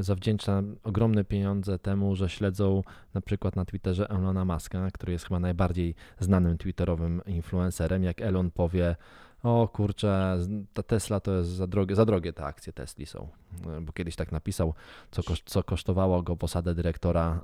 zawdzięcza 0.00 0.62
ogromne 0.84 1.24
pieniądze 1.24 1.78
temu, 1.78 2.16
że 2.16 2.28
śledzą 2.28 2.82
na 3.14 3.20
przykład 3.20 3.56
na 3.56 3.64
Twitterze 3.64 4.10
Elona 4.10 4.44
Muska, 4.44 4.90
który 4.90 5.12
jest 5.12 5.24
chyba 5.24 5.40
najbardziej 5.40 5.70
bardziej 5.70 5.94
znanym 6.18 6.58
twitterowym 6.58 7.22
influencerem, 7.26 8.04
jak 8.04 8.20
Elon 8.20 8.50
powie, 8.50 8.96
o 9.42 9.68
kurczę, 9.68 10.38
ta 10.72 10.82
Tesla 10.82 11.20
to 11.20 11.32
jest 11.32 11.50
za 11.50 11.66
drogie, 11.66 11.94
za 11.94 12.04
drogie 12.04 12.32
te 12.32 12.44
akcje 12.44 12.72
Tesli 12.72 13.06
są. 13.06 13.28
E, 13.66 13.80
bo 13.80 13.92
kiedyś 13.92 14.16
tak 14.16 14.32
napisał, 14.32 14.74
co, 15.10 15.22
co 15.44 15.62
kosztowało 15.62 16.22
go 16.22 16.36
posadę 16.36 16.74
dyrektora, 16.74 17.40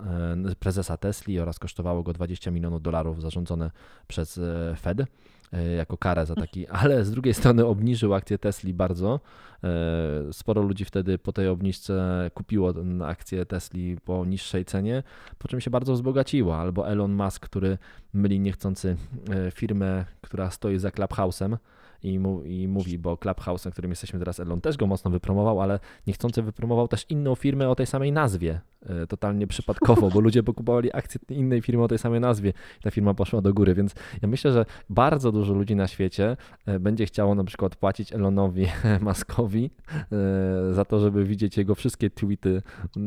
e, 0.51 0.55
prezesa 0.55 0.97
Tesli 0.97 1.41
oraz 1.41 1.59
kosztowało 1.59 2.03
go 2.03 2.13
20 2.13 2.51
milionów 2.51 2.83
dolarów 2.83 3.23
zarządzone 3.23 3.71
przez 4.07 4.39
e, 4.39 4.77
Fed 4.81 4.99
jako 5.77 5.97
karę 5.97 6.27
za 6.27 6.35
taki, 6.35 6.67
ale 6.83 7.05
z 7.05 7.11
drugiej 7.11 7.35
strony 7.35 7.67
obniżył 7.67 8.15
akcję 8.15 8.39
Tesli 8.39 8.75
bardzo. 8.75 9.21
Sporo 10.33 10.63
ludzi 10.63 10.85
wtedy 10.85 11.19
po 11.19 11.33
tej 11.33 11.49
obniżce 11.49 12.31
kupiło 12.35 12.75
akcję 13.07 13.47
Tesli 13.47 13.97
po 14.05 14.25
niższej 14.25 14.65
cenie, 14.65 15.03
po 15.39 15.49
czym 15.49 15.61
się 15.61 15.71
bardzo 15.71 15.93
wzbogaciło. 15.93 16.57
Albo 16.57 16.89
Elon 16.89 17.13
Musk, 17.13 17.45
który 17.45 17.79
myli 18.15 18.41
niechcący 18.41 18.97
firmę, 19.55 20.05
która 20.21 20.51
stoi 20.51 20.79
za 20.79 20.89
Clubhouse'em, 20.89 21.57
i, 22.03 22.19
mu, 22.19 22.43
i 22.43 22.69
mówi, 22.69 22.99
bo 22.99 23.17
Clubhouse, 23.17 23.65
na 23.65 23.71
którym 23.71 23.91
jesteśmy 23.91 24.19
teraz, 24.19 24.41
Elon 24.41 24.61
też 24.61 24.77
go 24.77 24.87
mocno 24.87 25.11
wypromował, 25.11 25.61
ale 25.61 25.81
niechcący 26.07 26.43
wypromował 26.43 26.89
też 26.89 27.07
inną 27.09 27.35
firmę 27.35 27.69
o 27.69 27.75
tej 27.75 27.87
samej 27.87 28.13
nazwie, 28.13 28.61
e, 28.83 29.07
totalnie 29.07 29.47
przypadkowo, 29.47 30.11
bo 30.11 30.21
ludzie 30.21 30.43
pokupowali 30.43 30.93
akcje 30.93 31.21
innej 31.29 31.63
firmy 31.63 31.83
o 31.83 31.89
tej 31.89 31.99
samej 31.99 32.21
nazwie 32.21 32.53
i 32.81 32.83
ta 32.83 32.91
firma 32.91 33.15
poszła 33.15 33.41
do 33.41 33.55
góry, 33.55 33.75
więc 33.75 33.95
ja 34.23 34.29
myślę, 34.29 34.53
że 34.53 34.67
bardzo 34.91 35.33
dużo 35.33 35.55
ludzi 35.55 35.77
na 35.77 35.87
świecie 35.87 36.37
e, 36.67 36.81
będzie 36.81 37.07
chciało 37.07 37.35
na 37.35 37.45
przykład 37.45 37.77
płacić 37.77 38.13
Elonowi 38.13 38.67
Maskowi 39.01 39.71
e, 40.13 40.75
za 40.75 40.85
to, 40.85 41.01
żeby 41.01 41.25
widzieć 41.25 41.57
jego 41.57 41.75
wszystkie 41.75 42.11
tweety, 42.11 42.63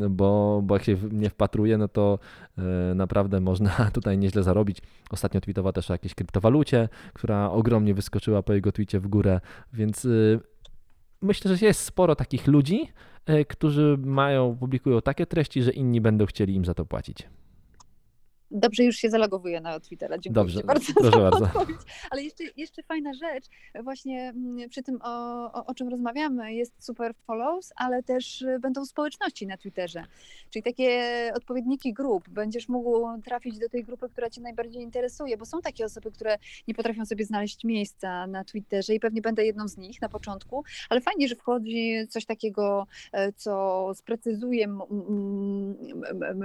bo, 0.10 0.62
bo 0.64 0.76
jak 0.76 0.84
się 0.84 0.98
nie 1.12 1.30
wpatruje, 1.30 1.78
no 1.78 1.88
to 1.88 2.20
naprawdę 2.96 3.40
można 3.40 3.70
tutaj 3.94 4.18
nieźle 4.18 4.44
zarobić. 4.44 4.82
Ostatnio 5.10 5.42
tweetował 5.42 5.74
też 5.74 5.90
o 5.90 5.94
jakiejś 5.94 6.16
kryptowalucie, 6.16 6.90
która 7.14 7.52
ogromnie 7.52 7.94
wyskoczyła 7.94 8.44
po 8.44 8.54
jego 8.54 8.72
tweetie 8.80 9.00
w 9.00 9.08
górę, 9.08 9.40
więc 9.74 10.06
y, 10.06 10.40
myślę, 11.22 11.58
że 11.58 11.66
jest 11.66 11.84
sporo 11.84 12.16
takich 12.16 12.48
ludzi, 12.48 12.88
y, 13.30 13.46
którzy 13.46 13.98
mają, 14.06 14.58
publikują 14.58 15.02
takie 15.02 15.26
treści, 15.26 15.64
że 15.64 15.72
inni 15.72 16.02
będą 16.02 16.26
chcieli 16.26 16.56
im 16.56 16.66
za 16.66 16.74
to 16.74 16.86
płacić. 16.86 17.28
Dobrze, 18.52 18.84
już 18.84 18.96
się 18.96 19.10
zalogowuję 19.10 19.62
na 19.62 19.80
Twittera. 19.80 20.18
Dziękuję 20.18 20.44
Dobrze, 20.44 20.64
bardzo 20.64 20.94
proszę 20.94 21.20
bardzo. 21.20 21.46
Odpowiedź. 21.46 21.78
Ale 22.10 22.24
jeszcze, 22.24 22.44
jeszcze 22.58 22.84
fajna 22.84 23.14
rzecz, 23.14 23.46
właśnie 23.84 24.30
mm, 24.30 24.70
przy 24.70 24.84
tym, 24.84 25.00
o, 25.02 25.44
o, 25.54 25.66
o, 25.66 25.74
czym 25.74 25.90
rozmawiamy, 25.90 26.54
jest 26.54 26.86
super 26.86 27.14
follows, 27.28 27.74
ale 27.76 28.04
też 28.04 28.42
y, 28.42 28.60
będą 28.60 28.86
społeczności 28.86 29.48
na 29.48 29.58
Twitterze. 29.58 30.06
Czyli 30.50 30.64
takie 30.64 31.32
odpowiedniki 31.36 31.94
grup. 31.94 32.30
Będziesz 32.30 32.70
mógł 32.70 33.22
trafić 33.22 33.60
do 33.60 33.70
tej 33.70 33.84
grupy, 33.84 34.10
która 34.10 34.30
Cię 34.30 34.42
najbardziej 34.42 34.82
interesuje, 34.82 35.38
bo 35.38 35.46
są 35.46 35.62
takie 35.62 35.86
osoby, 35.86 36.12
które 36.12 36.38
nie 36.68 36.74
potrafią 36.74 37.06
sobie 37.06 37.26
znaleźć 37.26 37.64
miejsca 37.64 38.28
na 38.28 38.44
Twitterze 38.44 38.96
i 38.96 39.00
pewnie 39.00 39.22
będę 39.22 39.46
jedną 39.46 39.68
z 39.68 39.78
nich 39.78 40.02
na 40.02 40.10
początku, 40.10 40.64
ale 40.90 41.02
fajnie, 41.02 41.28
że 41.28 41.36
wchodzi 41.36 42.08
coś 42.10 42.26
takiego, 42.26 42.88
e, 43.12 43.34
co 43.34 43.92
sprecyzuje 43.96 44.68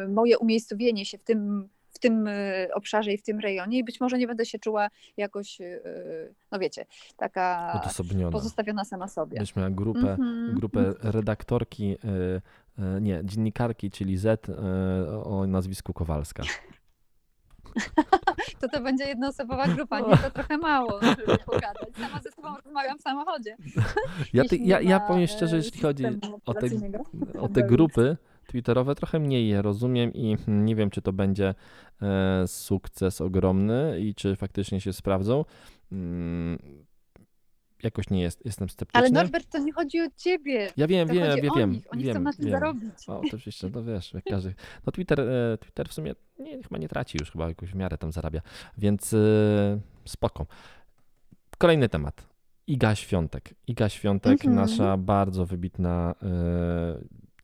moje 0.08 0.38
umiejscowienie 0.38 1.04
się 1.04 1.18
w 1.18 1.22
tym 1.22 1.68
w 1.94 1.98
tym 1.98 2.26
e, 2.28 2.68
obszarze 2.74 3.12
i 3.12 3.18
w 3.18 3.22
tym 3.22 3.40
rejonie 3.40 3.78
i 3.78 3.84
być 3.84 4.00
może 4.00 4.18
nie 4.18 4.26
będę 4.26 4.46
się 4.46 4.58
czuła 4.58 4.88
jakoś, 5.16 5.60
e, 5.60 5.80
no 6.52 6.58
wiecie, 6.58 6.86
taka 7.16 7.80
pozostawiona 8.32 8.84
sama 8.84 9.08
sobie. 9.08 9.40
Myśmy 9.40 9.62
miała 9.62 9.74
grupę, 9.74 10.00
mm-hmm. 10.00 10.54
grupę 10.54 10.94
redaktorki, 11.00 11.96
nie, 13.00 13.20
dziennikarki, 13.24 13.90
czyli 13.90 14.16
Z 14.16 14.50
o 15.24 15.46
nazwisku 15.46 15.92
Kowalska. 15.92 16.42
to 18.60 18.68
to 18.68 18.80
będzie 18.80 19.04
jednoosobowa 19.04 19.68
grupa, 19.68 20.00
nie 20.00 20.16
to 20.16 20.30
trochę 20.30 20.58
mało, 20.58 21.00
żeby 21.02 21.38
pogadać. 21.38 21.88
Sama 22.00 22.20
ze 22.20 22.30
sobą 22.30 22.56
rozmawiam 22.64 22.98
w 22.98 23.02
samochodzie. 23.02 23.56
Ja, 24.32 24.44
ty, 24.50 24.56
ja, 24.56 24.80
ja 24.80 25.00
powiem 25.00 25.26
szczerze, 25.26 25.56
jeśli 25.56 25.80
chodzi 25.80 26.04
o 26.46 26.54
te, 26.54 26.66
o 27.38 27.48
te 27.48 27.62
grupy, 27.62 28.16
Twitterowe 28.46 28.94
trochę 28.94 29.18
mniej 29.18 29.48
je 29.48 29.62
rozumiem 29.62 30.12
i 30.12 30.36
nie 30.48 30.76
wiem, 30.76 30.90
czy 30.90 31.02
to 31.02 31.12
będzie 31.12 31.54
e, 32.02 32.44
sukces 32.46 33.20
ogromny 33.20 34.00
i 34.00 34.14
czy 34.14 34.36
faktycznie 34.36 34.80
się 34.80 34.92
sprawdzą. 34.92 35.44
Mm, 35.92 36.58
jakoś 37.82 38.10
nie 38.10 38.22
jest, 38.22 38.44
jestem 38.44 38.68
sceptyczny. 38.68 39.00
Ale 39.00 39.10
Norbert, 39.10 39.50
to 39.50 39.58
nie 39.58 39.72
chodzi 39.72 40.00
o 40.00 40.06
ciebie. 40.16 40.70
Ja 40.76 40.86
wiem, 40.86 41.08
to 41.08 41.14
wiem, 41.14 41.24
ja 41.24 41.52
wiem. 41.56 41.72
Nich. 41.72 41.84
Oni 41.90 42.04
wiem, 42.04 42.14
chcą 42.14 42.22
na 42.22 42.32
tym 42.32 42.44
wiem. 42.44 42.50
zarobić. 42.50 43.08
O, 43.08 43.20
oczywiście, 43.20 43.70
no 43.74 43.84
wiesz, 43.84 44.14
jak 44.14 44.24
każdy. 44.24 44.54
No 44.86 44.92
Twitter, 44.92 45.20
e, 45.20 45.58
Twitter 45.58 45.88
w 45.88 45.92
sumie 45.92 46.14
nie, 46.38 46.62
chyba 46.62 46.78
nie 46.78 46.88
traci 46.88 47.18
już, 47.20 47.30
chyba 47.30 47.48
jakoś 47.48 47.70
w 47.70 47.74
miarę 47.74 47.98
tam 47.98 48.12
zarabia, 48.12 48.40
więc 48.78 49.12
yy, 49.12 49.18
spoko. 50.04 50.46
Kolejny 51.58 51.88
temat. 51.88 52.26
Iga 52.66 52.94
Świątek. 52.94 53.54
Iga 53.66 53.88
Świątek, 53.88 54.44
mm 54.44 54.56
-hmm. 54.56 54.60
nasza 54.60 54.96
bardzo 54.96 55.46
wybitna 55.46 56.14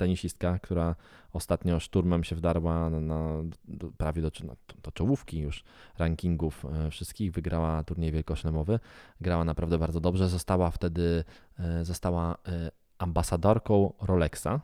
tenisistka, 0.01 0.59
która 0.59 0.95
ostatnio 1.33 1.81
szturmem 1.81 2.25
się 2.25 2.37
wdarła 2.37 2.91
na, 2.91 3.01
na 3.01 3.43
do, 3.65 3.91
prawie 3.93 4.23
do, 4.23 4.31
do, 4.31 4.57
do, 4.83 4.93
czołówki 4.93 5.39
już 5.39 5.65
rankingów 5.99 6.65
e, 6.65 6.91
wszystkich, 6.91 7.33
wygrała 7.33 7.85
turniej 7.85 8.13
wielkoszlemowy, 8.13 8.81
grała 9.21 9.45
naprawdę 9.45 9.79
bardzo 9.79 10.01
dobrze, 10.01 10.29
została 10.29 10.71
wtedy, 10.71 11.25
e, 11.59 11.85
została 11.85 12.37
e, 12.49 12.71
ambasadorką 12.99 13.93
Rolexa, 14.01 14.61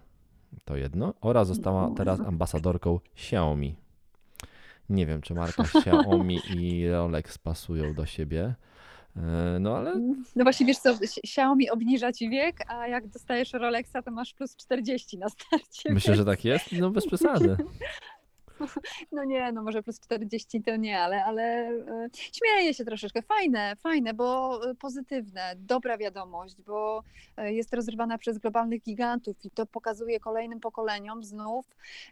to 0.64 0.76
jedno, 0.76 1.14
oraz 1.20 1.49
została 1.49 1.91
teraz 1.97 2.20
ambasadorką 2.20 3.01
Xiaomi. 3.14 3.76
Nie 4.89 5.07
wiem, 5.07 5.20
czy 5.22 5.34
marka 5.34 5.62
Xiaomi 5.62 6.41
i 6.57 6.89
Rolex 6.91 7.39
pasują 7.39 7.95
do 7.95 8.07
siebie. 8.07 8.55
E, 9.16 9.58
no 9.60 9.76
ale. 9.76 10.00
No 10.36 10.44
właśnie 10.44 10.66
wiesz 10.66 10.78
co, 10.78 10.90
Xiaomi 11.24 11.70
obniża 11.70 12.12
ci 12.12 12.30
wiek, 12.30 12.70
a 12.70 12.86
jak 12.86 13.08
dostajesz 13.08 13.52
Rolexa, 13.52 14.02
to 14.04 14.10
masz 14.10 14.34
plus 14.34 14.56
40 14.56 15.18
na 15.18 15.28
starcie. 15.28 15.92
Myślę, 15.92 16.14
więc... 16.14 16.18
że 16.18 16.24
tak 16.24 16.44
jest? 16.44 16.72
No 16.72 16.90
bez 16.90 17.06
przesady. 17.06 17.56
No 19.12 19.24
nie, 19.24 19.52
no 19.52 19.62
może 19.62 19.82
plus 19.82 20.00
40 20.00 20.62
to 20.62 20.76
nie, 20.76 21.00
ale, 21.00 21.24
ale 21.24 21.42
e, 21.42 22.09
śmieję 22.12 22.74
się 22.74 22.84
troszeczkę. 22.84 23.22
Fajne, 23.22 23.76
fajne, 23.76 24.14
bo 24.14 24.61
e, 24.70 24.74
pozytywne, 24.74 25.54
dobra 25.57 25.98
wiadomość, 25.98 26.57
bo 26.66 27.02
e, 27.36 27.52
jest 27.52 27.74
rozrywana 27.74 28.18
przez 28.18 28.38
globalnych 28.38 28.82
gigantów 28.82 29.44
i 29.44 29.50
to 29.50 29.66
pokazuje 29.66 30.20
kolejnym 30.20 30.61
pokoleniom 30.61 31.24
znów, 31.24 31.66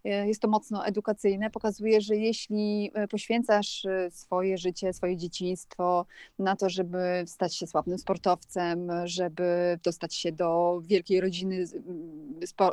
jest 0.05 0.43
to 0.43 0.49
mocno 0.49 0.87
edukacyjne, 0.87 1.51
pokazuje, 1.51 2.01
że 2.01 2.17
jeśli 2.17 2.93
poświęcasz 3.11 3.87
swoje 4.11 4.59
życie, 4.59 4.93
swoje 4.93 5.17
dzieciństwo 5.17 6.07
na 6.39 6.57
to, 6.57 6.71
żeby 6.71 7.25
stać 7.27 7.57
się 7.57 7.67
sławnym 7.67 7.99
sportowcem, 7.99 8.91
żeby 9.05 9.79
dostać 9.83 10.15
się 10.15 10.33
do 10.33 10.81
wielkiej 10.85 11.21
rodziny 11.21 11.65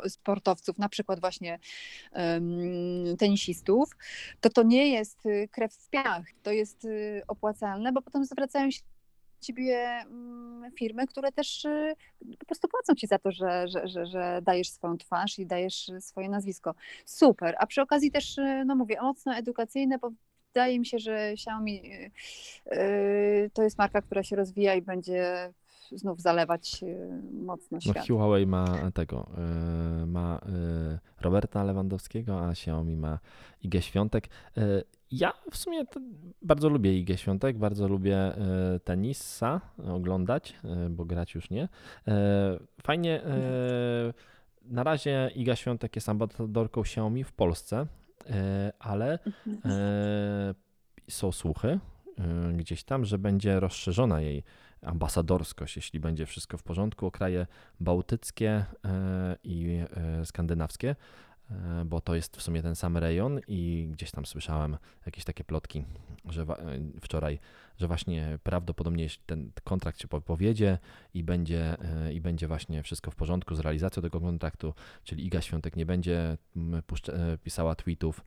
sportowców, 0.08 0.78
na 0.78 0.88
przykład 0.88 1.20
właśnie 1.20 1.58
tenisistów, 3.18 3.61
to 4.40 4.48
to 4.50 4.62
nie 4.62 4.88
jest 4.88 5.26
y, 5.26 5.48
krew 5.52 5.74
w 5.74 5.90
piach, 5.90 6.24
to 6.42 6.50
jest 6.50 6.84
y, 6.84 7.22
opłacalne, 7.28 7.92
bo 7.92 8.02
potem 8.02 8.24
zwracają 8.24 8.70
się 8.70 8.80
ciebie 9.40 9.78
mm, 9.78 10.72
firmy, 10.72 11.06
które 11.06 11.32
też 11.32 11.64
y, 11.64 11.94
po 12.38 12.46
prostu 12.46 12.68
płacą 12.68 12.94
ci 12.94 13.06
za 13.06 13.18
to, 13.18 13.32
że, 13.32 13.68
że, 13.68 13.88
że, 13.88 14.06
że, 14.06 14.40
dajesz 14.42 14.70
swoją 14.70 14.98
twarz 14.98 15.38
i 15.38 15.46
dajesz 15.46 15.90
swoje 16.00 16.28
nazwisko. 16.28 16.74
Super. 17.06 17.56
A 17.58 17.66
przy 17.66 17.82
okazji 17.82 18.10
też, 18.10 18.36
no 18.66 18.76
mówię, 18.76 18.96
mocno 19.02 19.34
edukacyjne, 19.34 19.98
bo 19.98 20.10
wydaje 20.54 20.78
mi 20.78 20.86
się, 20.86 20.98
że 20.98 21.28
Xiaomi 21.28 21.82
to 23.52 23.62
jest 23.62 23.78
marka, 23.78 24.02
która 24.02 24.22
się 24.22 24.36
rozwija 24.36 24.74
i 24.74 24.82
będzie 24.82 25.52
znów 25.94 26.20
zalewać 26.20 26.84
mocno 27.32 27.76
no, 27.76 27.80
świat. 27.80 28.08
No, 28.08 28.16
Huawei 28.16 28.46
ma 28.46 28.90
tego, 28.94 29.26
ma 30.06 30.40
Roberta 31.20 31.64
Lewandowskiego, 31.64 32.40
a 32.40 32.50
Xiaomi 32.50 32.96
ma 32.96 33.18
Igę 33.62 33.82
Świątek. 33.82 34.28
E, 34.56 34.82
ja 35.10 35.32
w 35.50 35.56
sumie 35.56 35.84
bardzo 36.42 36.68
lubię 36.68 36.98
Igę 36.98 37.16
Świątek, 37.16 37.58
bardzo 37.58 37.88
lubię 37.88 38.16
e, 38.16 38.80
tenisa 38.84 39.60
oglądać, 39.88 40.54
e, 40.64 40.88
bo 40.88 41.04
grać 41.04 41.34
już 41.34 41.50
nie. 41.50 41.68
Fajnie, 42.82 43.22
na 44.62 44.82
razie 44.82 45.30
Iga 45.34 45.56
Świątek 45.56 45.96
jest 45.96 46.08
ambasadorką 46.08 46.80
Xiaomi 46.80 47.24
w 47.24 47.32
Polsce, 47.32 47.86
ale 48.78 49.18
są 51.08 51.32
słuchy 51.32 51.78
gdzieś 52.56 52.84
tam, 52.84 53.04
że 53.04 53.18
będzie 53.18 53.60
rozszerzona 53.60 54.20
jej 54.20 54.42
ambasadorskość, 54.82 55.76
jeśli 55.76 56.00
będzie 56.00 56.26
wszystko 56.26 56.58
w 56.58 56.62
porządku, 56.62 57.06
o 57.06 57.10
kraje 57.10 57.46
bałtyckie 57.80 58.64
i 59.44 59.84
skandynawskie. 60.24 60.96
E, 61.52 61.84
bo 61.84 62.00
to 62.00 62.14
jest 62.14 62.36
w 62.36 62.42
sumie 62.42 62.62
ten 62.62 62.76
sam 62.76 62.96
rejon 62.96 63.40
i 63.48 63.88
gdzieś 63.92 64.10
tam 64.10 64.26
słyszałem 64.26 64.76
jakieś 65.06 65.24
takie 65.24 65.44
plotki 65.44 65.84
że 66.28 66.42
e, 66.42 66.46
wczoraj, 67.00 67.38
że 67.78 67.86
właśnie 67.86 68.38
prawdopodobnie 68.42 69.06
ten 69.26 69.50
kontrakt 69.64 70.00
się 70.00 70.08
po- 70.08 70.20
powiedzie 70.20 70.78
i 71.14 71.24
będzie, 71.24 71.76
e, 71.80 72.12
i 72.12 72.20
będzie 72.20 72.48
właśnie 72.48 72.82
wszystko 72.82 73.10
w 73.10 73.16
porządku 73.16 73.54
z 73.54 73.60
realizacją 73.60 74.02
tego 74.02 74.20
kontraktu, 74.20 74.74
czyli 75.04 75.26
Iga 75.26 75.40
Świątek 75.40 75.76
nie 75.76 75.86
będzie 75.86 76.38
pisała 77.44 77.74
tweetów 77.74 78.24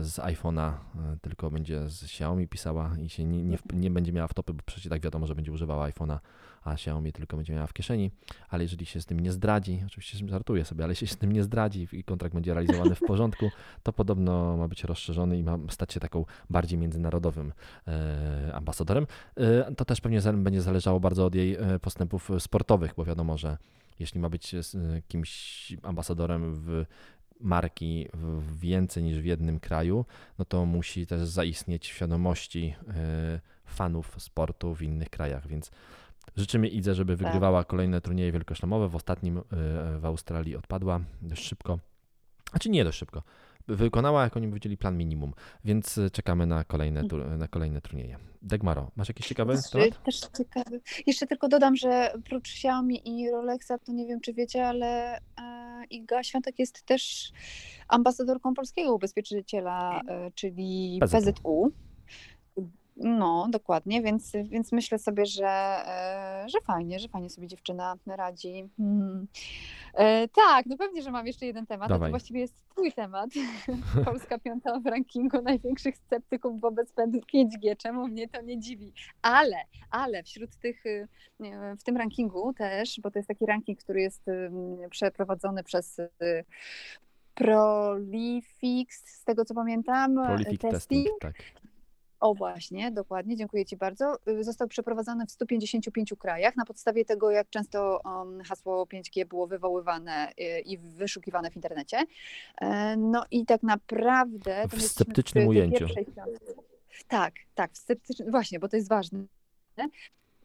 z 0.00 0.16
iPhone'a, 0.16 0.72
tylko 1.20 1.50
będzie 1.50 1.88
z 1.88 2.04
Xiaomi 2.04 2.48
pisała 2.48 2.96
i 2.98 3.08
się 3.08 3.24
nie, 3.24 3.42
nie, 3.42 3.58
nie 3.72 3.90
będzie 3.90 4.12
miała 4.12 4.28
wtopy, 4.28 4.54
bo 4.54 4.62
przecież 4.66 4.90
tak 4.90 5.02
wiadomo, 5.02 5.26
że 5.26 5.34
będzie 5.34 5.52
używała 5.52 5.90
iPhone'a, 5.90 6.18
a 6.64 6.72
Xiaomi 6.72 7.12
tylko 7.12 7.36
będzie 7.36 7.52
miała 7.54 7.66
w 7.66 7.72
kieszeni, 7.72 8.10
ale 8.48 8.62
jeżeli 8.62 8.86
się 8.86 9.00
z 9.00 9.06
tym 9.06 9.20
nie 9.20 9.32
zdradzi, 9.32 9.82
oczywiście 9.86 10.28
żartuję 10.28 10.64
sobie, 10.64 10.84
ale 10.84 10.92
jeśli 10.92 11.06
się 11.06 11.14
z 11.14 11.18
tym 11.18 11.32
nie 11.32 11.42
zdradzi 11.42 11.88
i 11.92 12.04
kontrakt 12.04 12.34
będzie 12.34 12.54
realizowany 12.54 12.94
w 12.94 13.00
porządku, 13.00 13.50
to 13.82 13.92
podobno 13.92 14.56
ma 14.56 14.68
być 14.68 14.84
rozszerzony 14.84 15.38
i 15.38 15.42
ma 15.42 15.58
stać 15.70 15.92
się 15.92 16.00
taką 16.00 16.24
bardziej 16.50 16.78
międzynarodowym 16.78 17.52
e, 17.88 18.50
ambasadorem. 18.54 19.06
E, 19.36 19.74
to 19.74 19.84
też 19.84 20.00
pewnie 20.00 20.20
będzie 20.32 20.62
zależało 20.62 21.00
bardzo 21.00 21.26
od 21.26 21.34
jej 21.34 21.54
e, 21.54 21.78
postępów 21.78 22.30
sportowych, 22.38 22.94
bo 22.96 23.04
wiadomo, 23.04 23.38
że 23.38 23.58
jeśli 23.98 24.20
ma 24.20 24.28
być 24.28 24.54
kimś 25.08 25.76
ambasadorem 25.82 26.54
w 26.54 26.84
marki 27.40 28.08
w 28.14 28.60
więcej 28.60 29.02
niż 29.02 29.18
w 29.18 29.24
jednym 29.24 29.60
kraju, 29.60 30.04
no 30.38 30.44
to 30.44 30.66
musi 30.66 31.06
też 31.06 31.20
zaistnieć 31.20 31.90
w 31.90 31.94
świadomości 31.94 32.74
fanów 33.64 34.14
sportu 34.18 34.74
w 34.74 34.82
innych 34.82 35.10
krajach, 35.10 35.46
więc 35.46 35.70
życzymy 36.36 36.68
Idze, 36.68 36.94
żeby 36.94 37.16
Tak. 37.16 37.26
wygrywała 37.26 37.64
kolejne 37.64 38.00
turnieje 38.00 38.32
wielkoszlemowe. 38.32 38.88
W 38.88 38.96
ostatnim 38.96 39.38
e, 39.38 39.42
w 39.98 40.04
Australii 40.04 40.56
odpadła 40.56 41.00
dość 41.22 41.44
szybko, 41.48 41.78
znaczy 42.50 42.70
nie 42.70 42.84
dość 42.84 42.98
szybko, 42.98 43.22
wykonała, 43.68 44.24
jak 44.24 44.36
oni 44.36 44.48
powiedzieli, 44.48 44.76
plan 44.76 44.96
minimum, 44.98 45.32
więc 45.64 45.98
e, 45.98 46.10
czekamy 46.10 46.46
na 46.46 46.64
kolejne, 46.64 47.02
na 47.38 47.48
kolejne 47.48 47.80
turnieje. 47.80 48.16
Degmaro, 48.42 48.90
masz 48.96 49.08
jakiś 49.08 49.26
ciekawy 49.26 49.54
Też, 49.56 49.70
temat? 49.70 50.02
też 50.02 50.20
ciekawy. 50.38 50.80
Jeszcze 51.06 51.26
tylko 51.26 51.48
dodam, 51.48 51.76
że 51.76 52.12
oprócz 52.18 52.48
Xiaomi 52.50 53.08
i 53.08 53.30
Rolexa, 53.30 53.72
to 53.86 53.92
nie 53.92 54.06
wiem, 54.06 54.20
czy 54.20 54.32
wiecie, 54.32 54.66
ale 54.66 55.16
e, 55.16 55.84
Iga 55.90 56.22
Świątek 56.22 56.58
jest 56.58 56.82
też 56.82 57.32
ambasadorką 57.88 58.54
polskiego 58.54 58.94
ubezpieczyciela, 58.94 60.00
e, 60.08 60.30
czyli 60.34 60.98
PZU. 61.02 61.16
PZU. 61.32 61.72
No, 63.02 63.46
dokładnie, 63.50 64.02
więc, 64.02 64.32
więc 64.44 64.72
myślę 64.72 64.98
sobie, 64.98 65.26
że, 65.26 65.48
e, 65.48 66.44
że 66.48 66.60
fajnie, 66.60 66.98
że 66.98 67.08
fajnie 67.08 67.30
sobie 67.30 67.48
dziewczyna 67.48 67.94
radzi. 68.06 68.68
Hmm. 68.76 69.26
E, 69.94 70.28
tak, 70.28 70.66
no 70.66 70.76
pewnie, 70.76 71.02
że 71.02 71.10
mam 71.10 71.26
jeszcze 71.26 71.46
jeden 71.46 71.66
temat, 71.66 71.86
a 71.86 71.88
to 71.88 71.94
Dawaj. 71.94 72.10
właściwie 72.10 72.40
jest 72.40 72.54
twój 72.68 72.92
temat. 72.92 73.30
Polska 74.04 74.38
piąta 74.38 74.80
w 74.80 74.86
rankingu 74.86 75.42
największych 75.42 75.96
sceptyków 75.96 76.60
wobec 76.60 76.92
5G. 76.94 77.76
Czemu 77.76 78.08
mnie 78.08 78.28
to 78.28 78.40
nie 78.40 78.58
dziwi? 78.58 78.92
Ale, 79.22 79.56
ale 79.90 80.22
wśród 80.22 80.56
tych, 80.56 80.86
y, 80.86 81.08
w 81.80 81.82
tym 81.84 81.96
rankingu 81.96 82.52
też, 82.52 83.00
bo 83.02 83.10
to 83.10 83.18
jest 83.18 83.28
taki 83.28 83.46
ranking, 83.46 83.78
który 83.78 84.00
jest 84.00 84.22
przeprowadzony 84.90 85.64
przez 85.64 85.98
y, 85.98 86.08
Prolifix, 87.34 89.20
z 89.20 89.24
tego 89.24 89.44
co 89.44 89.54
pamiętam, 89.54 90.14
Prolific 90.14 90.60
testing, 90.60 91.08
tak. 91.20 91.34
O 92.20 92.34
właśnie, 92.34 92.90
dokładnie, 92.90 93.36
dziękuję 93.36 93.66
Ci 93.66 93.76
bardzo. 93.76 94.18
Y, 94.28 94.44
Został 94.44 94.68
przeprowadzony 94.68 95.26
w 95.26 95.30
155 95.30 96.14
krajach 96.18 96.56
na 96.56 96.64
podstawie 96.64 97.04
tego, 97.04 97.30
jak 97.30 97.50
często 97.50 98.00
um, 98.04 98.42
hasło 98.42 98.84
5G 98.84 99.26
było 99.26 99.46
wywoływane 99.46 100.32
y, 100.40 100.60
i 100.60 100.78
wyszukiwane 100.78 101.50
w 101.50 101.56
internecie. 101.56 101.98
E, 102.60 102.96
No 102.96 103.24
i 103.30 103.46
tak 103.46 103.62
naprawdę... 103.62 104.64
W 104.68 104.82
sceptycznym 104.82 105.48
ujęciu. 105.48 105.86
Tak, 107.08 107.34
tak, 107.54 107.72
w 107.72 107.78
sceptycznym, 107.78 108.30
właśnie, 108.30 108.60
bo 108.60 108.68
to 108.68 108.76
jest 108.76 108.88
ważne. 108.88 109.24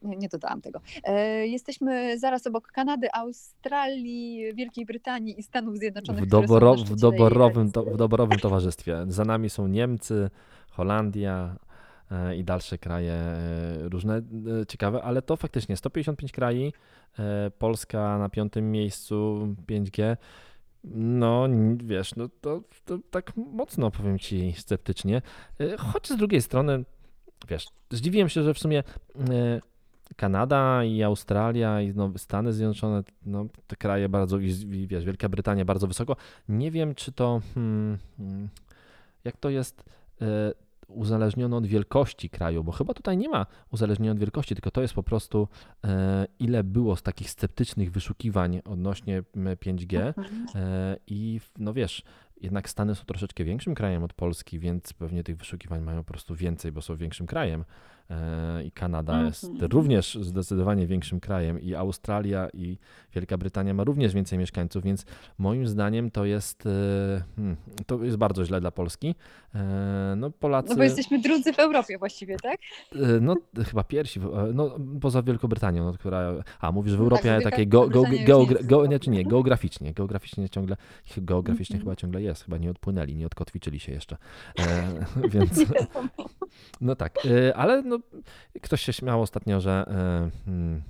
Nie, 0.02 0.16
nie 0.16 0.28
dodałam 0.28 0.60
tego. 0.60 0.80
E, 1.04 1.46
Jesteśmy 1.46 2.18
zaraz 2.18 2.46
obok 2.46 2.66
Kanady, 2.66 3.08
Australii, 3.12 4.54
Wielkiej 4.54 4.86
Brytanii 4.86 5.40
i 5.40 5.42
Stanów 5.42 5.76
Zjednoczonych. 5.76 6.24
W, 6.24 6.26
doboro, 6.26 6.74
w, 6.74 6.96
doborowym, 6.96 7.72
to, 7.72 7.82
w 7.82 7.96
doborowym 7.96 8.38
towarzystwie. 8.38 9.04
Za 9.08 9.24
nami 9.24 9.50
są 9.50 9.66
Niemcy, 9.66 10.30
Holandia 10.70 11.56
i 12.36 12.44
dalsze 12.44 12.78
kraje 12.78 13.12
e, 13.12 13.88
różne 13.88 14.16
e, 14.16 14.22
ciekawe, 14.68 15.02
ale 15.02 15.22
to 15.22 15.36
faktycznie 15.36 15.76
155 15.76 16.32
krajów, 16.32 16.74
e, 17.18 17.50
Polska 17.50 18.18
na 18.18 18.28
piątym 18.28 18.70
miejscu 18.70 19.48
5G. 19.68 20.16
No, 20.94 21.48
wiesz, 21.76 22.16
no 22.16 22.28
to, 22.40 22.62
to 22.84 22.98
tak 23.10 23.36
mocno 23.36 23.90
powiem 23.90 24.18
ci 24.18 24.52
sceptycznie. 24.52 25.22
Choć 25.78 26.08
z 26.08 26.16
drugiej 26.16 26.42
strony, 26.42 26.84
wiesz, 27.48 27.66
zdziwiłem 27.90 28.28
się, 28.28 28.42
że 28.42 28.54
w 28.54 28.58
sumie 28.58 28.82
Kanada 30.16 30.84
i 30.84 31.02
Australia 31.02 31.80
i 31.80 31.94
no, 31.94 32.12
Stany 32.16 32.52
Zjednoczone, 32.52 33.02
no, 33.26 33.46
te 33.66 33.76
kraje 33.76 34.08
bardzo, 34.08 34.38
i, 34.38 34.86
wiesz, 34.86 35.04
Wielka 35.04 35.28
Brytania 35.28 35.64
bardzo 35.64 35.86
wysoko. 35.86 36.16
Nie 36.48 36.70
wiem, 36.70 36.94
czy 36.94 37.12
to, 37.12 37.40
hmm, 37.54 37.98
hmm, 38.16 38.48
jak 39.24 39.36
to 39.36 39.50
jest 39.50 39.84
uzależnione 40.88 41.56
od 41.56 41.66
wielkości 41.66 42.30
kraju, 42.30 42.64
bo 42.64 42.72
chyba 42.72 42.94
tutaj 42.94 43.16
nie 43.16 43.28
ma 43.28 43.46
uzależnienia 43.70 44.12
od 44.12 44.18
wielkości, 44.18 44.54
tylko 44.54 44.70
to 44.70 44.82
jest 44.82 44.94
po 44.94 45.02
prostu 45.02 45.48
e, 45.84 46.26
ile 46.38 46.64
było 46.64 46.96
z 46.96 47.02
takich 47.02 47.30
sceptycznych 47.30 47.90
wyszukiwań 47.92 48.60
odnośnie 48.64 49.22
m, 49.36 49.46
5G 49.56 49.96
Mhm. 50.16 50.46
e, 50.54 50.96
i 51.06 51.40
w- 51.40 51.52
no 51.58 51.72
wiesz, 51.72 52.02
jednak 52.40 52.68
Stany 52.70 52.94
są 52.94 53.04
troszeczkę 53.04 53.44
większym 53.44 53.74
krajem 53.74 54.04
od 54.04 54.12
Polski, 54.12 54.58
więc 54.58 54.92
pewnie 54.92 55.24
tych 55.24 55.36
wyszukiwań 55.36 55.80
mają 55.82 55.98
po 56.04 56.10
prostu 56.12 56.34
więcej, 56.34 56.72
bo 56.72 56.82
są 56.82 56.96
większym 56.96 57.26
krajem. 57.26 57.64
E, 58.10 58.62
I 58.64 58.70
Kanada 58.70 59.22
jest 59.22 59.44
Mhm. 59.44 59.70
również 59.72 60.18
zdecydowanie 60.20 60.86
większym 60.86 61.20
krajem, 61.20 61.60
i 61.60 61.74
Australia, 61.74 62.48
i 62.54 62.78
Wielka 63.14 63.38
Brytania 63.38 63.74
ma 63.74 63.84
również 63.84 64.14
więcej 64.14 64.38
mieszkańców, 64.38 64.84
więc 64.84 65.06
moim 65.38 65.66
zdaniem 65.66 66.10
to 66.10 66.24
jest, 66.24 66.66
e, 66.66 66.70
hmm, 67.36 67.56
to 67.86 68.04
jest 68.04 68.16
bardzo 68.16 68.44
źle 68.44 68.60
dla 68.60 68.70
Polski. 68.70 69.14
E, 69.54 70.14
No 70.16 70.30
Polacy, 70.30 70.68
No 70.70 70.76
bo 70.76 70.82
jesteśmy 70.82 71.18
drudzy 71.20 71.52
w 71.52 71.58
Europie 71.58 71.98
właściwie, 71.98 72.36
tak? 72.36 72.60
no 73.20 73.36
chyba 73.66 73.84
pierwsi, 73.84 74.20
no 74.54 74.70
poza 75.00 75.22
Wielką 75.22 75.48
Brytanią, 75.48 75.84
no, 75.84 75.92
która, 75.92 76.34
a 76.60 76.72
mówisz 76.72 76.92
w 76.92 76.96
No 76.98 77.02
Europie 77.02 77.22
tak, 77.22 77.32
ale 77.32 77.40
Wielka 77.40 77.50
takiej 77.50 77.66
nie 78.88 78.98
czy 78.98 79.10
nie, 79.10 79.24
geograficznie, 79.24 79.94
geograficznie 79.94 80.48
ciągle, 80.48 80.76
geograficznie 81.16 81.74
Mhm. 81.76 81.84
chyba 81.84 81.96
ciągle 81.96 82.22
jest, 82.22 82.44
chyba 82.44 82.58
nie 82.58 82.70
odpłynęli, 82.70 83.16
nie 83.16 83.26
odkotwiczyli 83.26 83.80
się 83.80 83.92
jeszcze, 83.92 84.16
e, 84.58 84.92
więc... 85.32 85.64
No 86.80 86.96
tak, 86.96 87.14
ale 87.54 87.82
no, 87.82 87.95
ktoś 88.62 88.82
się 88.82 88.92
śmiał 88.92 89.22
ostatnio, 89.22 89.60
że, 89.60 89.84
y, 90.46 90.50
mm, 90.50 90.82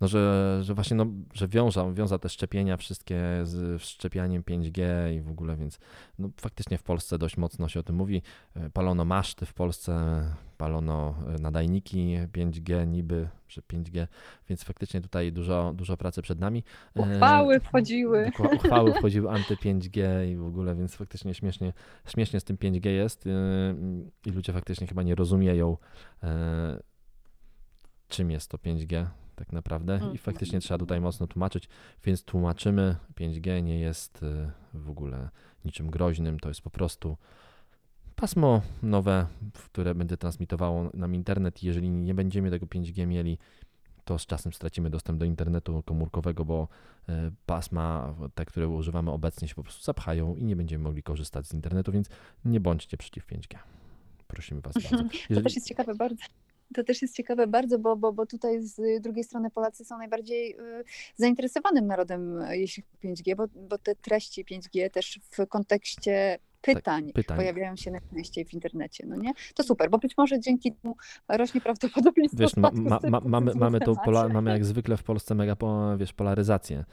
no, 0.00 0.08
że, 0.08 0.58
że 0.62 0.74
właśnie 0.74 0.96
no, 0.96 1.06
że 1.34 1.48
wiąża, 1.48 1.92
wiąza 1.92 2.18
te 2.18 2.28
szczepienia 2.28 2.76
wszystkie 2.76 3.20
z 3.42 3.82
szczepianiem 3.82 4.42
5G 4.42 4.82
i 5.16 5.20
w 5.20 5.30
ogóle, 5.30 5.56
więc 5.56 5.78
no, 6.18 6.30
faktycznie 6.40 6.78
w 6.78 6.82
Polsce 6.82 7.18
dość 7.18 7.36
mocno 7.36 7.68
się 7.68 7.80
o 7.80 7.82
tym 7.82 7.96
mówi. 7.96 8.22
Y, 8.56 8.70
Palono 8.70 9.04
maszty 9.04 9.46
w 9.46 9.54
Polsce, 9.54 10.22
palono 10.56 11.14
y, 11.36 11.42
nadajniki 11.42 12.16
5G, 12.32 12.86
niby, 12.86 13.28
że 13.48 13.60
5G, 13.60 14.06
więc 14.48 14.64
faktycznie 14.64 15.00
tutaj 15.00 15.32
dużo, 15.32 15.72
dużo 15.76 15.96
pracy 15.96 16.22
przed 16.22 16.40
nami. 16.40 16.64
Y, 16.96 17.00
Uchwały 17.00 17.60
wchodziły. 17.60 18.30
Uchwały 18.54 18.94
wchodziły 18.94 19.30
anty-5G 19.30 20.28
i 20.32 20.36
w 20.36 20.46
ogóle, 20.46 20.74
więc 20.76 20.94
faktycznie 20.94 21.34
śmiesznie, 21.34 21.72
śmiesznie 22.06 22.40
z 22.40 22.44
tym 22.44 22.56
5G 22.56 22.88
jest 22.88 23.24
i 24.26 24.30
ludzie 24.30 24.52
faktycznie 24.52 24.86
chyba 24.86 25.02
nie 25.02 25.14
rozumieją, 25.14 25.76
czym 28.08 28.30
jest 28.30 28.50
to 28.50 28.58
5G 28.58 29.06
tak 29.38 29.52
naprawdę 29.52 29.92
i 29.92 29.96
Mhm. 29.96 30.18
faktycznie 30.18 30.60
trzeba 30.60 30.78
tutaj 30.78 31.00
mocno 31.00 31.26
tłumaczyć, 31.26 31.68
więc 32.04 32.22
tłumaczymy, 32.24 32.96
5G 33.14 33.62
nie 33.62 33.80
jest 33.80 34.22
yy, 34.22 34.50
w 34.74 34.90
ogóle 34.90 35.28
niczym 35.64 35.90
groźnym, 35.90 36.40
to 36.40 36.48
jest 36.48 36.62
po 36.62 36.70
prostu 36.70 37.16
pasmo 38.16 38.62
nowe, 38.82 39.26
które 39.64 39.94
będzie 39.94 40.16
transmitowało 40.16 40.90
nam 40.94 41.14
internet 41.14 41.62
i 41.62 41.66
jeżeli 41.66 41.90
nie 41.90 42.14
będziemy 42.14 42.50
tego 42.50 42.66
5G 42.66 43.06
mieli, 43.06 43.38
to 44.04 44.18
z 44.18 44.26
czasem 44.26 44.52
stracimy 44.52 44.90
dostęp 44.90 45.18
do 45.18 45.24
internetu 45.24 45.82
komórkowego, 45.82 46.44
bo 46.44 46.68
e, 47.08 47.30
pasma, 47.46 48.14
te, 48.34 48.44
które 48.44 48.68
używamy 48.68 49.10
obecnie, 49.10 49.48
się 49.48 49.54
po 49.54 49.62
prostu 49.62 49.84
zapchają 49.84 50.36
i 50.36 50.44
nie 50.44 50.56
będziemy 50.56 50.84
mogli 50.84 51.02
korzystać 51.02 51.46
z 51.46 51.54
internetu, 51.54 51.92
więc 51.92 52.08
nie 52.44 52.60
bądźcie 52.60 52.96
przeciw 52.96 53.26
5G. 53.26 53.58
Prosimy 54.28 54.60
Was 54.60 54.74
bardzo. 54.74 54.96
To 54.98 55.04
Jeżeli, 55.28 55.44
też 55.44 55.54
jest 55.54 55.68
ciekawe 55.68 55.94
bardzo. 55.94 56.24
To 56.74 56.84
też 56.84 57.02
jest 57.02 57.16
ciekawe 57.16 57.46
bardzo, 57.46 57.78
bo, 57.78 57.96
bo, 57.96 58.12
bo 58.12 58.26
tutaj 58.26 58.62
z 58.62 59.02
drugiej 59.02 59.24
strony 59.24 59.50
Polacy 59.50 59.84
są 59.84 59.98
najbardziej 59.98 60.52
y, 60.52 60.84
zainteresowanym 61.16 61.86
narodem, 61.86 62.42
y, 62.42 62.58
jeśli 62.58 62.82
chodzi 62.82 63.08
o 63.08 63.14
5G, 63.14 63.36
bo, 63.36 63.46
bo 63.68 63.78
te 63.78 63.94
treści 63.94 64.44
5G 64.44 64.90
też 64.90 65.20
w 65.30 65.46
kontekście 65.46 66.38
pytań, 66.60 67.12
pytań. 67.12 67.36
pojawiają 67.36 67.76
się 67.76 67.90
najczęściej 67.90 68.44
w 68.44 68.54
internecie, 68.54 69.06
no 69.06 69.16
nie? 69.16 69.32
To 69.54 69.62
super, 69.62 69.90
bo 69.90 69.98
być 69.98 70.16
może 70.16 70.40
dzięki 70.40 70.72
temu 70.72 70.96
rośnie 71.28 71.60
prawdopodobieństwo 71.60 72.38
wiesz, 72.40 72.56
ma, 72.56 72.70
ma, 72.74 73.00
ma, 73.02 73.20
mamy, 73.20 73.54
mamy, 73.54 73.80
temacie. 73.80 74.00
pola, 74.04 74.28
mamy 74.28 74.50
jak 74.50 74.64
zwykle 74.64 74.96
w 74.96 75.02
Polsce 75.02 75.34
mega 75.34 75.56
wiesz, 75.98 76.12
polaryzację 76.12 76.84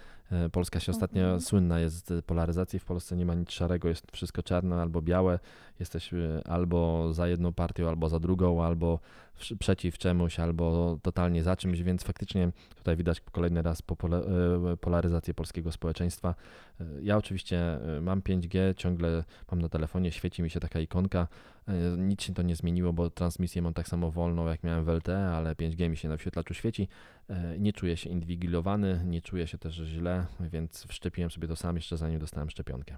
Polska 0.52 0.80
się 0.80 0.92
ostatnio 0.92 1.22
Mhm. 1.24 1.42
słynna 1.42 1.80
jest 1.80 2.08
z 2.10 2.26
polaryzacji. 2.26 2.80
W 2.80 2.86
Polsce 2.86 3.16
nie 3.16 3.26
ma 3.26 3.36
nic 3.36 3.52
szarego, 3.52 3.88
jest 3.90 4.12
wszystko 4.12 4.44
czarne 4.44 4.82
albo 4.82 5.02
białe. 5.02 5.40
Jesteśmy 5.80 6.42
albo 6.46 7.14
za 7.14 7.28
jedną 7.28 7.54
partią, 7.54 7.90
albo 7.90 8.10
za 8.10 8.20
drugą, 8.20 8.64
albo 8.64 9.00
przeciw 9.60 9.98
czemuś, 9.98 10.40
albo 10.40 10.98
totalnie 11.02 11.44
za 11.44 11.56
czymś, 11.56 11.82
więc 11.82 12.04
faktycznie 12.04 12.52
tutaj 12.76 12.98
widać 12.98 13.22
kolejny 13.22 13.62
raz 13.62 13.82
e, 13.82 14.78
polaryzację 14.78 15.34
polskiego 15.34 15.72
społeczeństwa. 15.72 16.36
E, 16.80 16.86
Ja 17.02 17.18
oczywiście 17.18 17.58
e, 17.98 18.02
mam 18.02 18.22
5G, 18.22 18.76
ciągle 18.76 19.24
mam 19.52 19.62
na 19.62 19.70
telefonie, 19.70 20.12
świeci 20.12 20.44
mi 20.44 20.50
się 20.50 20.60
taka 20.60 20.80
ikonka. 20.80 21.28
E, 21.68 21.98
Nic 21.98 22.24
się 22.24 22.34
to 22.34 22.42
nie 22.42 22.56
zmieniło, 22.56 22.94
bo 22.94 23.10
transmisję 23.10 23.62
mam 23.62 23.74
tak 23.74 23.88
samo 23.88 24.12
wolną, 24.12 24.48
jak 24.48 24.64
miałem 24.64 24.86
w 24.86 24.90
LTE, 24.90 25.28
ale 25.28 25.56
5G 25.56 25.90
mi 25.90 25.98
się 25.98 26.10
na 26.10 26.16
wyświetlaczu 26.16 26.54
świeci. 26.54 26.88
E, 27.30 27.60
Nie 27.60 27.74
czuję 27.74 27.98
się 27.98 28.10
inwigilowany, 28.10 29.02
nie 29.06 29.22
czuję 29.22 29.48
się 29.48 29.58
też 29.58 29.76
źle, 29.76 30.26
więc 30.40 30.86
wszczepiłem 30.88 31.32
sobie 31.32 31.48
to 31.48 31.56
sam 31.56 31.76
jeszcze 31.76 31.98
zanim 31.98 32.20
dostałem 32.20 32.50
szczepionkę. 32.50 32.98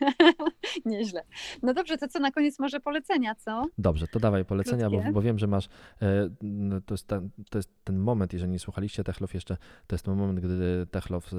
Nieźle. 0.84 1.22
No 1.62 1.74
dobrze, 1.74 1.98
to 1.98 2.08
co 2.08 2.18
na 2.18 2.30
koniec 2.30 2.58
może 2.58 2.80
polecenia, 2.80 3.34
co? 3.34 3.66
Dobrze, 3.78 4.06
to 4.08 4.20
dawaj 4.20 4.44
polecenia, 4.44 4.90
bo, 4.90 5.02
bo 5.12 5.22
wiem, 5.22 5.38
że 5.38 5.46
masz. 5.46 5.68
E, 6.02 6.30
no, 6.42 6.80
to, 6.80 6.94
jest 6.94 7.06
ten, 7.06 7.30
to 7.50 7.58
jest 7.58 7.70
ten 7.84 7.98
moment, 7.98 8.32
jeżeli 8.32 8.52
nie 8.52 8.58
słuchaliście 8.58 9.04
Techlow 9.04 9.34
jeszcze, 9.34 9.56
to 9.86 9.94
jest 9.94 10.04
ten 10.04 10.14
moment, 10.14 10.40
gdy 10.40 10.86
Techlow 10.90 11.30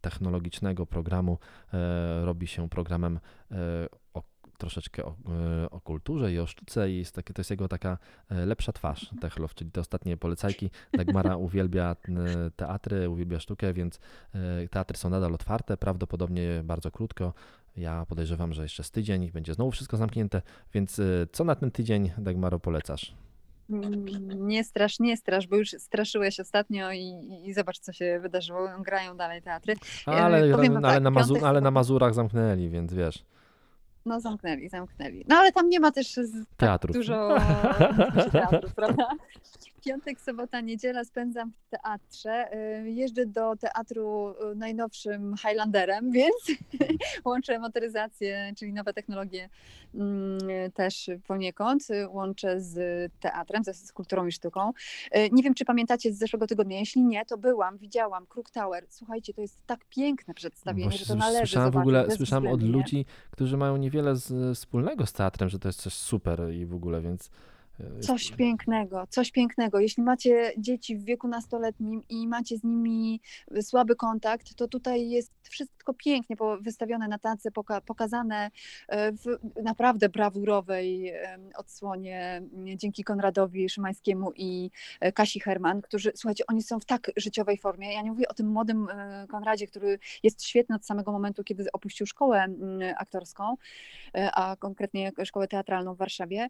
technologicznego 0.00 0.86
programu 0.86 1.38
robi 2.22 2.46
się 2.46 2.68
programem 2.68 3.20
o, 4.14 4.22
troszeczkę 4.58 5.04
o, 5.04 5.14
e, 5.62 5.70
o 5.70 5.80
kulturze 5.80 6.32
i 6.32 6.38
o 6.38 6.46
sztuce 6.46 6.90
i 6.90 6.98
jest 6.98 7.14
takie, 7.14 7.34
to 7.34 7.40
jest 7.40 7.50
jego 7.50 7.68
taka 7.68 7.98
e, 8.30 8.46
lepsza 8.46 8.72
twarz 8.72 9.10
Techlow, 9.20 9.54
czyli 9.54 9.70
te 9.70 9.80
ostatnie 9.80 10.16
polecajki. 10.16 10.70
Dagmara 10.92 11.36
uwielbia 11.36 11.96
e, 12.08 12.50
teatry, 12.50 13.08
uwielbia 13.08 13.40
sztukę, 13.40 13.72
więc 13.72 14.00
teatry 14.70 14.96
są 14.96 15.10
nadal 15.10 15.34
otwarte, 15.34 15.76
prawdopodobnie 15.76 16.60
bardzo 16.64 16.90
krótko. 16.90 17.32
Ja 17.76 18.06
podejrzewam, 18.06 18.52
że 18.52 18.62
jeszcze 18.62 18.84
z 18.84 18.90
tydzień 18.90 19.30
będzie 19.30 19.54
znowu 19.54 19.70
wszystko 19.70 19.96
zamknięte, 19.96 20.42
więc 20.74 21.00
co 21.32 21.44
na 21.44 21.54
ten 21.54 21.70
tydzień, 21.70 22.12
Dagmaro, 22.18 22.58
polecasz? 22.58 23.14
Nie 24.36 24.64
strasz, 24.64 25.00
nie 25.00 25.16
strasz, 25.16 25.46
bo 25.46 25.56
już 25.56 25.70
straszyłeś 25.70 26.40
ostatnio 26.40 26.92
i, 26.92 27.14
i 27.44 27.54
zobacz, 27.54 27.78
co 27.78 27.92
się 27.92 28.20
wydarzyło. 28.22 28.68
Grają 28.80 29.16
dalej 29.16 29.42
teatry. 29.42 29.74
Ale, 30.06 30.50
powiem 30.50 30.76
ale, 30.76 30.94
tak, 30.94 31.02
na, 31.02 31.10
Mazu, 31.10 31.34
piątek, 31.34 31.48
ale 31.48 31.60
na. 31.60 31.70
Mazurach 31.70 32.14
zamknęli, 32.14 32.68
więc 32.68 32.94
wiesz, 32.94 33.24
No 34.06 34.20
zamknęli, 34.20 34.68
zamknęli. 34.68 35.24
No 35.28 35.36
ale 35.36 35.52
tam 35.52 35.68
nie 35.68 35.80
ma 35.80 35.92
też 35.92 36.12
z- 36.14 36.32
tak 36.32 36.46
teatrów. 36.56 36.96
dużo 36.96 37.36
teatrów, 38.32 38.74
prawda? 38.74 39.08
Piątek, 39.86 40.20
sobota, 40.20 40.60
niedziela 40.60 41.04
spędzam 41.04 41.52
w 41.52 41.70
teatrze. 41.70 42.56
Y, 42.84 42.90
Jeżdżę 42.90 43.26
do 43.26 43.56
teatru 43.56 44.34
y, 44.52 44.54
najnowszym 44.56 45.34
Highlanderem, 45.36 46.10
więc 46.18 46.34
łączę 47.24 47.58
motoryzację, 47.58 48.52
czyli 48.58 48.72
nowe 48.72 48.92
technologie 48.92 49.48
mm, 49.94 50.38
też 50.74 51.10
poniekąd. 51.26 51.90
y, 51.90 52.08
Łączę 52.08 52.60
z 52.60 53.12
teatrem, 53.20 53.64
z, 53.64 53.92
kulturą 53.92 54.26
i 54.26 54.32
sztuką. 54.32 54.70
Y, 55.16 55.30
Nie 55.32 55.42
wiem, 55.42 55.54
czy 55.54 55.64
pamiętacie 55.64 56.12
z 56.12 56.18
zeszłego 56.18 56.46
tygodnia. 56.46 56.78
Jeśli 56.78 57.02
nie, 57.02 57.24
to 57.24 57.38
byłam, 57.38 57.78
widziałam 57.78 58.26
Kruk 58.26 58.50
Tower. 58.50 58.86
Słuchajcie, 58.88 59.34
to 59.34 59.40
jest 59.40 59.66
tak 59.66 59.84
piękne 59.84 60.34
przedstawienie, 60.34 60.88
Właśnie 60.88 61.04
że 61.04 61.06
to 61.06 61.14
należy 61.14 61.38
słyszałem 61.38 61.70
w 61.70 61.76
ogóle, 61.76 62.10
słyszałem 62.10 62.46
od 62.46 62.62
ludzi, 62.62 63.04
którzy 63.30 63.56
mają 63.56 63.76
niewiele 63.76 64.16
z, 64.16 64.58
wspólnego 64.58 65.06
z 65.06 65.12
teatrem, 65.12 65.48
że 65.48 65.58
to 65.58 65.68
jest 65.68 65.82
coś 65.82 65.94
super 65.94 66.52
i 66.52 66.66
w 66.66 66.74
ogóle, 66.74 67.00
więc... 67.00 67.30
y, 67.80 68.00
Coś 68.00 68.30
pięknego, 68.30 69.06
coś 69.10 69.30
pięknego. 69.30 69.80
Jeśli 69.80 70.02
macie 70.02 70.52
dzieci 70.58 70.96
w 70.96 71.04
wieku 71.04 71.28
nastoletnim 71.28 72.02
i 72.08 72.28
macie 72.28 72.58
z 72.58 72.64
nimi 72.64 73.20
słaby 73.60 73.96
kontakt, 73.96 74.54
to 74.54 74.68
tutaj 74.68 75.10
jest 75.10 75.32
wszystko 75.42 75.94
pięknie 75.94 76.36
wystawione 76.60 77.08
na 77.08 77.18
tacy, 77.18 77.50
poka- 77.50 77.80
pokazane 77.80 78.50
e, 78.88 79.12
w 79.12 79.24
naprawdę 79.62 80.08
brawurowej 80.08 81.12
odsłonie 81.56 82.20
m, 82.36 82.50
dzięki 82.76 83.04
Konradowi 83.04 83.68
Szymańskiemu 83.68 84.32
i 84.36 84.70
e, 85.00 85.12
Kasi 85.12 85.40
Herman, 85.40 85.82
którzy, 85.82 86.12
słuchajcie, 86.14 86.44
oni 86.48 86.62
są 86.62 86.80
w 86.80 86.84
tak 86.84 87.10
życiowej 87.16 87.58
formie. 87.58 87.92
Ja 87.92 88.02
nie 88.02 88.10
mówię 88.10 88.28
o 88.28 88.34
tym 88.34 88.48
młodym 88.48 88.88
e, 88.90 89.26
Konradzie, 89.28 89.66
który 89.66 89.98
jest 90.22 90.44
świetny 90.44 90.76
od 90.76 90.86
samego 90.86 91.12
momentu, 91.12 91.44
kiedy 91.44 91.72
opuścił 91.72 92.06
szkołę 92.06 92.42
m, 92.42 92.80
aktorską, 92.98 93.56
e, 94.14 94.30
a 94.34 94.56
konkretnie 94.56 95.12
szkołę 95.24 95.48
teatralną 95.48 95.94
w 95.94 95.98
Warszawie. 95.98 96.48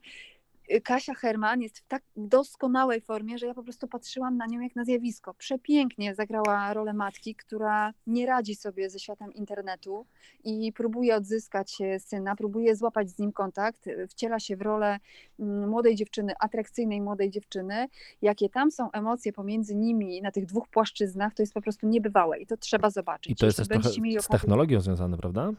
Kasia 0.84 1.14
Herman 1.14 1.62
jest 1.62 1.78
w 1.78 1.86
tak 1.86 2.02
doskonałej 2.16 3.00
formie, 3.00 3.38
że 3.38 3.46
ja 3.46 3.54
po 3.54 3.62
prostu 3.62 3.88
patrzyłam 3.88 4.36
na 4.36 4.46
nią 4.46 4.60
jak 4.60 4.76
na 4.76 4.84
zjawisko. 4.84 5.34
Przepięknie 5.34 6.14
zagrała 6.14 6.74
rolę 6.74 6.92
matki, 6.92 7.34
która 7.34 7.92
nie 8.06 8.26
radzi 8.26 8.54
sobie 8.54 8.90
ze 8.90 8.98
światem 8.98 9.34
internetu 9.34 10.06
i 10.44 10.72
próbuje 10.72 11.16
odzyskać 11.16 11.80
e, 11.80 12.00
syna, 12.00 12.36
próbuje 12.36 12.76
złapać 12.76 13.10
z 13.10 13.18
nim 13.18 13.32
kontakt, 13.32 13.86
e, 13.86 14.06
wciela 14.06 14.40
się 14.40 14.56
w 14.56 14.62
rolę 14.62 14.98
mm, 15.40 15.68
młodej 15.68 15.94
dziewczyny, 15.94 16.32
atrakcyjnej 16.40 17.00
młodej 17.00 17.30
dziewczyny. 17.30 17.88
Jakie 18.22 18.48
tam 18.48 18.70
są 18.70 18.90
emocje 18.90 19.32
pomiędzy 19.32 19.74
nimi 19.74 20.22
na 20.22 20.30
tych 20.30 20.46
dwóch 20.46 20.68
płaszczyznach, 20.68 21.34
to 21.34 21.42
jest 21.42 21.54
po 21.54 21.60
prostu 21.60 21.88
niebywałe 21.88 22.38
i 22.38 22.46
to 22.46 22.56
trzeba 22.56 22.90
zobaczyć. 22.90 23.32
I 23.32 23.36
to 23.36 23.46
jest 23.46 23.58
Jeśli 23.58 23.82
też 23.82 23.94
trochę 23.94 24.22
z 24.22 24.28
technologią 24.28 24.80
związane, 24.80 25.16
prawda? 25.16 25.52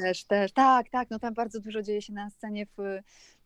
Też, 0.00 0.24
też, 0.24 0.52
tak, 0.52 0.88
tak, 0.88 1.10
no 1.10 1.18
tam 1.18 1.34
bardzo 1.34 1.60
dużo 1.60 1.82
dzieje 1.82 2.02
się 2.02 2.12
na 2.12 2.30
scenie 2.30 2.66
w 2.78 2.80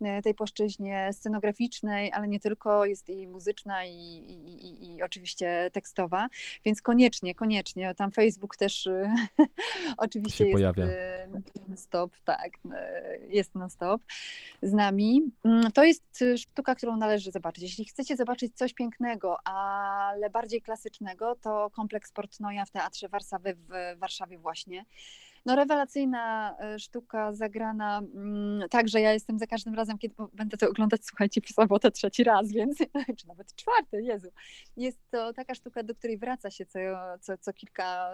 e, 0.01 0.23
tej 0.23 0.35
płaszczyźnie 0.35 1.11
scenograficznej, 1.13 2.13
ale 2.13 2.29
nie 2.29 2.41
tylko, 2.41 2.85
jest 2.87 3.09
i 3.09 3.27
muzyczna 3.27 3.85
i, 3.85 3.91
i, 3.91 4.67
i, 4.67 4.95
i 4.97 5.03
oczywiście 5.03 5.71
tekstowa, 5.73 6.29
więc 6.65 6.83
koniecznie, 6.83 7.35
koniecznie, 7.35 7.95
tam 7.95 8.11
Facebook 8.11 8.57
też 8.57 8.87
e, 8.87 9.15
oczywiście 9.97 10.39
Się 10.39 10.45
jest 10.45 10.55
pojawia. 10.55 10.85
e, 10.85 11.29
non-stop, 11.69 12.13
tak, 12.25 12.51
jest 13.29 13.55
non-stop 13.55 14.03
z 14.63 14.73
nami. 14.73 15.23
Mm, 15.45 15.73
To 15.73 15.85
jest 15.85 16.25
sztuka, 16.37 16.75
którą 16.75 16.97
należy 16.97 17.31
zobaczyć. 17.31 17.63
Jeśli 17.63 17.85
chcecie 17.85 18.17
zobaczyć 18.17 18.57
coś 18.57 18.75
pięknego, 18.75 19.37
ale 19.49 20.31
bardziej 20.31 20.63
klasycznego, 20.63 21.37
to 21.41 21.71
kompleks 21.71 22.13
Portnoja 22.13 22.65
w 22.65 22.71
Teatrze 22.71 23.09
Warszawy 23.09 23.55
w 23.55 23.99
Warszawie 23.99 24.39
właśnie. 24.39 24.85
No 25.47 25.57
rewelacyjna 25.57 26.57
e, 26.61 26.79
sztuka 26.79 27.33
zagrana 27.33 27.99
mm, 27.99 28.69
tak, 28.69 28.89
że 28.89 29.01
ja 29.01 29.13
jestem 29.13 29.39
za 29.39 29.47
każdym 29.47 29.75
razem, 29.75 29.99
kiedy 29.99 30.15
będę 30.33 30.57
to 30.57 30.69
oglądać, 30.69 31.01
słuchajcie, 31.05 31.41
w 31.41 31.49
sobotę 31.49 31.91
trzeci 31.91 32.25
raz, 32.25 32.53
więc 32.53 32.79
czy 33.19 33.29
nawet 33.29 33.57
czwarty, 33.57 34.03
Jezu. 34.03 34.29
Jest 34.77 34.99
to 35.11 35.33
taka 35.33 35.55
sztuka, 35.55 35.83
do 35.83 35.95
której 35.95 36.19
wraca 36.19 36.51
się 36.51 36.67
co, 36.67 36.79
co, 37.21 37.39
co 37.39 37.53
kilka 37.53 38.11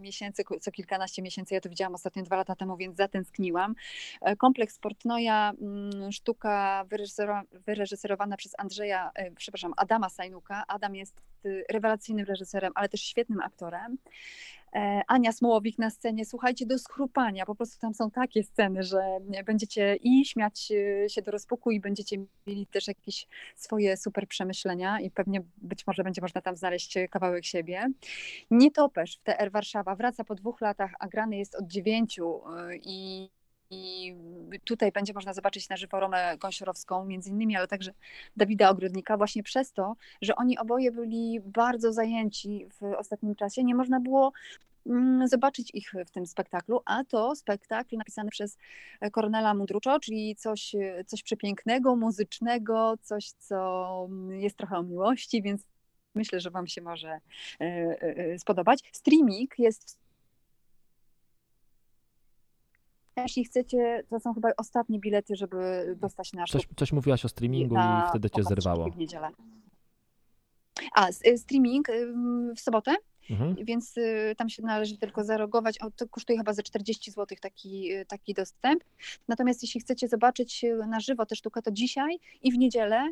miesięcy, 0.00 0.42
co 0.60 0.70
kilkanaście 0.70 1.22
miesięcy. 1.22 1.54
Ja 1.54 1.60
to 1.60 1.68
widziałam 1.68 1.94
ostatnio 1.94 2.22
dwa 2.22 2.36
lata 2.36 2.56
temu, 2.56 2.76
więc 2.76 2.96
zatęskniłam. 2.96 3.74
E, 4.20 4.36
Kompleks 4.36 4.78
Portnoja, 4.78 5.52
mm, 5.60 6.12
sztuka 6.12 6.86
wyreżyserowana 7.66 8.36
przez 8.36 8.52
Andrzeja, 8.58 9.10
e, 9.14 9.30
przepraszam, 9.30 9.72
Adama 9.76 10.08
Sajnuka. 10.08 10.64
Adam 10.68 10.94
jest 10.94 11.20
y, 11.46 11.64
rewelacyjnym 11.70 12.26
reżyserem, 12.26 12.72
ale 12.74 12.88
też 12.88 13.00
świetnym 13.00 13.40
aktorem. 13.40 13.98
E, 14.74 15.02
Ania 15.08 15.32
Smołowik 15.32 15.78
na 15.78 15.90
scenie, 15.90 16.24
słuchajcie, 16.24 16.66
do 16.66 16.78
schrupania. 16.78 17.46
Po 17.46 17.54
prostu 17.54 17.80
tam 17.80 17.94
są 17.94 18.10
takie 18.10 18.42
sceny, 18.42 18.82
że 18.82 19.18
będziecie 19.46 19.96
i 19.96 20.24
śmiać 20.24 20.72
e, 21.04 21.08
się 21.08 21.22
do 21.22 21.30
rozpuku 21.30 21.70
i 21.70 21.80
będziecie 21.80 22.16
mieli 22.46 22.66
też 22.66 22.88
jakieś 22.88 23.28
swoje 23.56 23.96
super 23.96 24.28
przemyślenia 24.28 25.00
i 25.00 25.10
pewnie 25.10 25.42
być 25.56 25.86
może 25.86 26.04
będzie 26.04 26.20
można 26.20 26.40
tam 26.40 26.56
znaleźć 26.56 26.94
kawałek 27.10 27.44
siebie. 27.44 27.86
Nietoperz 28.50 29.16
w 29.16 29.22
TR 29.22 29.50
Warszawa 29.52 29.94
wraca 29.94 30.24
po 30.24 30.34
dwóch 30.34 30.60
latach, 30.60 30.90
a 31.00 31.08
grany 31.08 31.36
jest 31.36 31.54
od 31.54 31.66
dziewięciu 31.66 32.40
e, 32.48 32.76
i 32.76 33.30
i 33.70 34.14
tutaj 34.64 34.92
będzie 34.92 35.12
można 35.12 35.34
zobaczyć 35.34 35.68
na 35.68 35.76
żywo 35.76 36.00
Romę 36.00 36.36
Gąsiorowską 36.38 37.04
między 37.04 37.30
innymi, 37.30 37.56
ale 37.56 37.68
także 37.68 37.92
Dawida 38.36 38.70
Ogrodnika 38.70 39.16
właśnie 39.16 39.42
przez 39.42 39.72
to, 39.72 39.96
że 40.22 40.36
oni 40.36 40.58
oboje 40.58 40.92
byli 40.92 41.40
bardzo 41.40 41.92
zajęci 41.92 42.66
w 42.80 42.82
ostatnim 42.98 43.34
czasie. 43.34 43.64
Nie 43.64 43.74
można 43.74 44.00
było 44.00 44.32
mm, 44.86 45.28
zobaczyć 45.28 45.70
ich 45.74 45.92
w 46.06 46.10
tym 46.10 46.26
spektaklu, 46.26 46.80
a 46.84 47.04
to 47.04 47.36
spektakl 47.36 47.96
napisany 47.96 48.30
przez 48.30 48.58
Kornela 49.12 49.54
Mundruczo, 49.54 50.00
czyli 50.00 50.36
coś, 50.36 50.72
coś 51.06 51.22
przepięknego, 51.22 51.96
muzycznego, 51.96 52.94
coś, 53.02 53.30
co 53.30 54.08
jest 54.30 54.56
trochę 54.56 54.78
o 54.78 54.82
miłości, 54.82 55.42
więc 55.42 55.62
myślę, 56.16 56.40
że 56.40 56.50
Wam 56.50 56.66
się 56.66 56.82
może 56.82 57.08
e, 57.60 57.64
e, 58.00 58.38
spodobać. 58.38 58.80
Streaming 58.92 59.58
jest 59.58 60.05
jeśli 63.22 63.44
chcecie, 63.44 64.04
to 64.10 64.20
są 64.20 64.34
chyba 64.34 64.48
ostatnie 64.56 64.98
bilety, 65.00 65.36
żeby 65.36 65.56
dostać 66.00 66.32
na 66.32 66.44
Coś, 66.46 66.68
coś 66.76 66.92
mówiłaś 66.92 67.24
o 67.24 67.28
streamingu 67.28 67.74
na 67.74 68.04
i 68.06 68.10
wtedy 68.10 68.30
cię 68.30 68.42
zerwało. 68.42 68.90
w 68.90 68.96
niedzielę. 68.96 69.28
A, 70.94 71.08
y, 71.26 71.38
streaming 71.38 71.88
w 72.56 72.60
sobotę, 72.60 72.94
Mhm. 73.30 73.56
więc 73.64 73.96
y, 73.96 74.34
tam 74.38 74.48
się 74.48 74.62
należy 74.62 74.98
tylko 74.98 75.24
zarogować. 75.24 75.78
O, 75.82 75.90
to 75.90 76.08
kosztuje 76.08 76.38
chyba 76.38 76.52
za 76.52 76.62
40 76.62 77.10
zł 77.10 77.38
taki, 77.40 77.92
y, 77.92 78.06
taki 78.06 78.34
dostęp. 78.34 78.84
Natomiast 79.28 79.62
jeśli 79.62 79.80
chcecie 79.80 80.08
zobaczyć 80.08 80.64
na 80.88 81.00
żywo 81.00 81.26
tę 81.26 81.36
sztukę, 81.36 81.62
to 81.62 81.70
dzisiaj 81.72 82.18
i 82.42 82.52
w 82.52 82.58
niedzielę 82.58 83.10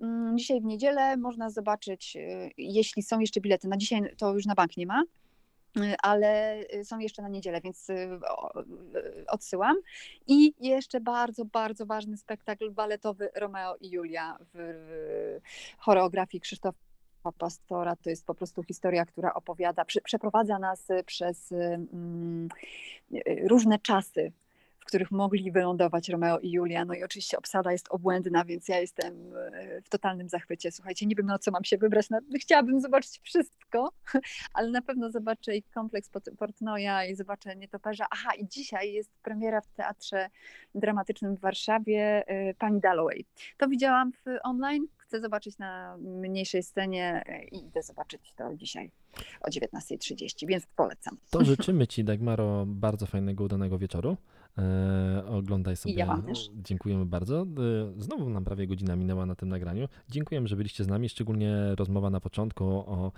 Mm, 0.00 0.38
Dzisiaj 0.38 0.60
w 0.60 0.64
niedzielę 0.64 1.16
można 1.16 1.50
zobaczyć, 1.50 2.16
jeśli 2.58 3.02
są 3.02 3.20
jeszcze 3.20 3.40
bilety. 3.40 3.68
Na 3.68 3.76
dzisiaj 3.76 4.02
to 4.16 4.34
już 4.34 4.46
na 4.46 4.54
bank 4.54 4.76
nie 4.76 4.86
ma, 4.86 5.02
ale 6.02 6.60
y, 6.74 6.84
są 6.84 6.98
jeszcze 6.98 7.22
na 7.22 7.28
niedzielę, 7.28 7.60
więc 7.60 7.90
y, 7.90 7.92
y, 7.92 9.26
odsyłam. 9.28 9.76
I 10.26 10.54
jeszcze 10.60 11.00
bardzo, 11.00 11.44
bardzo 11.44 11.86
ważny 11.86 12.16
spektakl 12.16 12.70
baletowy 12.70 13.28
Romeo 13.34 13.76
i 13.80 13.90
Julia 13.90 14.38
w 14.54 15.40
choreografii 15.78 16.40
Krzysztofa 16.40 16.88
Pastora. 17.38 17.96
To 17.96 18.10
jest 18.10 18.26
po 18.26 18.34
prostu 18.34 18.62
historia, 18.62 19.06
która 19.06 19.34
opowiada, 19.34 19.84
przeprowadza 20.04 20.58
nas 20.58 20.90
y, 20.90 21.04
przez 21.04 21.52
y, 21.52 21.56
mm, 21.56 22.48
y, 23.12 23.48
różne 23.48 23.78
czasy 23.78 24.32
których 24.88 25.10
mogli 25.10 25.52
wylądować 25.52 26.08
Romeo 26.08 26.38
i 26.38 26.50
Julia. 26.50 26.84
No 26.84 26.94
i 26.94 27.02
oczywiście 27.04 27.38
obsada 27.38 27.72
jest 27.72 27.88
obłędna, 27.90 28.44
więc 28.44 28.68
ja 28.68 28.78
jestem 28.80 29.32
e, 29.36 29.82
w 29.82 29.88
totalnym 29.88 30.28
zachwycie. 30.28 30.72
Słuchajcie, 30.72 31.06
nie 31.06 31.14
wiem 31.14 31.26
na 31.26 31.38
co 31.38 31.50
mam 31.50 31.64
się 31.64 31.78
wybrać. 31.78 32.10
Na- 32.10 32.20
Chciałabym 32.40 32.80
zobaczyć 32.80 33.20
wszystko, 33.22 33.92
ale 34.54 34.70
na 34.70 34.82
pewno 34.82 35.10
zobaczę 35.10 35.56
i 35.56 35.62
kompleks 35.62 36.10
Port- 36.10 36.36
Portnoja 36.38 37.04
i 37.04 37.14
zobaczę 37.16 37.56
Nietoperza. 37.56 38.06
Aha, 38.10 38.30
i 38.38 38.48
dzisiaj 38.48 38.92
jest 38.92 39.10
premiera 39.22 39.60
w 39.60 39.68
Teatrze 39.72 40.30
Dramatycznym 40.74 41.36
w 41.36 41.40
Warszawie 41.40 42.24
e, 42.26 42.54
Pani 42.54 42.80
Dalloway. 42.80 43.24
To 43.56 43.68
widziałam 43.68 44.12
w 44.12 44.24
online, 44.42 44.86
chcę 45.08 45.20
zobaczyć 45.20 45.58
na 45.58 45.96
mniejszej 45.98 46.62
scenie 46.62 47.22
e, 47.26 47.44
i 47.44 47.66
idę 47.66 47.82
zobaczyć 47.82 48.32
to 48.36 48.54
dzisiaj 48.56 48.90
o 49.40 49.50
19.30, 49.50 50.46
więc 50.46 50.66
polecam. 50.76 51.18
To 51.30 51.44
życzymy 51.54 51.86
Ci, 51.86 52.04
Dagmaro, 52.04 52.64
bardzo 52.66 53.06
fajnego, 53.06 53.44
udanego 53.44 53.78
wieczoru. 53.78 54.16
E, 54.58 55.24
oglądaj 55.26 55.76
sobie. 55.76 55.94
ja 55.94 56.06
wam 56.06 56.22
też. 56.22 56.50
Dziękujemy 56.54 57.06
bardzo. 57.06 57.42
E, 57.42 57.46
znowu 58.02 58.30
nam 58.30 58.44
prawie 58.44 58.66
godzina 58.66 58.96
minęła 58.96 59.26
na 59.26 59.34
tym 59.34 59.48
nagraniu. 59.48 59.88
Dziękujemy, 60.08 60.48
że 60.48 60.56
byliście 60.56 60.84
z 60.84 60.88
nami. 60.88 61.08
Szczególnie 61.08 61.74
rozmowa 61.76 62.10
na 62.10 62.20
początku 62.20 62.64
o 62.64 63.12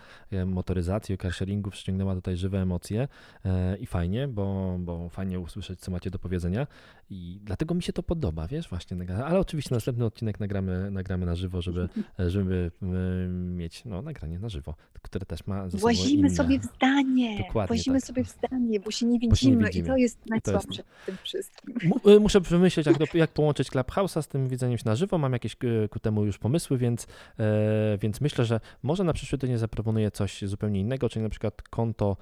motoryzacji, 0.47 1.15
o 1.15 1.19
carsharingu 1.19 1.71
przyciągnęła 1.71 2.15
tutaj 2.15 2.37
żywe 2.37 2.59
emocje 2.59 3.09
e, 3.45 3.77
i 3.77 3.87
fajnie, 3.87 4.29
bo, 4.29 4.77
bo 4.79 5.09
fajnie 5.09 5.41
usłyszeć, 5.41 5.81
co 5.81 5.91
macie 5.91 6.11
do 6.11 6.19
powiedzenia 6.19 6.67
i 7.11 7.41
dlatego 7.43 7.75
mi 7.75 7.83
się 7.83 7.93
to 7.93 8.03
podoba, 8.03 8.47
wiesz, 8.47 8.69
właśnie. 8.69 8.97
Ale 9.25 9.39
oczywiście 9.39 9.75
następny 9.75 10.05
odcinek 10.05 10.41
nagramy, 10.41 10.91
nagramy 10.91 11.27
na 11.27 11.35
żywo, 11.35 11.63
żeby, 11.63 11.80
żeby 12.19 12.71
e, 12.83 12.87
mieć 13.29 13.85
no, 13.85 14.03
nagranie 14.03 14.39
na 14.39 14.49
żywo, 14.49 14.75
które 15.03 15.27
też 15.27 15.47
ma 15.47 15.69
ze 15.69 15.79
Włazimy 15.79 16.21
inne. 16.29 16.31
sobie 16.31 16.59
w 16.59 16.65
zdanie. 16.65 17.39
Dokładnie 17.39 17.77
Włazimy 17.77 18.01
tak. 18.01 18.07
sobie 18.07 18.25
w 18.25 18.29
zdanie, 18.29 18.81
bo 18.81 18.91
się 18.91 19.07
nie 19.07 19.11
się 19.11 19.23
nie 19.23 19.29
widzimy, 19.29 19.65
widzimy. 19.65 19.87
i 19.87 19.91
to 19.91 19.97
jest 19.97 20.19
najsłabsze 20.27 20.83
w 21.03 21.07
tym 21.07 21.17
wszystkim. 21.23 21.93
Y, 22.07 22.21
Muszę 22.21 22.41
wymyśleć, 22.41 22.87
jak, 22.87 22.99
do, 22.99 23.05
jak 23.15 23.31
połączyć 23.31 23.71
Clubhouse'a 23.71 24.23
z 24.23 24.29
tym 24.29 24.49
widzeniem 24.49 24.79
się 24.79 24.85
na 24.87 24.97
żywo. 24.97 25.19
Mam 25.19 25.33
jakieś 25.33 25.57
y, 25.65 25.89
ku 25.89 25.99
temu 25.99 26.25
już 26.25 26.39
pomysły, 26.39 26.79
więc, 26.79 27.07
e, 27.39 27.99
więc 27.99 28.21
myślę, 28.21 28.45
że 28.45 28.61
może 28.83 29.05
na 29.05 29.13
przyszły 29.13 29.39
tydzień 29.39 29.59
zaproponuję 29.59 30.11
coś 30.11 30.43
zupełnie 30.43 30.81
innego, 30.81 31.09
czyli 31.09 31.23
na 31.23 31.29
przykład 31.29 31.63
konto 31.63 32.17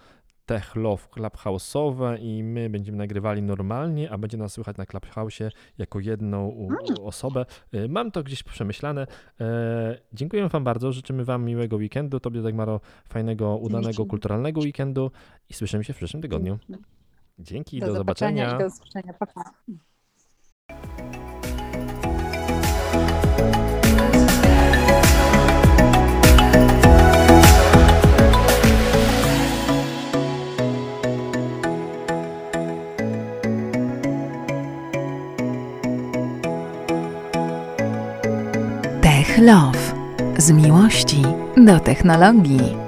Tech 0.49 0.77
Love 0.77 1.03
Clubhouse'owe 1.11 2.19
i 2.21 2.43
my 2.43 2.71
będziemy 2.71 2.99
nagrywali 2.99 3.43
normalnie, 3.43 4.11
a 4.11 4.19
będzie 4.19 4.37
nas 4.37 4.53
słychać 4.53 4.77
na 4.77 4.85
Clubhouse'ie 4.85 5.51
jako 5.79 6.01
jedną 6.01 6.49
u 6.49 6.69
osobę. 7.07 7.47
Y, 7.75 7.89
Mam 7.89 8.11
to 8.11 8.23
gdzieś 8.23 8.43
przemyślane. 8.43 9.07
E, 9.41 9.99
dziękujemy 10.13 10.49
Wam 10.49 10.65
bardzo, 10.65 10.93
życzymy 10.93 11.25
Wam 11.25 11.45
miłego 11.45 11.77
weekendu, 11.77 12.21
Tobie 12.21 12.43
Dagmaro 12.43 12.81
fajnego, 13.09 13.57
udanego, 13.57 14.07
kulturalnego 14.07 14.61
weekendu 14.61 15.11
i 15.49 15.55
słyszymy 15.55 15.85
się 15.85 15.93
w 15.93 15.97
przyszłym 15.97 16.23
tygodniu. 16.23 16.59
Dzięki, 17.39 17.81
do, 17.81 17.87
do 17.87 17.95
zobaczenia 17.95 18.51
zobaczenia. 18.51 18.69
do 18.69 18.75
usłyszenia. 18.75 19.15
Pa, 19.15 19.27
pa. 19.27 21.28
Tech 39.39 39.47
Love. 39.47 39.78
Z 40.39 40.51
miłości 40.51 41.22
do 41.57 41.80
technologii. 41.80 42.88